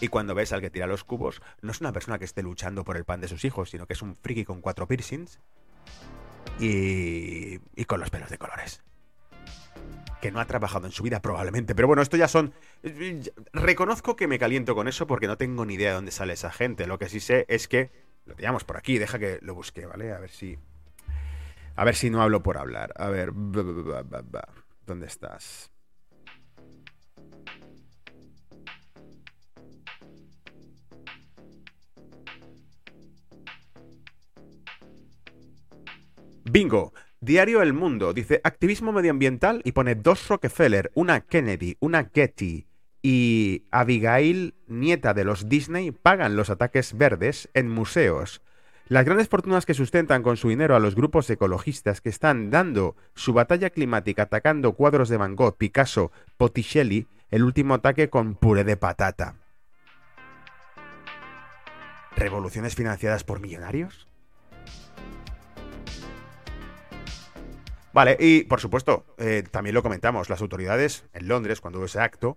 Y 0.00 0.08
cuando 0.08 0.34
ves 0.34 0.52
al 0.52 0.60
que 0.60 0.70
tira 0.70 0.88
los 0.88 1.04
cubos, 1.04 1.40
no 1.62 1.70
es 1.70 1.80
una 1.80 1.92
persona 1.92 2.18
que 2.18 2.24
esté 2.24 2.42
luchando 2.42 2.84
por 2.84 2.96
el 2.96 3.04
pan 3.04 3.20
de 3.20 3.28
sus 3.28 3.44
hijos, 3.44 3.70
sino 3.70 3.86
que 3.86 3.92
es 3.92 4.02
un 4.02 4.16
friki 4.16 4.44
con 4.44 4.60
cuatro 4.60 4.88
piercings 4.88 5.38
y, 6.58 7.60
y 7.76 7.84
con 7.86 8.00
los 8.00 8.10
pelos 8.10 8.28
de 8.28 8.38
colores 8.38 8.82
que 10.24 10.32
no 10.32 10.40
ha 10.40 10.46
trabajado 10.46 10.86
en 10.86 10.92
su 10.92 11.02
vida 11.02 11.20
probablemente. 11.20 11.74
Pero 11.74 11.86
bueno, 11.86 12.00
esto 12.00 12.16
ya 12.16 12.28
son... 12.28 12.54
Reconozco 13.52 14.16
que 14.16 14.26
me 14.26 14.38
caliento 14.38 14.74
con 14.74 14.88
eso 14.88 15.06
porque 15.06 15.26
no 15.26 15.36
tengo 15.36 15.66
ni 15.66 15.74
idea 15.74 15.90
de 15.90 15.96
dónde 15.96 16.12
sale 16.12 16.32
esa 16.32 16.50
gente. 16.50 16.86
Lo 16.86 16.98
que 16.98 17.10
sí 17.10 17.20
sé 17.20 17.44
es 17.46 17.68
que... 17.68 17.90
Lo 18.24 18.34
teníamos 18.34 18.64
por 18.64 18.78
aquí, 18.78 18.96
deja 18.96 19.18
que 19.18 19.38
lo 19.42 19.54
busque, 19.54 19.84
¿vale? 19.84 20.14
A 20.14 20.18
ver 20.20 20.30
si... 20.30 20.56
A 21.76 21.84
ver 21.84 21.94
si 21.94 22.08
no 22.08 22.22
hablo 22.22 22.42
por 22.42 22.56
hablar. 22.56 22.94
A 22.96 23.10
ver... 23.10 23.34
¿Dónde 24.86 25.06
estás? 25.06 25.70
Bingo. 36.44 36.94
Diario 37.24 37.62
El 37.62 37.72
Mundo 37.72 38.12
dice 38.12 38.42
activismo 38.44 38.92
medioambiental 38.92 39.62
y 39.64 39.72
pone 39.72 39.94
dos 39.94 40.28
Rockefeller, 40.28 40.90
una 40.92 41.22
Kennedy, 41.22 41.78
una 41.80 42.10
Getty 42.12 42.66
y 43.00 43.64
Abigail, 43.70 44.54
nieta 44.66 45.14
de 45.14 45.24
los 45.24 45.48
Disney, 45.48 45.90
pagan 45.90 46.36
los 46.36 46.50
ataques 46.50 46.98
verdes 46.98 47.48
en 47.54 47.70
museos. 47.70 48.42
Las 48.88 49.06
grandes 49.06 49.30
fortunas 49.30 49.64
que 49.64 49.72
sustentan 49.72 50.22
con 50.22 50.36
su 50.36 50.50
dinero 50.50 50.76
a 50.76 50.80
los 50.80 50.94
grupos 50.94 51.30
ecologistas 51.30 52.02
que 52.02 52.10
están 52.10 52.50
dando 52.50 52.94
su 53.14 53.32
batalla 53.32 53.70
climática 53.70 54.24
atacando 54.24 54.74
cuadros 54.74 55.08
de 55.08 55.16
Van 55.16 55.34
Gogh, 55.34 55.56
Picasso, 55.56 56.12
Botticelli, 56.38 57.06
el 57.30 57.42
último 57.42 57.72
ataque 57.72 58.10
con 58.10 58.34
puré 58.34 58.64
de 58.64 58.76
patata. 58.76 59.36
¿Revoluciones 62.16 62.74
financiadas 62.74 63.24
por 63.24 63.40
millonarios? 63.40 64.08
Vale, 67.94 68.16
y 68.18 68.42
por 68.42 68.60
supuesto, 68.60 69.06
eh, 69.18 69.44
también 69.48 69.72
lo 69.72 69.82
comentamos, 69.84 70.28
las 70.28 70.40
autoridades 70.40 71.04
en 71.12 71.28
Londres, 71.28 71.60
cuando 71.60 71.78
hubo 71.78 71.86
ese 71.86 72.00
acto, 72.00 72.36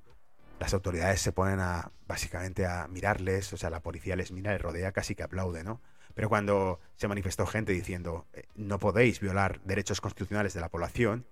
las 0.59 0.71
autoridades 0.75 1.19
se 1.19 1.31
ponen 1.31 1.59
a, 1.59 1.91
básicamente, 2.05 2.67
a 2.67 2.87
mirarles, 2.87 3.51
o 3.53 3.57
sea, 3.57 3.71
la 3.71 3.81
policía 3.81 4.15
les 4.15 4.31
mira, 4.31 4.53
les 4.53 4.61
rodea, 4.61 4.91
casi 4.91 5.15
que 5.15 5.23
aplaude, 5.23 5.63
¿no? 5.63 5.81
Pero 6.13 6.29
cuando 6.29 6.79
se 6.95 7.07
manifestó 7.07 7.47
gente 7.47 7.71
diciendo, 7.71 8.27
eh, 8.33 8.43
no 8.53 8.77
podéis 8.77 9.19
violar 9.19 9.59
derechos 9.63 9.99
constitucionales 9.99 10.53
de 10.53 10.61
la 10.61 10.69
población, 10.69 11.25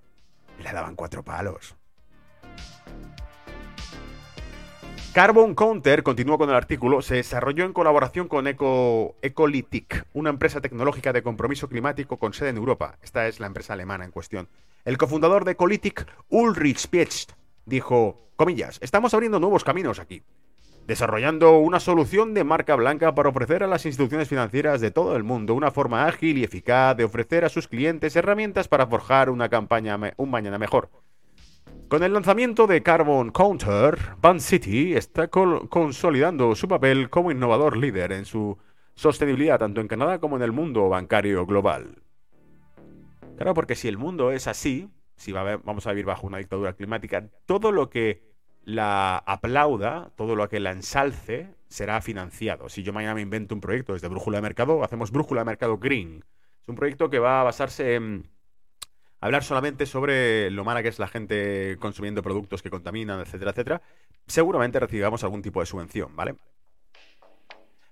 le 0.57 0.73
daban 0.73 0.95
cuatro 0.95 1.23
palos. 1.23 1.76
Carbon 5.16 5.55
Counter, 5.55 6.03
continúo 6.03 6.38
con 6.38 6.49
el 6.49 6.57
artículo, 6.57 7.01
se 7.01 7.16
desarrolló 7.16 7.63
en 7.63 7.72
colaboración 7.72 8.28
con 8.28 8.47
Eco, 8.47 9.16
Ecolytic, 9.22 10.05
una 10.11 10.30
empresa 10.30 10.59
tecnológica 10.59 11.13
de 11.13 11.24
compromiso 11.24 11.70
climático 11.70 12.18
con 12.18 12.34
sede 12.34 12.49
en 12.49 12.57
Europa. 12.57 12.97
Esta 13.01 13.26
es 13.26 13.39
la 13.39 13.47
empresa 13.47 13.72
alemana 13.72 14.03
en 14.03 14.11
cuestión. 14.11 14.49
El 14.84 14.97
cofundador 14.97 15.45
de 15.45 15.53
Ecolytic, 15.53 16.05
Ulrich 16.28 16.89
Piecht, 16.89 17.32
dijo, 17.66 18.28
comillas, 18.36 18.78
estamos 18.82 19.13
abriendo 19.13 19.39
nuevos 19.39 19.63
caminos 19.63 19.99
aquí, 19.99 20.22
desarrollando 20.86 21.59
una 21.59 21.80
solución 21.80 22.34
de 22.34 22.43
marca 22.43 22.76
blanca 22.76 23.16
para 23.16 23.30
ofrecer 23.30 23.63
a 23.63 23.68
las 23.68 23.86
instituciones 23.86 24.28
financieras 24.28 24.82
de 24.82 24.91
todo 24.91 25.16
el 25.16 25.24
mundo 25.24 25.53
una 25.53 25.72
forma 25.72 26.07
ágil 26.07 26.39
y 26.39 26.43
eficaz 26.43 26.97
de 26.97 27.05
ofrecer 27.05 27.45
a 27.45 27.49
sus 27.49 27.70
clientes 27.70 28.18
herramientas 28.18 28.68
para 28.68 28.86
forjar 28.86 29.30
una 29.30 29.47
campaña, 29.47 29.97
un 30.18 30.30
mañana 30.30 30.57
mejor. 30.57 30.89
Con 31.88 32.01
el 32.01 32.13
lanzamiento 32.13 32.65
de 32.65 32.81
Carbon 32.81 33.29
Counter, 33.29 33.97
Band 34.19 34.39
City 34.39 34.95
está 34.95 35.27
consolidando 35.27 36.55
su 36.55 36.67
papel 36.67 37.11
como 37.11 37.31
innovador 37.31 37.77
líder 37.77 38.11
en 38.11 38.25
su 38.25 38.57
sostenibilidad 38.95 39.59
tanto 39.59 39.81
en 39.81 39.88
Canadá 39.88 40.19
como 40.19 40.36
en 40.36 40.41
el 40.41 40.51
mundo 40.51 40.89
bancario 40.89 41.45
global. 41.45 42.01
Claro, 43.38 43.53
porque 43.53 43.75
si 43.75 43.88
el 43.88 43.99
mundo 43.99 44.31
es 44.31 44.47
así, 44.47 44.89
si 45.15 45.31
vamos 45.31 45.86
a 45.86 45.91
vivir 45.91 46.05
bajo 46.05 46.25
una 46.25 46.39
dictadura 46.39 46.73
climática, 46.73 47.29
todo 47.45 47.71
lo 47.71 47.91
que 47.91 48.23
la 48.63 49.17
aplauda, 49.17 50.11
todo 50.15 50.36
lo 50.36 50.49
que 50.49 50.59
la 50.59 50.71
ensalce, 50.71 51.53
será 51.67 52.01
financiado. 52.01 52.67
Si 52.67 52.81
yo 52.81 52.93
mañana 52.93 53.13
me 53.13 53.21
invento 53.21 53.53
un 53.53 53.61
proyecto 53.61 53.93
desde 53.93 54.07
Brújula 54.07 54.39
de 54.39 54.41
Mercado, 54.41 54.83
hacemos 54.83 55.11
Brújula 55.11 55.41
de 55.41 55.45
Mercado 55.45 55.77
Green. 55.77 56.25
Es 56.63 56.67
un 56.67 56.75
proyecto 56.75 57.11
que 57.11 57.19
va 57.19 57.41
a 57.41 57.43
basarse 57.43 57.93
en 57.93 58.27
hablar 59.26 59.43
solamente 59.43 59.86
sobre 59.86 60.51
lo 60.51 60.63
mala 60.63 60.84
que 60.84 60.89
es 60.89 60.99
la 60.99 61.07
gente 61.07 61.78
consumiendo 61.80 62.21
productos 62.21 62.61
que 62.61 62.69
contaminan, 62.69 63.19
etcétera, 63.19 63.51
etcétera, 63.51 63.82
seguramente 64.28 64.80
recibamos 64.80 65.23
algún 65.23 65.41
tipo 65.41 65.59
de 65.59 65.65
subvención, 65.65 66.15
¿vale? 66.15 66.36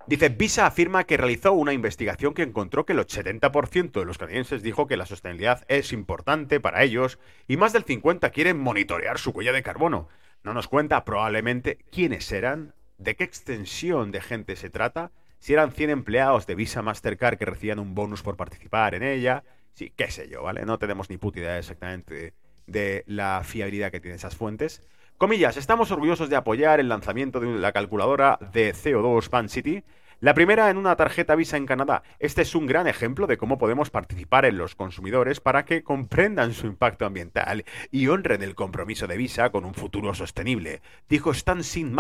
Dice, 0.06 0.28
Visa 0.30 0.66
afirma 0.66 1.06
que 1.06 1.16
realizó 1.16 1.54
una 1.54 1.72
investigación 1.72 2.34
que 2.34 2.44
encontró 2.44 2.86
que 2.86 2.92
el 2.92 3.00
70% 3.00 3.92
de 4.00 4.06
los 4.06 4.18
canadienses 4.18 4.62
dijo 4.62 4.86
que 4.86 4.98
la 4.98 5.06
sostenibilidad 5.06 5.64
es 5.70 5.94
importante 5.94 6.60
para 6.60 6.84
ellos 6.84 7.20
y 7.48 7.56
más 7.56 7.72
del 7.72 7.86
50% 7.86 8.32
quieren 8.32 8.60
monitorear 8.60 9.18
su 9.18 9.32
huella 9.32 9.54
de 9.54 9.64
carbono. 9.64 10.10
No 10.44 10.54
nos 10.54 10.68
cuenta 10.68 11.06
probablemente 11.06 11.78
quiénes 11.90 12.30
eran, 12.34 12.74
de 12.98 13.16
qué 13.16 13.24
extensión 13.24 14.12
de 14.12 14.22
gente 14.22 14.58
se 14.58 14.70
trata, 14.70 15.12
si 15.40 15.54
eran 15.54 15.72
100 15.72 15.90
empleados 15.90 16.48
de 16.48 16.56
Visa 16.56 16.82
Mastercard 16.82 17.38
que 17.38 17.46
recibían 17.46 17.80
un 17.80 17.96
bonus 17.96 18.22
por 18.22 18.36
participar 18.36 18.96
en 18.96 19.04
ella, 19.04 19.44
Sí, 19.74 19.92
qué 19.96 20.12
sé 20.12 20.30
yo, 20.30 20.44
¿vale? 20.44 20.66
No 20.66 20.78
tenemos 20.78 21.10
ni 21.10 21.18
puta 21.18 21.40
idea 21.40 21.58
exactamente 21.58 22.34
de, 22.68 23.04
la 23.08 23.42
fiabilidad 23.44 23.92
que 23.92 24.00
tienen 24.00 24.18
esas 24.18 24.36
fuentes. 24.36 24.82
Comillas, 25.18 25.58
estamos 25.58 25.92
orgullosos 25.92 26.30
de 26.30 26.36
apoyar 26.36 26.80
el 26.80 26.90
lanzamiento 26.90 27.40
de 27.40 27.48
la 27.60 27.72
calculadora 27.72 28.38
de 28.52 28.74
CO2 28.74 29.30
Pan 29.30 29.50
City. 29.50 29.84
La 30.20 30.34
primera 30.34 30.70
en 30.70 30.78
una 30.78 30.96
tarjeta 30.96 31.36
Visa 31.36 31.58
en 31.58 31.66
Canadá. 31.66 32.04
Este 32.20 32.44
es 32.44 32.56
un 32.56 32.66
gran 32.66 32.88
ejemplo 32.88 33.28
de 33.28 33.38
cómo 33.38 33.58
podemos 33.58 33.90
participar 33.90 34.46
en 34.46 34.58
los 34.58 34.76
consumidores 34.76 35.42
para 35.42 35.66
que 35.66 35.84
comprendan 35.84 36.54
su 36.54 36.68
impacto 36.68 37.06
ambiental 37.06 37.66
y 37.92 38.08
honren 38.08 38.42
el 38.42 38.56
compromiso 38.56 39.08
de 39.08 39.18
Visa 39.18 39.50
con 39.50 39.66
un 39.66 39.74
futuro 39.74 40.14
sostenible, 40.14 40.82
dijo 41.10 41.32
Stan 41.32 41.64
Sin 41.64 41.96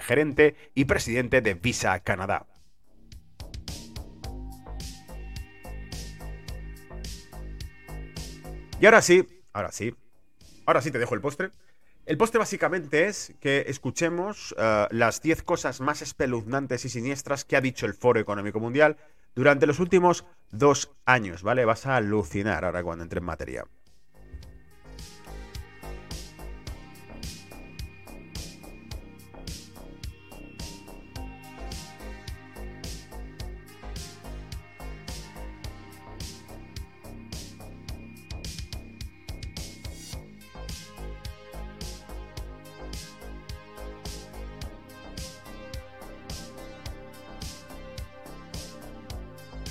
gerente 0.00 0.56
y 0.74 0.86
presidente 0.86 1.40
de 1.40 1.54
Visa 1.54 2.00
Canadá. 2.00 2.46
Y 8.80 8.86
ahora 8.86 9.02
sí, 9.02 9.26
ahora 9.52 9.72
sí, 9.72 9.92
ahora 10.64 10.80
sí 10.80 10.92
te 10.92 11.00
dejo 11.00 11.16
el 11.16 11.20
postre. 11.20 11.50
El 12.06 12.16
postre 12.16 12.38
básicamente 12.38 13.06
es 13.06 13.34
que 13.40 13.64
escuchemos 13.66 14.52
uh, 14.52 14.86
las 14.90 15.20
10 15.20 15.42
cosas 15.42 15.80
más 15.80 16.00
espeluznantes 16.00 16.84
y 16.84 16.88
siniestras 16.88 17.44
que 17.44 17.56
ha 17.56 17.60
dicho 17.60 17.86
el 17.86 17.94
Foro 17.94 18.20
Económico 18.20 18.60
Mundial 18.60 18.96
durante 19.34 19.66
los 19.66 19.80
últimos 19.80 20.24
dos 20.52 20.92
años, 21.04 21.42
¿vale? 21.42 21.64
Vas 21.64 21.86
a 21.86 21.96
alucinar 21.96 22.64
ahora 22.64 22.84
cuando 22.84 23.02
entre 23.02 23.18
en 23.18 23.24
materia. 23.24 23.64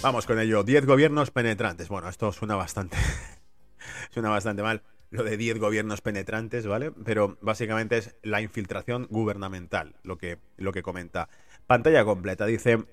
Vamos 0.08 0.26
con 0.26 0.40
ello. 0.40 0.64
10 0.64 0.86
gobiernos 0.86 1.32
penetrantes. 1.32 1.90
Bueno, 1.90 2.08
esto 2.08 2.32
suena 2.32 2.56
bastante. 2.56 2.96
suena 4.10 4.30
bastante 4.30 4.64
mal. 4.64 4.82
Lo 5.10 5.26
de 5.26 5.36
10 5.36 5.60
gobiernos 5.60 6.00
penetrantes, 6.00 6.66
¿vale? 6.66 6.94
Pero 7.04 7.38
básicamente 7.42 7.98
es 7.98 8.16
la 8.24 8.40
infiltración 8.40 9.08
gubernamental, 9.10 9.96
lo 10.04 10.18
que, 10.18 10.38
lo 10.56 10.72
que 10.72 10.82
comenta. 10.82 11.28
Pantalla 11.68 12.06
completa. 12.06 12.46
Dice. 12.46 12.86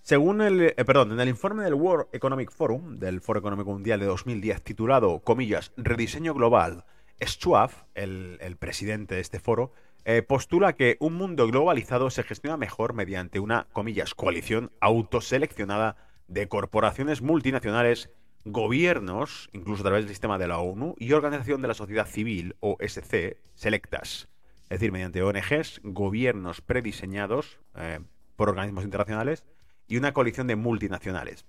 Según 0.00 0.40
el. 0.40 0.62
Eh, 0.62 0.84
perdón, 0.86 1.12
en 1.12 1.20
el 1.20 1.28
informe 1.28 1.62
del 1.62 1.74
World 1.74 2.06
Economic 2.12 2.50
Forum, 2.50 2.98
del 2.98 3.20
Foro 3.20 3.40
Económico 3.40 3.70
Mundial 3.72 4.00
de 4.00 4.06
2010, 4.06 4.62
titulado, 4.62 5.18
comillas, 5.18 5.72
Rediseño 5.76 6.32
Global, 6.32 6.86
Schwab, 7.22 7.70
el, 7.94 8.38
el 8.40 8.56
presidente 8.56 9.16
de 9.16 9.20
este 9.20 9.40
foro, 9.40 9.72
eh, 10.06 10.22
postula 10.22 10.72
que 10.72 10.96
un 11.00 11.16
mundo 11.16 11.46
globalizado 11.48 12.08
se 12.08 12.22
gestiona 12.22 12.56
mejor 12.56 12.94
mediante 12.94 13.40
una, 13.40 13.66
comillas, 13.74 14.14
coalición 14.14 14.72
autoseleccionada 14.80 16.05
de 16.28 16.48
corporaciones 16.48 17.22
multinacionales, 17.22 18.10
gobiernos, 18.44 19.48
incluso 19.52 19.82
a 19.82 19.84
través 19.84 20.04
del 20.04 20.10
sistema 20.10 20.38
de 20.38 20.48
la 20.48 20.58
ONU, 20.58 20.94
y 20.98 21.12
organización 21.12 21.62
de 21.62 21.68
la 21.68 21.74
sociedad 21.74 22.06
civil, 22.06 22.56
OSC, 22.60 23.38
selectas. 23.54 24.28
Es 24.62 24.80
decir, 24.80 24.92
mediante 24.92 25.22
ONGs, 25.22 25.80
gobiernos 25.84 26.60
prediseñados 26.60 27.60
eh, 27.76 28.00
por 28.34 28.48
organismos 28.48 28.84
internacionales 28.84 29.44
y 29.86 29.96
una 29.96 30.12
coalición 30.12 30.46
de 30.46 30.56
multinacionales. 30.56 31.46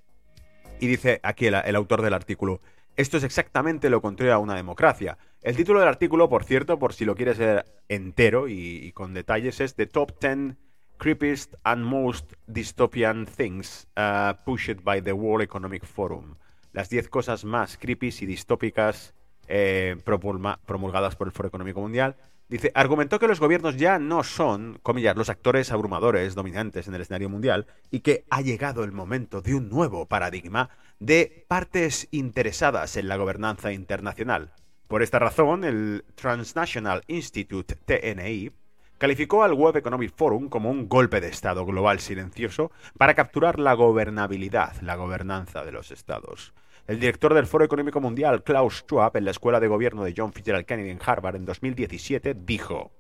Y 0.80 0.88
dice 0.88 1.20
aquí 1.24 1.48
el, 1.48 1.76
autor 1.76 2.04
del 2.04 2.14
artículo, 2.14 2.62
esto 2.96 3.18
es 3.18 3.24
exactamente 3.24 3.90
lo 3.90 4.02
contrario 4.02 4.36
a 4.36 4.38
una 4.38 4.56
democracia. 4.56 5.18
El 5.42 5.56
título 5.56 5.80
del 5.80 5.90
artículo, 5.90 6.30
por 6.30 6.44
cierto, 6.44 6.78
por 6.78 6.94
si 6.94 7.06
lo 7.06 7.16
quieres 7.16 7.40
ver 7.40 7.66
entero 7.90 8.48
y, 8.48 8.54
y 8.54 8.92
con 8.92 9.16
detalles, 9.16 9.60
es 9.60 9.76
The 9.76 9.88
Top 9.88 10.20
10 10.20 10.56
creepiest 10.98 11.56
and 11.64 11.84
most 11.84 12.34
dystopian 12.48 13.26
things 13.26 13.88
uh, 13.96 14.34
pushed 14.46 14.84
by 14.84 15.02
the 15.02 15.14
World 15.14 15.44
Economic 15.44 15.86
Forum. 15.86 16.36
Las 16.74 16.90
10 16.90 17.10
cosas 17.10 17.46
más 17.46 17.78
creepy 17.78 18.14
y 18.22 18.26
distópicas 18.26 19.14
eh, 19.48 19.96
promulgadas 20.04 21.16
por 21.16 21.28
el 21.28 21.32
Foro 21.32 21.48
Económico 21.48 21.82
Mundial. 21.82 22.16
Dice, 22.50 22.72
argumentó 22.76 23.20
que 23.20 23.28
los 23.28 23.40
gobiernos 23.40 23.76
ya 23.76 24.00
no 24.00 24.24
son, 24.24 24.80
comillas, 24.82 25.18
los 25.18 25.30
actores 25.30 25.72
abrumadores 25.72 26.34
dominantes 26.34 26.88
en 26.88 26.96
el 26.96 27.02
escenario 27.02 27.30
mundial 27.30 27.68
y 27.92 28.00
que 28.00 28.26
ha 28.30 28.42
llegado 28.42 28.86
el 28.86 28.94
momento 28.94 29.42
de 29.42 29.56
un 29.56 29.70
nuevo 29.70 30.06
paradigma 30.06 30.70
de 31.00 31.46
partes 31.50 32.08
interesadas 32.12 32.96
en 32.96 33.10
la 33.10 33.18
gobernanza 33.18 33.74
internacional. 33.74 34.54
Por 34.88 35.04
esta 35.04 35.20
razón, 35.20 35.66
el 35.66 36.06
Transnational 36.16 37.04
Institute, 37.08 37.76
TNI, 37.76 38.52
calificó 38.98 39.44
al 39.44 39.54
Web 39.54 39.78
Economic 39.78 40.14
Forum 40.16 40.50
como 40.50 40.70
un 40.70 40.90
golpe 40.90 41.22
de 41.22 41.30
Estado 41.30 41.66
global 41.66 42.00
silencioso 42.00 42.72
para 42.98 43.14
capturar 43.14 43.60
la 43.60 43.74
gobernabilidad, 43.74 44.80
la 44.82 44.96
gobernanza 44.96 45.64
de 45.64 45.72
los 45.72 45.92
estados. 45.92 46.54
El 46.88 47.00
director 47.00 47.34
del 47.34 47.48
Foro 47.48 47.66
Económico 47.66 48.00
Mundial, 48.00 48.44
Klaus 48.44 48.86
Schwab, 48.86 49.18
en 49.18 49.26
la 49.26 49.32
Escuela 49.32 49.60
de 49.60 49.68
Gobierno 49.68 50.04
de 50.04 50.14
John 50.16 50.32
Fitzgerald 50.32 50.66
Kennedy 50.66 50.90
en 50.90 51.00
Harvard 51.06 51.36
en 51.36 51.46
2017, 51.46 52.34
dijo, 52.34 52.92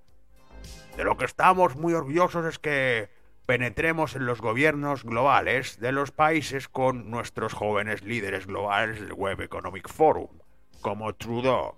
De 0.98 1.06
lo 1.06 1.16
que 1.18 1.26
estamos 1.26 1.78
muy 1.78 1.94
orgullosos 1.94 2.46
es 2.46 2.60
que 2.60 3.10
penetremos 3.46 4.18
en 4.18 4.26
los 4.26 4.42
gobiernos 4.42 5.06
globales 5.06 5.80
de 5.80 5.94
los 5.94 6.12
países 6.12 6.68
con 6.68 7.10
nuestros 7.10 7.54
jóvenes 7.54 8.04
líderes 8.04 8.46
globales 8.46 9.00
del 9.00 9.14
Web 9.14 9.40
Economic 9.40 9.88
Forum, 9.88 10.38
como 10.82 11.14
Trudeau. 11.16 11.76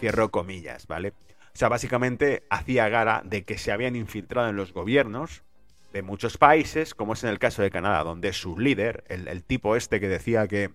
Cierro 0.00 0.30
comillas, 0.30 0.88
¿vale? 0.88 1.12
Sea, 1.58 1.68
básicamente 1.68 2.46
hacía 2.50 2.88
gala 2.88 3.20
de 3.24 3.42
que 3.42 3.58
se 3.58 3.72
habían 3.72 3.96
infiltrado 3.96 4.48
en 4.48 4.54
los 4.54 4.72
gobiernos 4.72 5.42
de 5.92 6.02
muchos 6.02 6.38
países, 6.38 6.94
como 6.94 7.14
es 7.14 7.24
en 7.24 7.30
el 7.30 7.40
caso 7.40 7.62
de 7.62 7.70
Canadá, 7.72 8.04
donde 8.04 8.32
su 8.32 8.60
líder, 8.60 9.02
el, 9.08 9.42
tipo 9.42 9.74
este 9.74 9.98
que 9.98 10.06
decía 10.06 10.46
que 10.46 10.70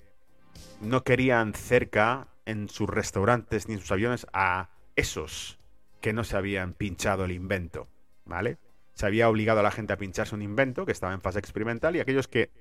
no 0.81 1.05
querían 1.05 1.53
cerca 1.53 2.27
en 2.45 2.67
sus 2.67 2.89
restaurantes 2.89 3.69
ni 3.69 3.75
en 3.75 3.79
sus 3.79 3.93
aviones 3.93 4.27
a 4.33 4.71
esos 4.97 5.57
que 6.01 6.11
no 6.11 6.25
se 6.25 6.35
habían 6.35 6.73
pinchado 6.73 7.23
el 7.23 7.31
invento, 7.31 7.87
¿vale? 8.25 8.57
Se 8.93 9.05
había 9.05 9.29
obligado 9.29 9.61
a 9.61 9.63
la 9.63 9.71
gente 9.71 9.93
a 9.93 9.97
pincharse 9.97 10.35
un 10.35 10.41
invento 10.41 10.85
que 10.85 10.91
estaba 10.91 11.13
en 11.13 11.21
fase 11.21 11.39
experimental 11.39 11.95
y 11.95 12.01
aquellos 12.01 12.27
que, 12.27 12.51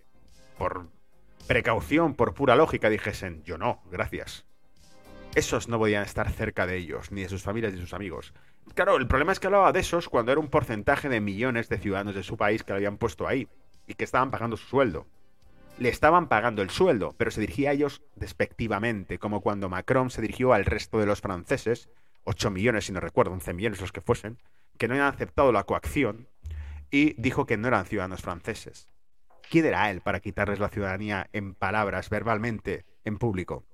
por 0.59 0.87
precaución, 1.49 2.15
por 2.15 2.35
pura 2.35 2.55
lógica, 2.55 2.89
dijesen, 2.89 3.43
yo 3.43 3.59
no, 3.59 3.83
gracias 3.91 4.47
esos 5.35 5.69
no 5.69 5.79
podían 5.79 6.05
estar 6.05 6.31
cerca 6.31 6.67
de 6.67 6.77
ellos, 6.77 7.11
ni 7.11 7.23
de 7.23 7.29
sus 7.29 7.43
familias 7.43 7.73
ni 7.73 7.79
de 7.79 7.87
sus 7.87 7.95
amigos. 7.95 8.35
Claro, 8.75 8.97
el 8.97 9.07
problema 9.07 9.33
es 9.33 9.41
que 9.41 9.47
hablaba 9.47 9.73
de 9.73 9.81
esos 9.81 10.09
cuando 10.09 10.33
era 10.33 10.41
un 10.41 10.49
porcentaje 10.49 11.09
de 11.09 11.21
millones 11.21 11.69
de 11.69 11.79
ciudadanos 11.79 12.15
de 12.15 12.23
su 12.23 12.37
país 12.37 12.63
que 12.63 12.73
lo 12.73 12.77
habían 12.77 12.99
puesto 12.99 13.27
ahí 13.27 13.49
y 13.87 13.95
que 13.95 14.05
estaban 14.05 14.31
pagando 14.31 14.57
su 14.57 14.67
sueldo. 14.67 15.07
Le 15.79 15.89
estaban 15.89 16.29
pagando 16.29 16.61
el 16.63 16.71
sueldo, 16.71 17.15
pero 17.17 17.31
se 17.31 17.41
dirigía 17.41 17.71
a 17.71 17.73
ellos 17.73 18.03
despectivamente, 18.15 19.19
como 19.19 19.41
cuando 19.41 19.69
Macron 19.69 20.11
se 20.11 20.21
dirigió 20.21 20.53
al 20.53 20.67
resto 20.67 20.99
de 20.99 21.07
los 21.07 21.21
franceses, 21.21 21.89
8 22.25 22.51
millones 22.51 22.87
si 22.87 22.93
no 22.93 23.01
recuerdo, 23.01 23.33
11 23.33 23.55
millones 23.55 23.81
los 23.81 23.93
que 23.93 24.03
fuesen, 24.03 24.39
que 24.79 24.87
no 24.87 24.95
habían 24.95 25.09
aceptado 25.09 25.51
la 25.51 25.65
coacción 25.65 26.29
y 26.91 27.15
dijo 27.21 27.47
que 27.47 27.57
no 27.57 27.69
eran 27.69 27.87
ciudadanos 27.87 28.21
franceses. 28.21 28.89
¿Quién 29.51 29.65
era 29.65 29.91
él 29.91 30.03
para 30.03 30.21
quitarles 30.21 30.61
la 30.61 30.69
ciudadanía 30.69 31.29
en 31.33 31.55
palabras, 31.55 32.11
verbalmente, 32.11 32.85
en 33.05 33.19
público? 33.19 33.65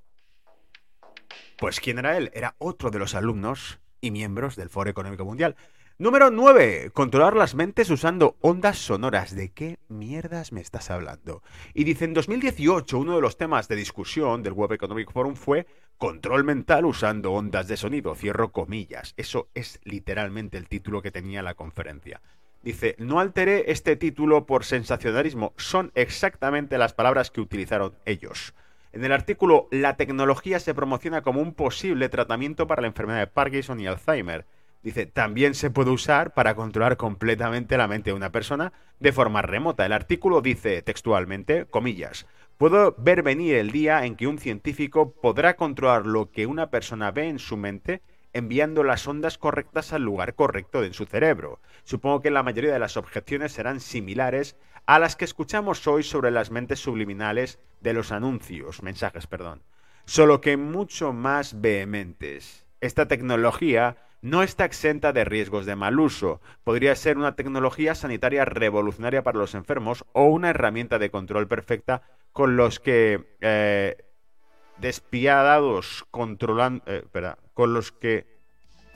Pues 1.56 1.80
¿quién 1.80 1.98
era 1.98 2.16
él? 2.16 2.30
Era 2.34 2.54
otro 2.58 2.90
de 2.90 2.98
los 2.98 3.14
alumnos 3.14 3.80
y 4.00 4.10
miembros 4.10 4.56
del 4.56 4.70
Foro 4.70 4.90
Económico 4.90 5.24
Mundial. 5.24 5.56
Número 6.00 6.30
9. 6.30 6.90
Controlar 6.92 7.34
las 7.34 7.56
mentes 7.56 7.90
usando 7.90 8.36
ondas 8.40 8.78
sonoras. 8.78 9.34
¿De 9.34 9.50
qué 9.50 9.80
mierdas 9.88 10.52
me 10.52 10.60
estás 10.60 10.90
hablando? 10.92 11.42
Y 11.74 11.82
dice, 11.82 12.04
en 12.04 12.14
2018 12.14 12.96
uno 12.96 13.16
de 13.16 13.20
los 13.20 13.36
temas 13.36 13.66
de 13.66 13.74
discusión 13.74 14.44
del 14.44 14.52
Web 14.52 14.74
Economic 14.74 15.10
Forum 15.10 15.34
fue 15.34 15.66
control 15.96 16.44
mental 16.44 16.84
usando 16.84 17.32
ondas 17.32 17.66
de 17.66 17.76
sonido. 17.76 18.14
Cierro 18.14 18.52
comillas. 18.52 19.14
Eso 19.16 19.48
es 19.54 19.80
literalmente 19.82 20.56
el 20.56 20.68
título 20.68 21.02
que 21.02 21.10
tenía 21.10 21.42
la 21.42 21.54
conferencia. 21.54 22.22
Dice, 22.62 22.94
no 22.98 23.18
alteré 23.18 23.72
este 23.72 23.96
título 23.96 24.46
por 24.46 24.64
sensacionalismo. 24.64 25.52
Son 25.56 25.90
exactamente 25.96 26.78
las 26.78 26.92
palabras 26.92 27.32
que 27.32 27.40
utilizaron 27.40 27.94
ellos. 28.04 28.54
En 28.92 29.04
el 29.04 29.12
artículo, 29.12 29.68
la 29.70 29.96
tecnología 29.96 30.60
se 30.60 30.74
promociona 30.74 31.20
como 31.22 31.42
un 31.42 31.52
posible 31.52 32.08
tratamiento 32.08 32.66
para 32.66 32.82
la 32.82 32.88
enfermedad 32.88 33.20
de 33.20 33.26
Parkinson 33.26 33.80
y 33.80 33.86
Alzheimer. 33.86 34.46
Dice, 34.82 35.06
también 35.06 35.54
se 35.54 35.70
puede 35.70 35.90
usar 35.90 36.32
para 36.32 36.54
controlar 36.54 36.96
completamente 36.96 37.76
la 37.76 37.88
mente 37.88 38.10
de 38.10 38.16
una 38.16 38.32
persona 38.32 38.72
de 39.00 39.12
forma 39.12 39.42
remota. 39.42 39.84
El 39.84 39.92
artículo 39.92 40.40
dice 40.40 40.80
textualmente, 40.82 41.66
comillas, 41.66 42.26
puedo 42.56 42.94
ver 42.96 43.22
venir 43.22 43.56
el 43.56 43.72
día 43.72 44.06
en 44.06 44.16
que 44.16 44.26
un 44.26 44.38
científico 44.38 45.12
podrá 45.12 45.56
controlar 45.56 46.06
lo 46.06 46.30
que 46.30 46.46
una 46.46 46.70
persona 46.70 47.10
ve 47.10 47.28
en 47.28 47.38
su 47.38 47.56
mente 47.56 48.02
enviando 48.32 48.84
las 48.84 49.06
ondas 49.06 49.36
correctas 49.36 49.92
al 49.92 50.02
lugar 50.02 50.34
correcto 50.34 50.84
en 50.84 50.94
su 50.94 51.06
cerebro. 51.06 51.60
Supongo 51.84 52.20
que 52.20 52.30
la 52.30 52.42
mayoría 52.42 52.72
de 52.72 52.78
las 52.78 52.96
objeciones 52.96 53.52
serán 53.52 53.80
similares 53.80 54.56
a 54.88 54.98
las 54.98 55.16
que 55.16 55.26
escuchamos 55.26 55.86
hoy 55.86 56.02
sobre 56.02 56.30
las 56.30 56.50
mentes 56.50 56.80
subliminales 56.80 57.58
de 57.82 57.92
los 57.92 58.10
anuncios, 58.10 58.82
mensajes, 58.82 59.26
perdón, 59.26 59.62
solo 60.06 60.40
que 60.40 60.56
mucho 60.56 61.12
más 61.12 61.60
vehementes. 61.60 62.64
Esta 62.80 63.06
tecnología 63.06 63.98
no 64.22 64.42
está 64.42 64.64
exenta 64.64 65.12
de 65.12 65.26
riesgos 65.26 65.66
de 65.66 65.76
mal 65.76 66.00
uso. 66.00 66.40
Podría 66.64 66.96
ser 66.96 67.18
una 67.18 67.36
tecnología 67.36 67.94
sanitaria 67.94 68.46
revolucionaria 68.46 69.22
para 69.22 69.38
los 69.38 69.54
enfermos 69.54 70.06
o 70.14 70.24
una 70.24 70.48
herramienta 70.48 70.98
de 70.98 71.10
control 71.10 71.48
perfecta 71.48 72.00
con 72.32 72.56
los 72.56 72.80
que 72.80 73.36
eh, 73.42 73.94
despiadados 74.78 76.06
controlan, 76.10 76.82
eh, 76.86 77.04
con 77.52 77.74
los 77.74 77.92
que 77.92 78.38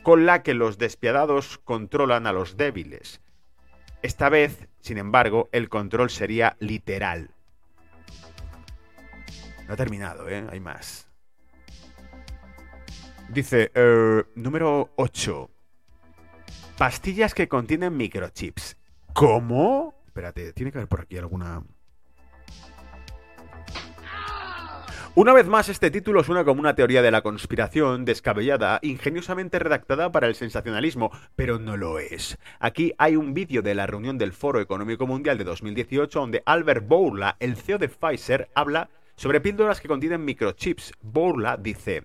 con 0.02 0.24
la 0.24 0.42
que 0.42 0.54
los 0.54 0.78
despiadados 0.78 1.58
controlan 1.58 2.26
a 2.26 2.32
los 2.32 2.56
débiles. 2.56 3.20
Esta 4.02 4.28
vez, 4.28 4.68
sin 4.80 4.98
embargo, 4.98 5.48
el 5.52 5.68
control 5.68 6.10
sería 6.10 6.56
literal. 6.58 7.30
No 9.68 9.74
ha 9.74 9.76
terminado, 9.76 10.28
¿eh? 10.28 10.44
Hay 10.50 10.58
más. 10.58 11.08
Dice, 13.28 13.70
eh, 13.74 14.24
número 14.34 14.92
8. 14.96 15.50
Pastillas 16.76 17.32
que 17.32 17.48
contienen 17.48 17.96
microchips. 17.96 18.76
¿Cómo? 19.14 19.94
Espérate, 20.06 20.52
tiene 20.52 20.72
que 20.72 20.78
haber 20.78 20.88
por 20.88 21.02
aquí 21.02 21.16
alguna... 21.16 21.62
Una 25.14 25.34
vez 25.34 25.46
más, 25.46 25.68
este 25.68 25.90
título 25.90 26.24
suena 26.24 26.42
como 26.42 26.60
una 26.60 26.74
teoría 26.74 27.02
de 27.02 27.10
la 27.10 27.20
conspiración 27.20 28.06
descabellada, 28.06 28.78
ingeniosamente 28.80 29.58
redactada 29.58 30.10
para 30.10 30.26
el 30.26 30.34
sensacionalismo, 30.34 31.10
pero 31.36 31.58
no 31.58 31.76
lo 31.76 31.98
es. 31.98 32.38
Aquí 32.60 32.94
hay 32.96 33.16
un 33.16 33.34
vídeo 33.34 33.60
de 33.60 33.74
la 33.74 33.86
reunión 33.86 34.16
del 34.16 34.32
Foro 34.32 34.58
Económico 34.58 35.06
Mundial 35.06 35.36
de 35.36 35.44
2018 35.44 36.18
donde 36.18 36.42
Albert 36.46 36.88
Bourla, 36.88 37.36
el 37.40 37.56
CEO 37.56 37.76
de 37.76 37.90
Pfizer, 37.90 38.48
habla 38.54 38.88
sobre 39.14 39.42
píldoras 39.42 39.82
que 39.82 39.88
contienen 39.88 40.24
microchips. 40.24 40.94
Bourla 41.02 41.58
dice, 41.58 42.04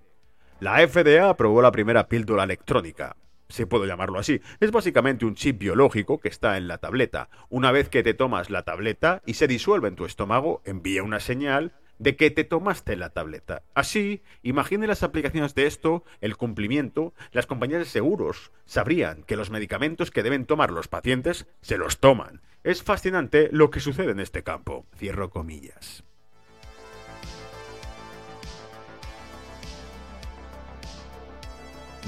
la 0.59 0.85
FDA 0.85 1.29
aprobó 1.29 1.61
la 1.61 1.71
primera 1.71 2.09
píldora 2.09 2.43
electrónica 2.43 3.15
si 3.49 3.63
puedo 3.63 3.85
llamarlo 3.85 4.19
así. 4.19 4.41
Es 4.59 4.71
básicamente 4.71 5.25
un 5.25 5.35
chip 5.35 5.57
biológico 5.59 6.19
que 6.19 6.27
está 6.27 6.57
en 6.57 6.67
la 6.67 6.79
tableta. 6.79 7.29
Una 7.47 7.71
vez 7.71 7.87
que 7.87 8.03
te 8.03 8.13
tomas 8.13 8.49
la 8.49 8.63
tableta 8.63 9.21
y 9.25 9.35
se 9.35 9.47
disuelve 9.47 9.87
en 9.87 9.95
tu 9.95 10.03
estómago, 10.03 10.61
envía 10.65 11.01
una 11.01 11.21
señal 11.21 11.71
de 11.99 12.15
que 12.15 12.31
te 12.31 12.43
tomaste 12.43 12.95
la 12.95 13.09
tableta. 13.09 13.63
Así, 13.73 14.23
imagine 14.43 14.87
las 14.87 15.03
aplicaciones 15.03 15.55
de 15.55 15.67
esto, 15.67 16.03
el 16.21 16.37
cumplimiento, 16.37 17.13
las 17.31 17.45
compañías 17.45 17.79
de 17.79 17.85
seguros 17.85 18.51
sabrían 18.65 19.23
que 19.23 19.35
los 19.35 19.49
medicamentos 19.49 20.11
que 20.11 20.23
deben 20.23 20.45
tomar 20.45 20.71
los 20.71 20.87
pacientes 20.87 21.47
se 21.61 21.77
los 21.77 21.99
toman. 21.99 22.41
Es 22.63 22.83
fascinante 22.83 23.49
lo 23.51 23.69
que 23.69 23.79
sucede 23.79 24.11
en 24.11 24.19
este 24.19 24.43
campo. 24.43 24.85
Cierro 24.97 25.29
comillas. 25.29 26.03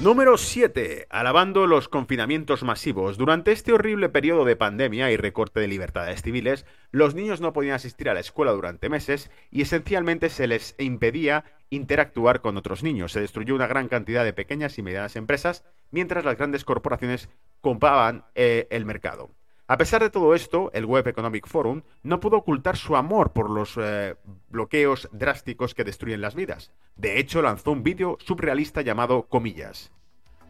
Número 0.02 0.38
7. 0.38 1.08
Alabando 1.10 1.66
los 1.66 1.90
confinamientos 1.90 2.62
masivos. 2.62 3.18
Durante 3.18 3.52
este 3.52 3.74
horrible 3.74 4.08
periodo 4.08 4.46
de 4.46 4.56
pandemia 4.56 5.10
y 5.10 5.18
recorte 5.18 5.60
de 5.60 5.68
libertades 5.68 6.22
civiles, 6.22 6.64
los 6.90 7.14
niños 7.14 7.42
no 7.42 7.52
podían 7.52 7.74
asistir 7.74 8.08
a 8.08 8.14
la 8.14 8.20
escuela 8.20 8.52
durante 8.52 8.88
meses 8.88 9.30
y 9.50 9.60
esencialmente 9.60 10.30
se 10.30 10.46
les 10.46 10.74
impedía 10.78 11.44
interactuar 11.68 12.40
con 12.40 12.56
otros 12.56 12.82
niños. 12.82 13.12
Se 13.12 13.20
destruyó 13.20 13.54
una 13.54 13.66
gran 13.66 13.88
cantidad 13.88 14.24
de 14.24 14.32
pequeñas 14.32 14.78
y 14.78 14.82
medianas 14.82 15.16
empresas 15.16 15.64
mientras 15.90 16.24
las 16.24 16.38
grandes 16.38 16.64
corporaciones 16.64 17.28
compraban 17.60 18.24
eh, 18.34 18.68
el 18.70 18.86
mercado. 18.86 19.28
A 19.70 19.76
pesar 19.76 20.02
de 20.02 20.10
todo 20.10 20.34
esto, 20.34 20.72
el 20.74 20.84
Web 20.84 21.06
Economic 21.06 21.46
Forum 21.46 21.82
no 22.02 22.18
pudo 22.18 22.38
ocultar 22.38 22.76
su 22.76 22.96
amor 22.96 23.32
por 23.32 23.48
los 23.48 23.78
eh, 23.80 24.16
bloqueos 24.48 25.08
drásticos 25.12 25.76
que 25.76 25.84
destruyen 25.84 26.20
las 26.20 26.34
vidas. 26.34 26.72
De 26.96 27.20
hecho, 27.20 27.40
lanzó 27.40 27.70
un 27.70 27.84
vídeo 27.84 28.18
surrealista 28.18 28.82
llamado 28.82 29.28
Comillas. 29.28 29.92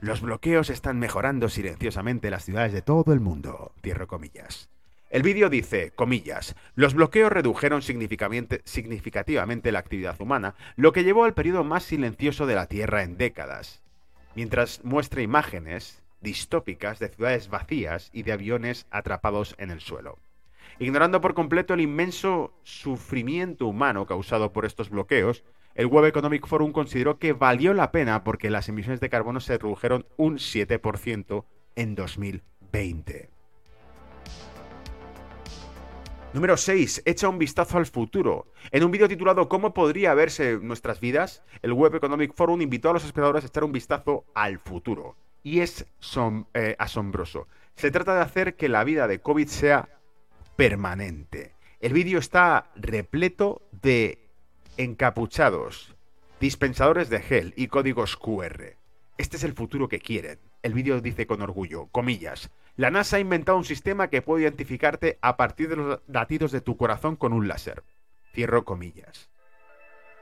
Los 0.00 0.22
bloqueos 0.22 0.70
están 0.70 0.98
mejorando 0.98 1.50
silenciosamente 1.50 2.30
las 2.30 2.46
ciudades 2.46 2.72
de 2.72 2.80
todo 2.80 3.12
el 3.12 3.20
mundo. 3.20 3.74
Cierro 3.82 4.06
comillas. 4.06 4.70
El 5.10 5.22
vídeo 5.22 5.50
dice, 5.50 5.90
comillas, 5.90 6.56
los 6.74 6.94
bloqueos 6.94 7.30
redujeron 7.30 7.82
significativamente 7.82 9.70
la 9.70 9.80
actividad 9.80 10.18
humana, 10.18 10.54
lo 10.76 10.94
que 10.94 11.04
llevó 11.04 11.24
al 11.24 11.34
periodo 11.34 11.62
más 11.62 11.82
silencioso 11.82 12.46
de 12.46 12.54
la 12.54 12.68
Tierra 12.68 13.02
en 13.02 13.18
décadas. 13.18 13.82
Mientras 14.34 14.82
muestra 14.82 15.20
imágenes 15.20 16.02
distópicas 16.20 16.98
de 16.98 17.08
ciudades 17.08 17.48
vacías 17.48 18.10
y 18.12 18.22
de 18.22 18.32
aviones 18.32 18.86
atrapados 18.90 19.54
en 19.58 19.70
el 19.70 19.80
suelo. 19.80 20.18
Ignorando 20.78 21.20
por 21.20 21.34
completo 21.34 21.74
el 21.74 21.80
inmenso 21.80 22.54
sufrimiento 22.62 23.66
humano 23.66 24.06
causado 24.06 24.52
por 24.52 24.64
estos 24.64 24.90
bloqueos, 24.90 25.44
el 25.74 25.86
Web 25.86 26.06
Economic 26.06 26.46
Forum 26.46 26.72
consideró 26.72 27.18
que 27.18 27.32
valió 27.32 27.74
la 27.74 27.92
pena 27.92 28.24
porque 28.24 28.50
las 28.50 28.68
emisiones 28.68 29.00
de 29.00 29.08
carbono 29.08 29.40
se 29.40 29.58
redujeron 29.58 30.06
un 30.16 30.36
7% 30.36 31.44
en 31.76 31.94
2020. 31.94 33.30
Número 36.32 36.56
6. 36.56 37.02
Echa 37.06 37.28
un 37.28 37.38
vistazo 37.38 37.76
al 37.76 37.86
futuro. 37.86 38.46
En 38.70 38.84
un 38.84 38.90
vídeo 38.92 39.08
titulado 39.08 39.48
¿Cómo 39.48 39.74
podría 39.74 40.14
verse 40.14 40.58
nuestras 40.62 41.00
vidas? 41.00 41.42
El 41.60 41.72
Web 41.72 41.96
Economic 41.96 42.34
Forum 42.34 42.62
invitó 42.62 42.90
a 42.90 42.92
los 42.92 43.04
espectadores 43.04 43.44
a 43.44 43.48
echar 43.48 43.64
un 43.64 43.72
vistazo 43.72 44.24
al 44.34 44.58
futuro. 44.60 45.16
Y 45.42 45.60
es 45.60 45.86
eh, 46.54 46.76
asombroso. 46.78 47.48
Se 47.76 47.90
trata 47.90 48.14
de 48.14 48.20
hacer 48.20 48.56
que 48.56 48.68
la 48.68 48.84
vida 48.84 49.08
de 49.08 49.20
COVID 49.20 49.48
sea 49.48 49.88
permanente. 50.56 51.54
El 51.80 51.94
vídeo 51.94 52.18
está 52.18 52.70
repleto 52.76 53.62
de 53.72 54.28
encapuchados, 54.76 55.94
dispensadores 56.40 57.08
de 57.08 57.20
gel 57.20 57.54
y 57.56 57.68
códigos 57.68 58.16
QR. 58.16 58.76
Este 59.16 59.36
es 59.36 59.44
el 59.44 59.54
futuro 59.54 59.88
que 59.88 60.00
quieren. 60.00 60.38
El 60.62 60.74
vídeo 60.74 61.00
dice 61.00 61.26
con 61.26 61.40
orgullo, 61.40 61.86
comillas, 61.86 62.50
la 62.76 62.90
NASA 62.90 63.16
ha 63.16 63.20
inventado 63.20 63.58
un 63.58 63.64
sistema 63.64 64.08
que 64.08 64.22
puede 64.22 64.44
identificarte 64.44 65.18
a 65.22 65.36
partir 65.36 65.68
de 65.68 65.76
los 65.76 66.00
latidos 66.06 66.52
de 66.52 66.60
tu 66.60 66.76
corazón 66.76 67.16
con 67.16 67.32
un 67.32 67.48
láser. 67.48 67.82
Cierro 68.32 68.64
comillas. 68.64 69.30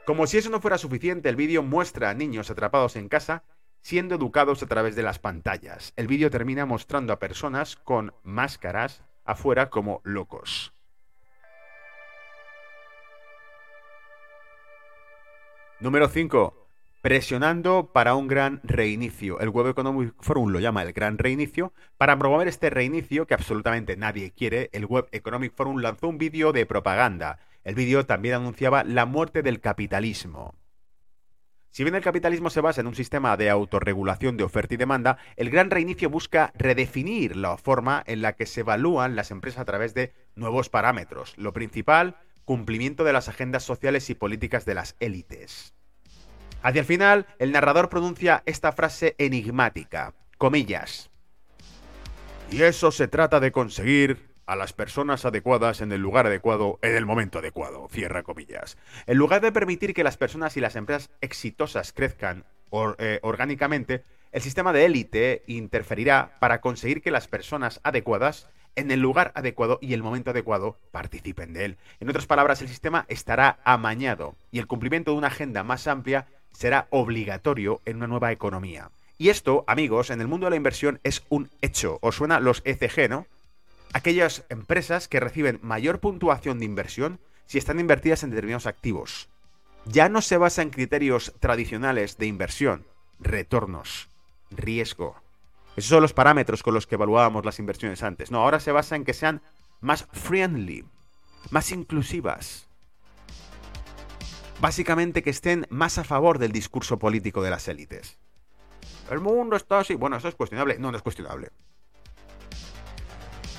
Como 0.07 0.27
si 0.27 0.39
eso 0.39 0.51
no 0.51 0.61
fuera 0.61 0.79
suficiente, 0.79 1.29
el 1.29 1.37
vídeo 1.37 1.63
muestra 1.63 2.11
a 2.11 2.15
niños 2.15 2.51
atrapados 2.51 2.97
en 2.97 3.09
casa 3.09 3.45
siendo 3.89 4.17
educados 4.17 4.63
a 4.63 4.67
través 4.67 4.97
de 4.97 5.03
las 5.03 5.19
pantallas. 5.19 5.95
El 5.97 6.09
vídeo 6.09 6.29
termina 6.29 6.67
mostrando 6.67 7.11
a 7.11 7.19
personas 7.19 7.75
con 7.75 8.13
máscaras 8.23 9.03
afuera 9.25 9.71
como 9.71 10.03
locos. 10.05 10.75
Número 15.81 16.07
5. 16.07 16.67
Presionando 17.01 17.91
para 17.95 18.15
un 18.15 18.29
gran 18.29 18.61
reinicio. 18.63 19.41
El 19.41 19.49
Web 19.49 19.69
Economic 19.69 20.13
Forum 20.21 20.51
lo 20.51 20.61
llama 20.61 20.83
el 20.83 20.93
gran 20.93 21.17
reinicio. 21.17 21.73
Para 21.97 22.19
promover 22.19 22.47
este 22.47 22.69
reinicio, 22.69 23.27
que 23.27 23.33
absolutamente 23.33 23.97
nadie 23.97 24.33
quiere, 24.33 24.69
el 24.75 24.85
Web 24.85 25.09
Economic 25.13 25.55
Forum 25.55 25.79
lanzó 25.79 26.09
un 26.09 26.19
vídeo 26.19 26.53
de 26.53 26.67
propaganda. 26.67 27.39
El 27.65 27.75
vídeo 27.75 28.05
también 28.05 28.35
anunciaba 28.35 28.85
la 28.85 29.07
muerte 29.07 29.43
del 29.43 29.63
capitalismo. 29.63 30.55
Si 31.79 31.85
bien 31.85 31.95
el 31.95 32.03
capitalismo 32.03 32.51
se 32.51 32.61
basa 32.61 32.81
en 32.81 32.89
un 32.89 32.97
sistema 32.97 33.37
de 33.37 33.51
autorregulación 33.51 34.37
de 34.37 34.43
oferta 34.43 34.75
y 34.75 34.77
demanda, 34.77 35.17
el 35.37 35.49
gran 35.49 35.71
reinicio 35.71 36.11
busca 36.11 36.53
redefinir 36.57 37.37
la 37.37 37.57
forma 37.57 38.03
en 38.05 38.21
la 38.21 38.33
que 38.33 38.47
se 38.47 38.63
evalúan 38.63 39.15
las 39.15 39.31
empresas 39.31 39.61
a 39.61 39.65
través 39.65 39.95
de 39.95 40.13
nuevos 40.35 40.71
parámetros. 40.71 41.35
Lo 41.37 41.53
principal, 41.53 42.17
cumplimiento 42.45 43.05
de 43.05 43.13
las 43.13 43.29
agendas 43.29 43.63
sociales 43.63 44.11
y 44.11 44.17
políticas 44.17 44.65
de 44.65 44.75
las 44.75 44.97
élites. 44.99 45.73
Hacia 46.63 46.81
el 46.81 46.85
final, 46.85 47.27
el 47.39 47.53
narrador 47.53 47.89
pronuncia 47.91 48.43
esta 48.45 48.73
frase 48.73 49.15
enigmática, 49.17 50.15
comillas. 50.37 51.11
Y 52.51 52.63
eso 52.63 52.91
se 52.91 53.07
trata 53.07 53.39
de 53.39 53.53
conseguir 53.53 54.28
a 54.49 54.57
las 54.57 54.73
personas 54.73 55.27
adecuadas 55.27 55.83
en 55.83 55.93
el 55.93 56.01
lugar 56.01 56.27
adecuado 56.27 56.79
en 56.83 56.97
el 56.97 57.05
momento 57.05 57.39
adecuado, 57.39 57.87
cierra 57.93 58.23
comillas. 58.23 58.79
En 59.07 59.19
lugar 59.19 59.43
de 59.43 59.53
permitir 59.53 59.93
que 59.93 60.03
las 60.03 60.17
personas 60.17 60.57
y 60.57 60.61
las 60.61 60.75
empresas 60.75 61.11
exitosas 61.21 61.93
crezcan 61.93 62.45
eh, 62.99 63.21
orgánicamente, 63.23 64.05
el 64.33 64.41
sistema 64.41 64.73
de 64.73 64.87
élite 64.87 65.43
interferirá 65.47 66.33
para 66.41 66.63
conseguir 66.63 67.03
que 67.03 67.11
las 67.11 67.29
personas 67.29 67.81
adecuadas 67.85 68.49
en 68.75 68.91
el 68.91 69.01
lugar 69.01 69.33
adecuado 69.35 69.79
y 69.83 69.93
el 69.93 70.03
momento 70.03 70.31
adecuado 70.31 70.79
participen 70.93 71.53
de 71.53 71.67
él. 71.67 71.77
En 72.01 72.09
otras 72.09 72.27
palabras, 72.27 72.63
el 72.63 72.69
sistema 72.69 73.05
estará 73.09 73.59
amañado 73.65 74.35
y 74.51 74.61
el 74.61 74.67
cumplimiento 74.67 75.11
de 75.11 75.19
una 75.19 75.27
agenda 75.27 75.63
más 75.63 75.87
amplia 75.87 76.27
será 76.53 76.87
obligatorio 76.91 77.83
en 77.85 77.97
una 77.97 78.07
nueva 78.07 78.33
economía. 78.33 78.91
Y 79.19 79.29
esto, 79.29 79.65
amigos, 79.67 80.11
en 80.11 80.21
el 80.21 80.29
mundo 80.29 80.47
de 80.47 80.51
la 80.51 80.57
inversión 80.57 81.01
es 81.03 81.25
un 81.29 81.51
hecho. 81.61 81.99
¿Os 82.01 82.15
suena 82.15 82.41
los 82.41 82.63
ECG, 82.65 83.11
no? 83.11 83.27
Aquellas 83.93 84.45
empresas 84.49 85.09
que 85.09 85.21
reciben 85.21 85.61
mayor 85.63 86.01
puntuación 86.01 86.59
de 86.59 86.67
inversión 86.67 87.21
si 87.47 87.59
están 87.59 87.81
invertidas 87.81 88.23
en 88.23 88.31
determinados 88.31 88.67
activos. 88.67 89.29
Ya 89.87 90.09
no 90.09 90.21
se 90.21 90.37
basa 90.37 90.63
en 90.63 90.71
criterios 90.71 91.33
tradicionales 91.41 92.19
de 92.19 92.27
inversión, 92.27 92.87
retornos, 93.19 94.09
riesgo, 94.51 95.17
esos 95.79 95.91
son 95.91 96.03
los 96.03 96.13
parámetros 96.13 96.65
con 96.65 96.75
los 96.75 96.89
que 96.89 96.97
evaluábamos 96.97 97.45
las 97.45 97.61
inversiones 97.61 98.03
antes. 98.03 98.33
No, 98.33 98.41
ahora 98.41 98.59
se 98.59 98.73
basa 98.73 98.97
en 98.97 99.05
que 99.05 99.15
sean 99.15 99.43
más 99.81 100.09
friendly, 100.11 100.85
más 101.51 101.71
inclusivas. 101.71 102.67
Básicamente 104.61 105.23
que 105.23 105.31
estén 105.31 105.69
más 105.71 105.99
a 105.99 106.03
favor 106.03 106.41
del 106.41 106.51
discurso 106.51 106.99
político 106.99 107.43
de 107.43 107.51
las 107.51 107.69
élites. 107.69 108.19
El 109.09 109.21
mundo 109.21 109.55
está 109.55 109.79
así. 109.79 109.95
Bueno, 109.95 110.17
eso 110.17 110.27
es 110.27 110.35
cuestionable. 110.35 110.81
No, 110.81 110.91
no 110.91 110.97
es 110.97 111.03
cuestionable. 111.05 111.51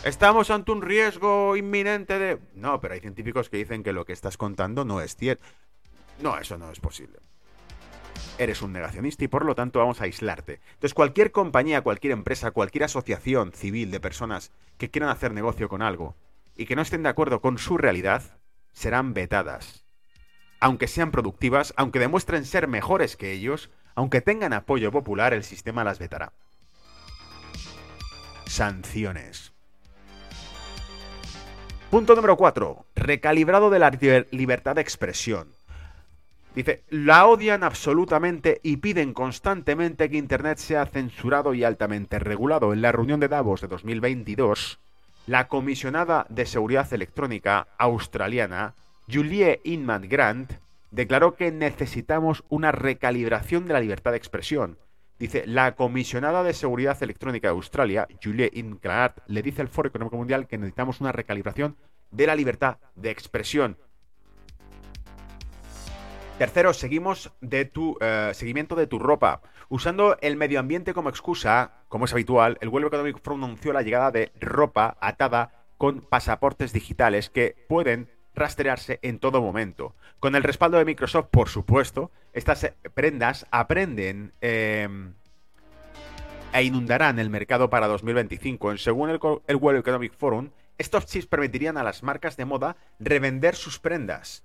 Estamos 0.06 0.50
ante 0.50 0.72
un 0.72 0.82
riesgo 0.82 1.58
inminente 1.58 2.18
de... 2.18 2.40
No, 2.56 2.80
pero 2.80 2.94
hay 2.94 3.02
científicos 3.02 3.50
que 3.50 3.58
dicen 3.58 3.84
que 3.84 3.92
lo 3.92 4.06
que 4.06 4.14
estás 4.14 4.38
contando 4.38 4.86
no 4.86 5.02
es 5.02 5.18
cierto. 5.18 5.46
No, 6.22 6.38
eso 6.38 6.58
no 6.58 6.72
es 6.72 6.80
posible. 6.80 7.20
Eres 8.38 8.62
un 8.62 8.72
negacionista 8.72 9.26
y 9.26 9.28
por 9.28 9.44
lo 9.44 9.56
tanto 9.56 9.80
vamos 9.80 10.00
a 10.00 10.06
aislarte. 10.06 10.62
Entonces 10.76 10.94
cualquier 10.94 11.34
compañía, 11.34 11.82
cualquier 11.82 12.14
empresa, 12.14 12.52
cualquier 12.52 12.86
asociación 12.86 13.52
civil 13.52 13.92
de 13.92 14.00
personas 14.00 14.54
que 14.78 14.90
quieran 14.90 15.10
hacer 15.10 15.34
negocio 15.34 15.68
con 15.68 15.82
algo 15.82 16.16
y 16.56 16.66
que 16.66 16.78
no 16.78 16.82
estén 16.82 17.04
de 17.04 17.10
acuerdo 17.10 17.42
con 17.42 17.58
su 17.58 17.78
realidad, 17.78 18.40
serán 18.72 19.14
vetadas. 19.14 19.84
Aunque 20.62 20.88
sean 20.88 21.12
productivas, 21.12 21.74
aunque 21.76 22.00
demuestren 22.00 22.46
ser 22.46 22.70
mejores 22.70 23.18
que 23.18 23.34
ellos, 23.34 23.70
aunque 23.96 24.22
tengan 24.22 24.54
apoyo 24.54 24.94
popular, 24.94 25.34
el 25.34 25.44
sistema 25.44 25.84
las 25.84 26.00
vetará. 26.00 26.32
Sanciones. 28.46 29.49
Punto 31.90 32.14
número 32.16 32.38
4. 32.38 32.86
Recalibrado 32.96 33.72
de 33.72 33.80
la 33.80 33.90
libertad 34.30 34.76
de 34.76 34.82
expresión. 34.82 35.48
Dice, 36.54 36.84
la 36.92 37.26
odian 37.26 37.64
absolutamente 37.64 38.60
y 38.62 38.78
piden 38.78 39.12
constantemente 39.12 40.08
que 40.08 40.18
Internet 40.18 40.60
sea 40.60 40.86
censurado 40.86 41.56
y 41.56 41.64
altamente 41.64 42.20
regulado. 42.20 42.74
En 42.74 42.84
la 42.84 42.92
reunión 42.92 43.20
de 43.20 43.28
Davos 43.28 43.62
de 43.62 43.68
2022, 43.70 44.78
la 45.26 45.48
comisionada 45.48 46.28
de 46.30 46.46
seguridad 46.46 46.94
electrónica 46.94 47.66
australiana, 47.80 48.76
Julie 49.12 49.60
Inman 49.64 50.08
Grant, 50.08 50.52
declaró 50.92 51.34
que 51.34 51.52
necesitamos 51.52 52.44
una 52.50 52.72
recalibración 52.72 53.66
de 53.66 53.74
la 53.74 53.80
libertad 53.80 54.12
de 54.12 54.18
expresión. 54.18 54.78
Dice, 55.20 55.44
la 55.46 55.76
comisionada 55.76 56.44
de 56.44 56.54
seguridad 56.54 56.98
electrónica 57.04 57.50
de 57.50 57.54
Australia, 57.54 58.08
Julie 58.24 58.50
Inman 58.54 59.14
le 59.28 59.42
dice 59.42 59.62
al 59.62 59.68
Foro 59.68 59.90
Económico 59.90 60.16
Mundial 60.16 60.48
que 60.48 60.58
necesitamos 60.58 61.02
una 61.02 61.12
recalibración 61.12 61.76
de 62.10 62.26
la 62.26 62.36
libertad 62.36 62.78
de 62.96 63.12
expresión. 63.12 63.78
Tercero, 66.38 66.74
seguimos 66.74 67.34
de 67.42 67.66
tu 67.66 67.98
eh, 68.00 68.32
seguimiento 68.34 68.76
de 68.76 68.88
tu 68.88 68.98
ropa. 68.98 69.42
Usando 69.68 70.18
el 70.22 70.38
medio 70.38 70.62
ambiente 70.62 70.94
como 70.94 71.10
excusa, 71.10 71.84
como 71.90 72.06
es 72.06 72.14
habitual, 72.14 72.58
el 72.62 72.70
World 72.70 72.88
Economic 72.88 73.22
Forum 73.22 73.44
anunció 73.44 73.74
la 73.74 73.82
llegada 73.82 74.12
de 74.12 74.32
ropa 74.40 74.98
atada 75.02 75.66
con 75.78 76.00
pasaportes 76.00 76.72
digitales 76.72 77.30
que 77.30 77.66
pueden 77.68 78.10
rastrearse 78.40 79.00
en 79.02 79.20
todo 79.20 79.42
momento. 79.42 79.96
Con 80.20 80.36
el 80.36 80.44
respaldo 80.44 80.78
de 80.78 80.86
Microsoft, 80.86 81.28
por 81.30 81.50
supuesto, 81.50 82.12
estas 82.34 82.64
eh, 82.64 82.74
prendas 82.94 83.46
aprenden 83.52 84.34
em, 84.42 85.14
e 86.54 86.64
inundarán 86.64 87.20
el 87.20 87.30
mercado 87.30 87.70
para 87.70 87.88
2025. 87.88 88.78
Según 88.78 89.10
el, 89.10 89.20
World 89.20 89.80
Economic 89.80 90.14
Forum, 90.14 90.50
estos 90.78 91.06
chips 91.06 91.28
permitirían 91.28 91.78
a 91.78 91.84
las 91.84 92.04
marcas 92.04 92.38
de 92.38 92.46
moda 92.46 92.78
revender 93.00 93.56
sus 93.56 93.80
prendas. 93.80 94.44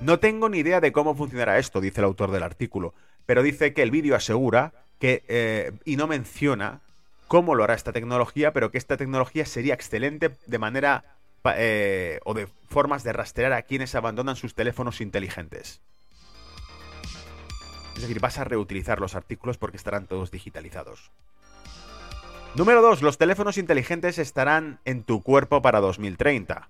No 0.00 0.18
tengo 0.18 0.48
ni 0.48 0.58
idea 0.58 0.80
de 0.80 0.92
cómo 0.92 1.14
funcionará 1.14 1.58
esto, 1.58 1.80
dice 1.80 2.00
el 2.00 2.06
autor 2.06 2.30
del 2.30 2.42
artículo, 2.42 2.94
pero 3.26 3.42
dice 3.42 3.74
que 3.74 3.82
el 3.82 3.90
vídeo 3.90 4.16
asegura 4.16 4.72
que, 4.98 5.24
eh, 5.28 5.72
y 5.84 5.96
no 5.96 6.06
menciona 6.06 6.80
cómo 7.28 7.54
lo 7.54 7.64
hará 7.64 7.74
esta 7.74 7.92
tecnología, 7.92 8.52
pero 8.52 8.70
que 8.70 8.78
esta 8.78 8.96
tecnología 8.96 9.46
sería 9.46 9.74
excelente 9.74 10.30
de 10.46 10.58
manera 10.58 11.13
eh, 11.56 12.20
o 12.24 12.34
de 12.34 12.46
formas 12.68 13.04
de 13.04 13.12
rastrear 13.12 13.52
a 13.52 13.62
quienes 13.62 13.94
abandonan 13.94 14.36
sus 14.36 14.54
teléfonos 14.54 15.00
inteligentes. 15.00 15.80
Es 17.94 18.02
decir, 18.02 18.20
vas 18.20 18.38
a 18.38 18.44
reutilizar 18.44 19.00
los 19.00 19.14
artículos 19.14 19.58
porque 19.58 19.76
estarán 19.76 20.06
todos 20.06 20.30
digitalizados. 20.30 21.10
Número 22.54 22.82
2. 22.82 23.02
Los 23.02 23.18
teléfonos 23.18 23.58
inteligentes 23.58 24.18
estarán 24.18 24.78
en 24.84 25.02
tu 25.02 25.22
cuerpo 25.22 25.62
para 25.62 25.80
2030. 25.80 26.68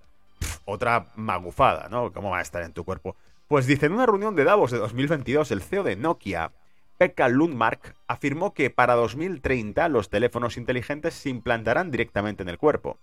otra 0.65 1.07
magufada, 1.15 1.89
¿no? 1.89 2.11
¿Cómo 2.11 2.31
va 2.31 2.39
a 2.39 2.41
estar 2.41 2.63
en 2.63 2.73
tu 2.73 2.83
cuerpo? 2.83 3.15
Pues 3.47 3.67
dice, 3.67 3.85
en 3.85 3.93
una 3.93 4.07
reunión 4.07 4.35
de 4.35 4.43
Davos 4.43 4.71
de 4.71 4.79
2022, 4.79 5.51
el 5.51 5.61
CEO 5.61 5.83
de 5.83 5.95
Nokia, 5.95 6.51
Pekka 6.97 7.27
Lundmark, 7.27 7.95
afirmó 8.07 8.53
que 8.53 8.71
para 8.71 8.95
2030 8.95 9.87
los 9.89 10.09
teléfonos 10.09 10.57
inteligentes 10.57 11.13
se 11.13 11.29
implantarán 11.29 11.91
directamente 11.91 12.41
en 12.41 12.49
el 12.49 12.57
cuerpo. 12.57 12.97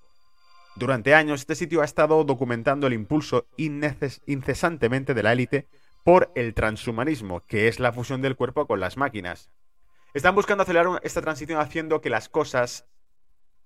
Durante 0.75 1.15
años, 1.15 1.41
este 1.41 1.55
sitio 1.55 1.83
ha 1.83 1.85
estado 1.85 2.25
documentando 2.25 2.87
el 2.87 2.95
impulso 2.95 3.47
incesantemente 3.57 5.13
de 5.13 5.23
la 5.23 5.33
élite 5.33 5.69
por 6.03 6.33
el 6.35 6.55
transhumanismo, 6.55 7.41
que 7.47 7.69
es 7.69 7.79
la 7.79 7.93
fusión 7.93 8.23
del 8.23 8.37
cuerpo 8.37 8.67
con 8.67 8.81
las 8.81 8.97
máquinas. 8.97 9.51
Están 10.15 10.35
buscando 10.35 10.63
acelerar 10.63 11.01
esta 11.05 11.21
transición 11.21 11.61
haciendo 11.61 12.01
que 12.01 12.11
las 12.11 12.29
cosas, 12.29 12.87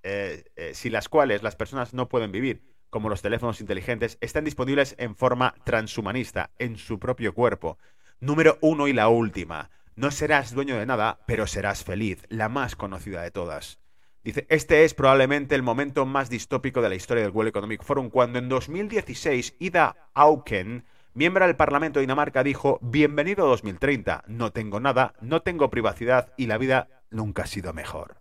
eh, 0.03 0.45
eh, 0.57 0.75
sin 0.75 0.93
las 0.93 1.09
cuales 1.09 1.43
las 1.43 1.57
personas 1.57 1.95
no 1.95 2.09
pueden 2.09 2.33
vivir, 2.33 2.63
como 2.91 3.09
los 3.09 3.23
teléfonos 3.23 3.61
inteligentes, 3.61 4.19
estén 4.21 4.45
disponibles 4.45 4.97
en 4.99 5.17
forma 5.17 5.55
transhumanista, 5.65 6.51
en 6.59 6.77
su 6.77 6.99
propio 6.99 7.35
cuerpo. 7.35 7.79
Número 8.21 8.59
uno 8.61 8.89
y 8.89 8.93
la 8.93 9.09
última. 9.09 9.71
No 9.95 10.11
serás 10.11 10.53
dueño 10.53 10.77
de 10.77 10.87
nada, 10.87 11.21
pero 11.27 11.47
serás 11.47 11.85
feliz, 11.85 12.23
la 12.29 12.49
más 12.49 12.77
conocida 12.77 13.23
de 13.23 13.31
todas. 13.31 13.81
Dice, 14.27 14.45
este 14.49 14.83
es 14.83 14.93
probablemente 14.93 15.55
el 15.55 15.63
momento 15.63 16.05
más 16.05 16.29
distópico 16.29 16.83
de 16.83 16.89
la 16.89 16.97
historia 16.97 17.23
del 17.23 17.31
World 17.31 17.51
Economic 17.51 17.85
Forum, 17.85 18.11
cuando 18.11 18.41
en 18.41 18.49
2016 18.49 19.55
Ida 19.61 20.11
Auken, 20.15 20.85
miembro 21.15 21.47
del 21.47 21.55
Parlamento 21.55 22.01
de 22.01 22.07
Dinamarca, 22.07 22.43
dijo, 22.43 22.81
bienvenido 22.83 23.47
2030, 23.47 24.25
no 24.27 24.51
tengo 24.51 24.81
nada, 24.81 25.15
no 25.21 25.43
tengo 25.43 25.71
privacidad 25.71 26.33
y 26.37 26.47
la 26.47 26.59
vida 26.59 26.89
nunca 27.09 27.45
ha 27.45 27.47
sido 27.47 27.73
mejor. 27.73 28.17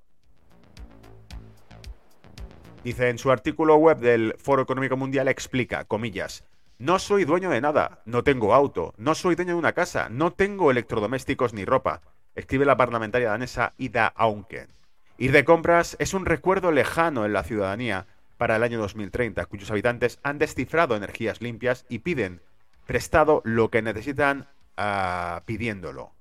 Dice 2.83 3.09
en 3.09 3.17
su 3.17 3.31
artículo 3.31 3.77
web 3.77 3.97
del 3.97 4.35
Foro 4.37 4.61
Económico 4.61 4.97
Mundial, 4.97 5.27
explica, 5.27 5.85
comillas, 5.85 6.43
no 6.77 6.99
soy 6.99 7.25
dueño 7.25 7.49
de 7.49 7.61
nada, 7.61 8.03
no 8.05 8.23
tengo 8.23 8.53
auto, 8.53 8.93
no 8.97 9.15
soy 9.15 9.33
dueño 9.33 9.53
de 9.53 9.59
una 9.59 9.73
casa, 9.73 10.09
no 10.09 10.33
tengo 10.33 10.69
electrodomésticos 10.69 11.55
ni 11.55 11.65
ropa, 11.65 12.01
escribe 12.35 12.63
la 12.63 12.77
parlamentaria 12.77 13.31
danesa 13.31 13.73
Ida 13.79 14.05
Auken. 14.05 14.84
Ir 15.17 15.31
de 15.31 15.45
compras 15.45 15.95
es 15.99 16.13
un 16.13 16.25
recuerdo 16.25 16.71
lejano 16.71 17.25
en 17.25 17.31
la 17.31 17.43
ciudadanía 17.43 18.05
para 18.37 18.57
el 18.57 18.63
año 18.63 18.79
2030, 18.79 19.45
cuyos 19.45 19.71
habitantes 19.71 20.19
han 20.23 20.39
descifrado 20.39 20.95
energías 20.95 21.41
limpias 21.41 21.85
y 21.87 21.99
piden 21.99 22.41
prestado 22.85 23.41
lo 23.45 23.69
que 23.69 23.81
necesitan 23.81 24.49
ah, 24.75 25.43
pidiéndolo. 25.45 26.13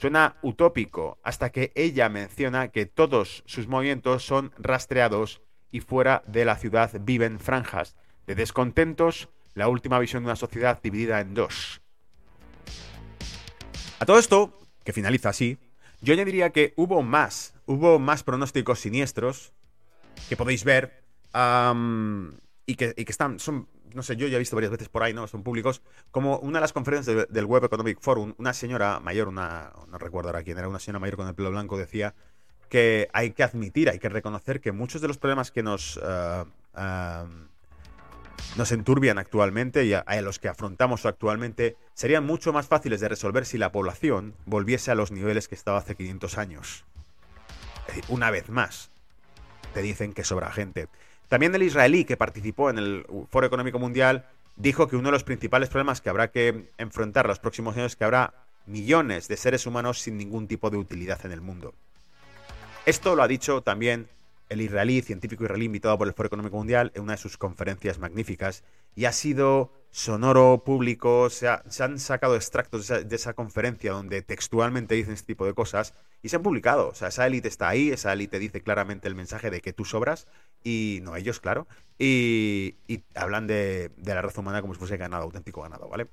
Suena 0.00 0.36
utópico 0.40 1.18
hasta 1.22 1.50
que 1.50 1.72
ella 1.74 2.08
menciona 2.08 2.68
que 2.68 2.86
todos 2.86 3.42
sus 3.46 3.68
movimientos 3.68 4.24
son 4.24 4.52
rastreados 4.56 5.42
y 5.70 5.80
fuera 5.80 6.22
de 6.26 6.44
la 6.46 6.56
ciudad 6.56 6.92
viven 7.00 7.40
franjas 7.40 7.96
de 8.26 8.34
descontentos, 8.34 9.28
la 9.54 9.68
última 9.68 9.98
visión 9.98 10.22
de 10.22 10.28
una 10.28 10.36
sociedad 10.36 10.80
dividida 10.82 11.20
en 11.20 11.34
dos. 11.34 11.82
A 13.98 14.06
todo 14.06 14.18
esto, 14.18 14.56
que 14.84 14.92
finaliza 14.92 15.30
así, 15.30 15.58
yo 16.00 16.14
añadiría 16.14 16.50
que 16.50 16.72
hubo 16.76 17.02
más, 17.02 17.57
hubo 17.68 17.98
más 17.98 18.24
pronósticos 18.24 18.80
siniestros 18.80 19.52
que 20.28 20.36
podéis 20.36 20.64
ver 20.64 21.04
y, 22.66 22.74
que, 22.74 22.94
están, 22.96 23.38
son, 23.38 23.68
no 23.94 24.02
sé, 24.02 24.16
yo 24.16 24.26
ya 24.26 24.36
he 24.36 24.38
visto 24.38 24.56
varias 24.56 24.72
veces 24.72 24.88
por 24.88 25.02
ahí, 25.02 25.12
¿no? 25.14 25.28
Son 25.28 25.42
públicos, 25.42 25.82
como 26.10 26.38
una 26.38 26.58
de 26.58 26.62
las 26.62 26.72
conferencias 26.72 27.28
del 27.28 27.44
Web 27.44 27.64
Economic 27.64 28.00
Forum, 28.00 28.34
una 28.38 28.54
señora 28.54 29.00
mayor, 29.00 29.28
una, 29.28 29.72
no 29.90 29.98
recuerdo 29.98 30.30
ahora 30.30 30.42
quién 30.42 30.58
era, 30.58 30.66
una 30.66 30.78
señora 30.78 30.98
mayor 30.98 31.16
con 31.16 31.28
el 31.28 31.34
pelo 31.34 31.50
blanco 31.50 31.76
decía 31.78 32.14
que 32.70 33.08
hay 33.12 33.32
que 33.32 33.42
admitir, 33.42 33.88
hay 33.88 33.98
que 33.98 34.08
reconocer 34.08 34.60
que 34.60 34.72
muchos 34.72 35.00
de 35.00 35.08
los 35.08 35.18
problemas 35.18 35.50
que 35.50 35.62
nos, 35.62 35.98
eh, 36.02 36.44
nos 38.56 38.72
enturbian 38.72 39.18
actualmente 39.18 39.84
y 39.84 39.92
a, 39.92 40.04
los 40.22 40.38
que 40.38 40.48
afrontamos 40.48 41.06
actualmente 41.06 41.76
serían 41.94 42.24
mucho 42.24 42.52
más 42.52 42.66
fáciles 42.66 43.00
de 43.00 43.08
resolver 43.08 43.46
si 43.46 43.58
la 43.58 43.72
población 43.72 44.34
volviese 44.46 44.90
a 44.90 44.94
los 44.94 45.12
niveles 45.12 45.48
que 45.48 45.54
estaba 45.54 45.78
hace 45.78 45.94
500 45.94 46.38
años. 46.38 46.84
Una 48.08 48.30
vez 48.30 48.48
más, 48.48 48.90
te 49.74 49.82
dicen 49.82 50.12
que 50.12 50.24
sobra 50.24 50.50
gente. 50.50 50.88
También 51.28 51.54
el 51.54 51.62
israelí 51.62 52.04
que 52.04 52.16
participó 52.16 52.70
en 52.70 52.78
el 52.78 53.06
Foro 53.30 53.46
Económico 53.46 53.78
Mundial 53.78 54.26
dijo 54.56 54.88
que 54.88 54.96
uno 54.96 55.08
de 55.08 55.12
los 55.12 55.24
principales 55.24 55.68
problemas 55.68 56.00
que 56.00 56.10
habrá 56.10 56.30
que 56.30 56.70
enfrentar 56.78 57.26
los 57.26 57.38
próximos 57.38 57.76
años 57.76 57.92
es 57.92 57.96
que 57.96 58.04
habrá 58.04 58.34
millones 58.66 59.28
de 59.28 59.36
seres 59.36 59.66
humanos 59.66 60.00
sin 60.00 60.16
ningún 60.16 60.46
tipo 60.48 60.70
de 60.70 60.76
utilidad 60.76 61.24
en 61.24 61.32
el 61.32 61.40
mundo. 61.40 61.74
Esto 62.86 63.14
lo 63.14 63.22
ha 63.22 63.28
dicho 63.28 63.62
también 63.62 64.08
el 64.48 64.60
israelí, 64.60 65.02
científico 65.02 65.44
israelí 65.44 65.66
invitado 65.66 65.98
por 65.98 66.08
el 66.08 66.14
Foro 66.14 66.28
Económico 66.28 66.56
Mundial 66.56 66.90
en 66.94 67.02
una 67.02 67.12
de 67.12 67.18
sus 67.18 67.36
conferencias 67.36 67.98
magníficas 67.98 68.64
y 68.96 69.04
ha 69.04 69.12
sido 69.12 69.72
sonoro, 69.90 70.62
público, 70.64 71.30
se, 71.30 71.48
han 71.48 71.98
sacado 71.98 72.36
extractos 72.36 72.88
de 72.88 73.16
esa, 73.16 73.34
conferencia 73.34 73.92
donde 73.92 74.22
textualmente 74.22 74.94
dicen 74.94 75.14
este 75.14 75.26
tipo 75.28 75.46
de 75.46 75.54
cosas 75.54 75.94
y 76.22 76.28
se 76.28 76.36
han 76.36 76.42
publicado. 76.42 76.88
O 76.88 76.94
sea, 76.94 77.08
esa 77.08 77.26
élite 77.26 77.48
está 77.48 77.68
ahí, 77.68 77.90
esa 77.90 78.12
élite 78.12 78.38
dice 78.38 78.62
claramente 78.62 79.08
el 79.08 79.14
mensaje 79.14 79.50
de 79.50 79.60
que 79.60 79.72
tú 79.72 79.84
sobras 79.84 80.26
y 80.62 81.00
no 81.02 81.16
ellos, 81.16 81.40
claro, 81.40 81.66
y, 81.98 82.76
hablan 83.14 83.46
de, 83.46 83.90
de 83.96 84.14
la 84.14 84.22
raza 84.22 84.40
humana 84.40 84.60
como 84.60 84.74
si 84.74 84.78
fuese 84.78 84.96
ganado, 84.96 85.24
auténtico 85.24 85.62
ganado, 85.62 85.88
¿vale? 85.88 86.06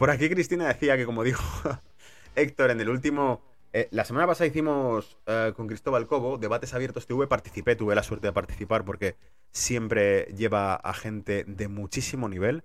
Por 0.00 0.10
aquí 0.10 0.30
Cristina 0.30 0.66
decía 0.66 0.96
que, 0.96 1.04
como 1.04 1.22
dijo 1.22 1.42
Héctor 2.34 2.70
en 2.70 2.80
el 2.80 2.88
último. 2.88 3.42
Eh, 3.72 3.88
la 3.92 4.04
semana 4.04 4.26
pasada 4.26 4.48
hicimos 4.48 5.18
eh, 5.26 5.52
con 5.54 5.68
Cristóbal 5.68 6.06
Cobo 6.06 6.38
debates 6.38 6.74
abiertos 6.74 7.06
TV, 7.06 7.26
participé, 7.26 7.76
tuve 7.76 7.94
la 7.94 8.02
suerte 8.02 8.26
de 8.26 8.32
participar 8.32 8.84
porque 8.84 9.16
siempre 9.52 10.24
lleva 10.36 10.74
a 10.74 10.92
gente 10.92 11.44
de 11.44 11.68
muchísimo 11.68 12.28
nivel 12.28 12.64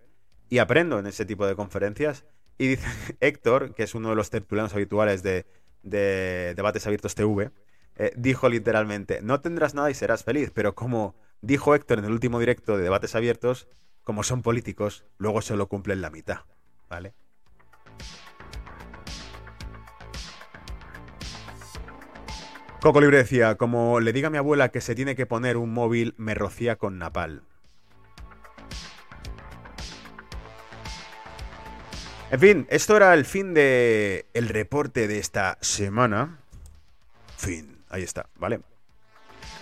y 0.49 0.57
aprendo 0.57 0.97
en 0.97 1.07
ese 1.07 1.25
tipo 1.25 1.45
de 1.45 1.55
conferencias. 1.55 2.25
Y 2.57 2.69
dice 2.69 2.87
Héctor, 3.19 3.75
que 3.75 3.83
es 3.83 3.93
uno 3.93 4.09
de 4.09 4.15
los 4.15 4.29
tertulianos 4.29 4.73
habituales 4.73 5.21
de, 5.21 5.45
de 5.83 6.53
debates 6.55 6.85
abiertos 6.87 7.13
TV, 7.13 7.51
eh, 7.97 8.11
dijo 8.17 8.49
literalmente, 8.49 9.21
no 9.21 9.41
tendrás 9.41 9.73
nada 9.73 9.91
y 9.91 9.93
serás 9.93 10.23
feliz, 10.23 10.51
pero 10.53 10.75
como 10.75 11.15
dijo 11.41 11.75
Héctor 11.75 11.99
en 11.99 12.05
el 12.05 12.11
último 12.11 12.39
directo 12.39 12.77
de 12.77 12.83
debates 12.83 13.15
abiertos, 13.15 13.67
como 14.03 14.23
son 14.23 14.41
políticos, 14.41 15.05
luego 15.17 15.41
solo 15.41 15.67
cumplen 15.67 16.01
la 16.01 16.09
mitad, 16.09 16.41
¿vale? 16.89 17.13
Coco 22.85 23.01
Libre 23.01 23.17
decía, 23.17 23.55
como 23.55 23.99
le 23.99 24.13
diga 24.13 24.27
a 24.27 24.29
mi 24.29 24.37
abuela 24.37 24.69
que 24.69 24.79
se 24.79 24.93
tiene 24.93 25.15
que 25.15 25.25
poner 25.25 25.57
un 25.57 25.73
móvil, 25.73 26.13
me 26.17 26.35
rocía 26.35 26.75
con 26.75 26.99
napal. 26.99 27.41
En 32.29 32.39
fin, 32.39 32.67
esto 32.69 32.95
era 32.95 33.15
el 33.15 33.25
fin 33.25 33.55
de 33.55 34.27
el 34.35 34.49
reporte 34.49 35.07
de 35.07 35.17
esta 35.17 35.57
semana. 35.61 36.37
Fin, 37.37 37.79
ahí 37.89 38.03
está, 38.03 38.29
¿vale? 38.35 38.59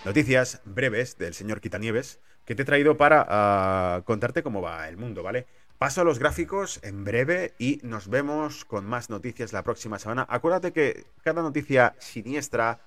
Noticias 0.03 0.59
breves 0.65 1.17
del 1.17 1.33
señor 1.33 1.61
Quitanieves 1.61 2.19
que 2.43 2.55
te 2.55 2.63
he 2.63 2.65
traído 2.65 2.97
para 2.97 3.25
ah, 3.29 4.01
contarte 4.03 4.43
cómo 4.43 4.61
va 4.61 4.89
el 4.89 4.97
mundo, 4.97 5.23
¿vale? 5.23 5.47
Paso 5.77 6.01
a 6.01 6.03
los 6.03 6.19
gráficos 6.19 6.81
en 6.83 7.05
breve 7.05 7.53
y 7.57 7.79
nos 7.83 8.09
vemos 8.09 8.65
con 8.65 8.85
más 8.85 9.09
noticias 9.09 9.53
la 9.53 9.63
próxima 9.63 9.97
semana. 9.97 10.25
Acuérdate 10.27 10.73
que 10.73 11.05
cada 11.23 11.41
noticia 11.41 11.95
siniestra 11.99 12.81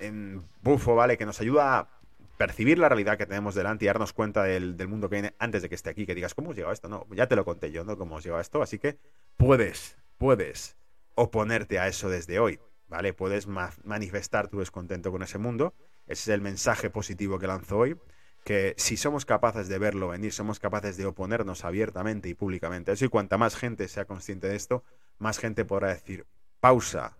en 0.00 0.44
bufo, 0.62 0.94
¿vale? 0.94 1.16
Que 1.16 1.26
nos 1.26 1.40
ayuda 1.40 1.78
a 1.78 1.88
percibir 2.36 2.78
la 2.78 2.88
realidad 2.88 3.18
que 3.18 3.26
tenemos 3.26 3.54
delante 3.54 3.84
y 3.84 3.88
darnos 3.88 4.12
cuenta 4.12 4.44
del, 4.44 4.74
mundo 4.88 5.08
que 5.10 5.16
viene 5.16 5.34
antes 5.38 5.60
de 5.62 5.68
que 5.68 5.74
esté 5.74 5.90
aquí, 5.90 6.06
que 6.06 6.14
digas, 6.14 6.34
¿cómo 6.34 6.50
os 6.50 6.56
llegado 6.56 6.72
esto? 6.72 6.88
No, 6.88 7.06
ya 7.10 7.26
te 7.26 7.36
lo 7.36 7.44
conté 7.44 7.70
yo, 7.70 7.84
¿no? 7.84 7.98
¿Cómo 7.98 8.16
os 8.16 8.24
llegado 8.24 8.40
esto? 8.40 8.62
Así 8.62 8.78
que 8.78 8.98
puedes, 9.36 9.98
puedes 10.16 10.76
oponerte 11.14 11.78
a 11.78 11.86
eso 11.86 12.08
desde 12.08 12.38
hoy, 12.38 12.58
¿vale? 12.88 13.12
Puedes 13.12 13.46
ma- 13.46 13.72
manifestar 13.84 14.48
tu 14.48 14.60
descontento 14.60 15.12
con 15.12 15.22
ese 15.22 15.36
mundo. 15.36 15.74
Ese 16.06 16.30
es 16.30 16.34
el 16.34 16.40
mensaje 16.40 16.88
positivo 16.88 17.38
que 17.38 17.46
lanzo 17.46 17.76
hoy. 17.76 17.98
Que 18.42 18.74
si 18.78 18.96
somos 18.96 19.26
capaces 19.26 19.68
de 19.68 19.78
verlo 19.78 20.08
venir, 20.08 20.32
somos 20.32 20.58
capaces 20.58 20.96
de 20.96 21.04
oponernos 21.04 21.66
abiertamente 21.66 22.30
y 22.30 22.34
públicamente 22.34 22.90
a 22.90 22.94
eso, 22.94 23.04
y 23.04 23.08
cuanta 23.08 23.36
más 23.36 23.54
gente 23.54 23.86
sea 23.86 24.06
consciente 24.06 24.48
de 24.48 24.56
esto, 24.56 24.82
más 25.18 25.38
gente 25.38 25.66
podrá 25.66 25.88
decir, 25.88 26.26
pausa, 26.58 27.18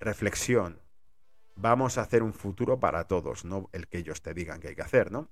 reflexión, 0.00 0.80
vamos 1.56 1.98
a 1.98 2.02
hacer 2.02 2.22
un 2.22 2.32
futuro 2.32 2.78
para 2.78 3.04
todos, 3.04 3.44
no 3.44 3.68
el 3.72 3.88
que 3.88 3.98
ellos 3.98 4.22
te 4.22 4.34
digan 4.34 4.60
que 4.60 4.68
hay 4.68 4.76
que 4.76 4.82
hacer, 4.82 5.10
¿no? 5.10 5.28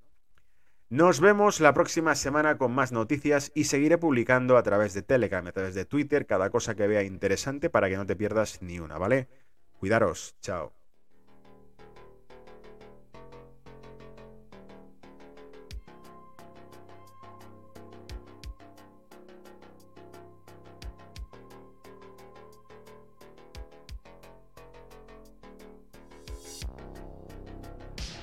Nos 0.90 1.20
vemos 1.20 1.60
la 1.60 1.72
próxima 1.72 2.14
semana 2.14 2.58
con 2.58 2.72
más 2.72 2.92
noticias 2.92 3.50
y 3.54 3.64
seguiré 3.64 3.98
publicando 3.98 4.56
a 4.56 4.62
través 4.62 4.94
de 4.94 5.02
Telegram, 5.02 5.46
a 5.46 5.52
través 5.52 5.74
de 5.74 5.86
Twitter, 5.86 6.26
cada 6.26 6.50
cosa 6.50 6.74
que 6.74 6.86
vea 6.86 7.02
interesante 7.02 7.70
para 7.70 7.88
que 7.88 7.96
no 7.96 8.06
te 8.06 8.16
pierdas 8.16 8.60
ni 8.62 8.78
una, 8.78 8.98
¿vale? 8.98 9.28
Cuidaros, 9.78 10.36
chao. 10.40 10.83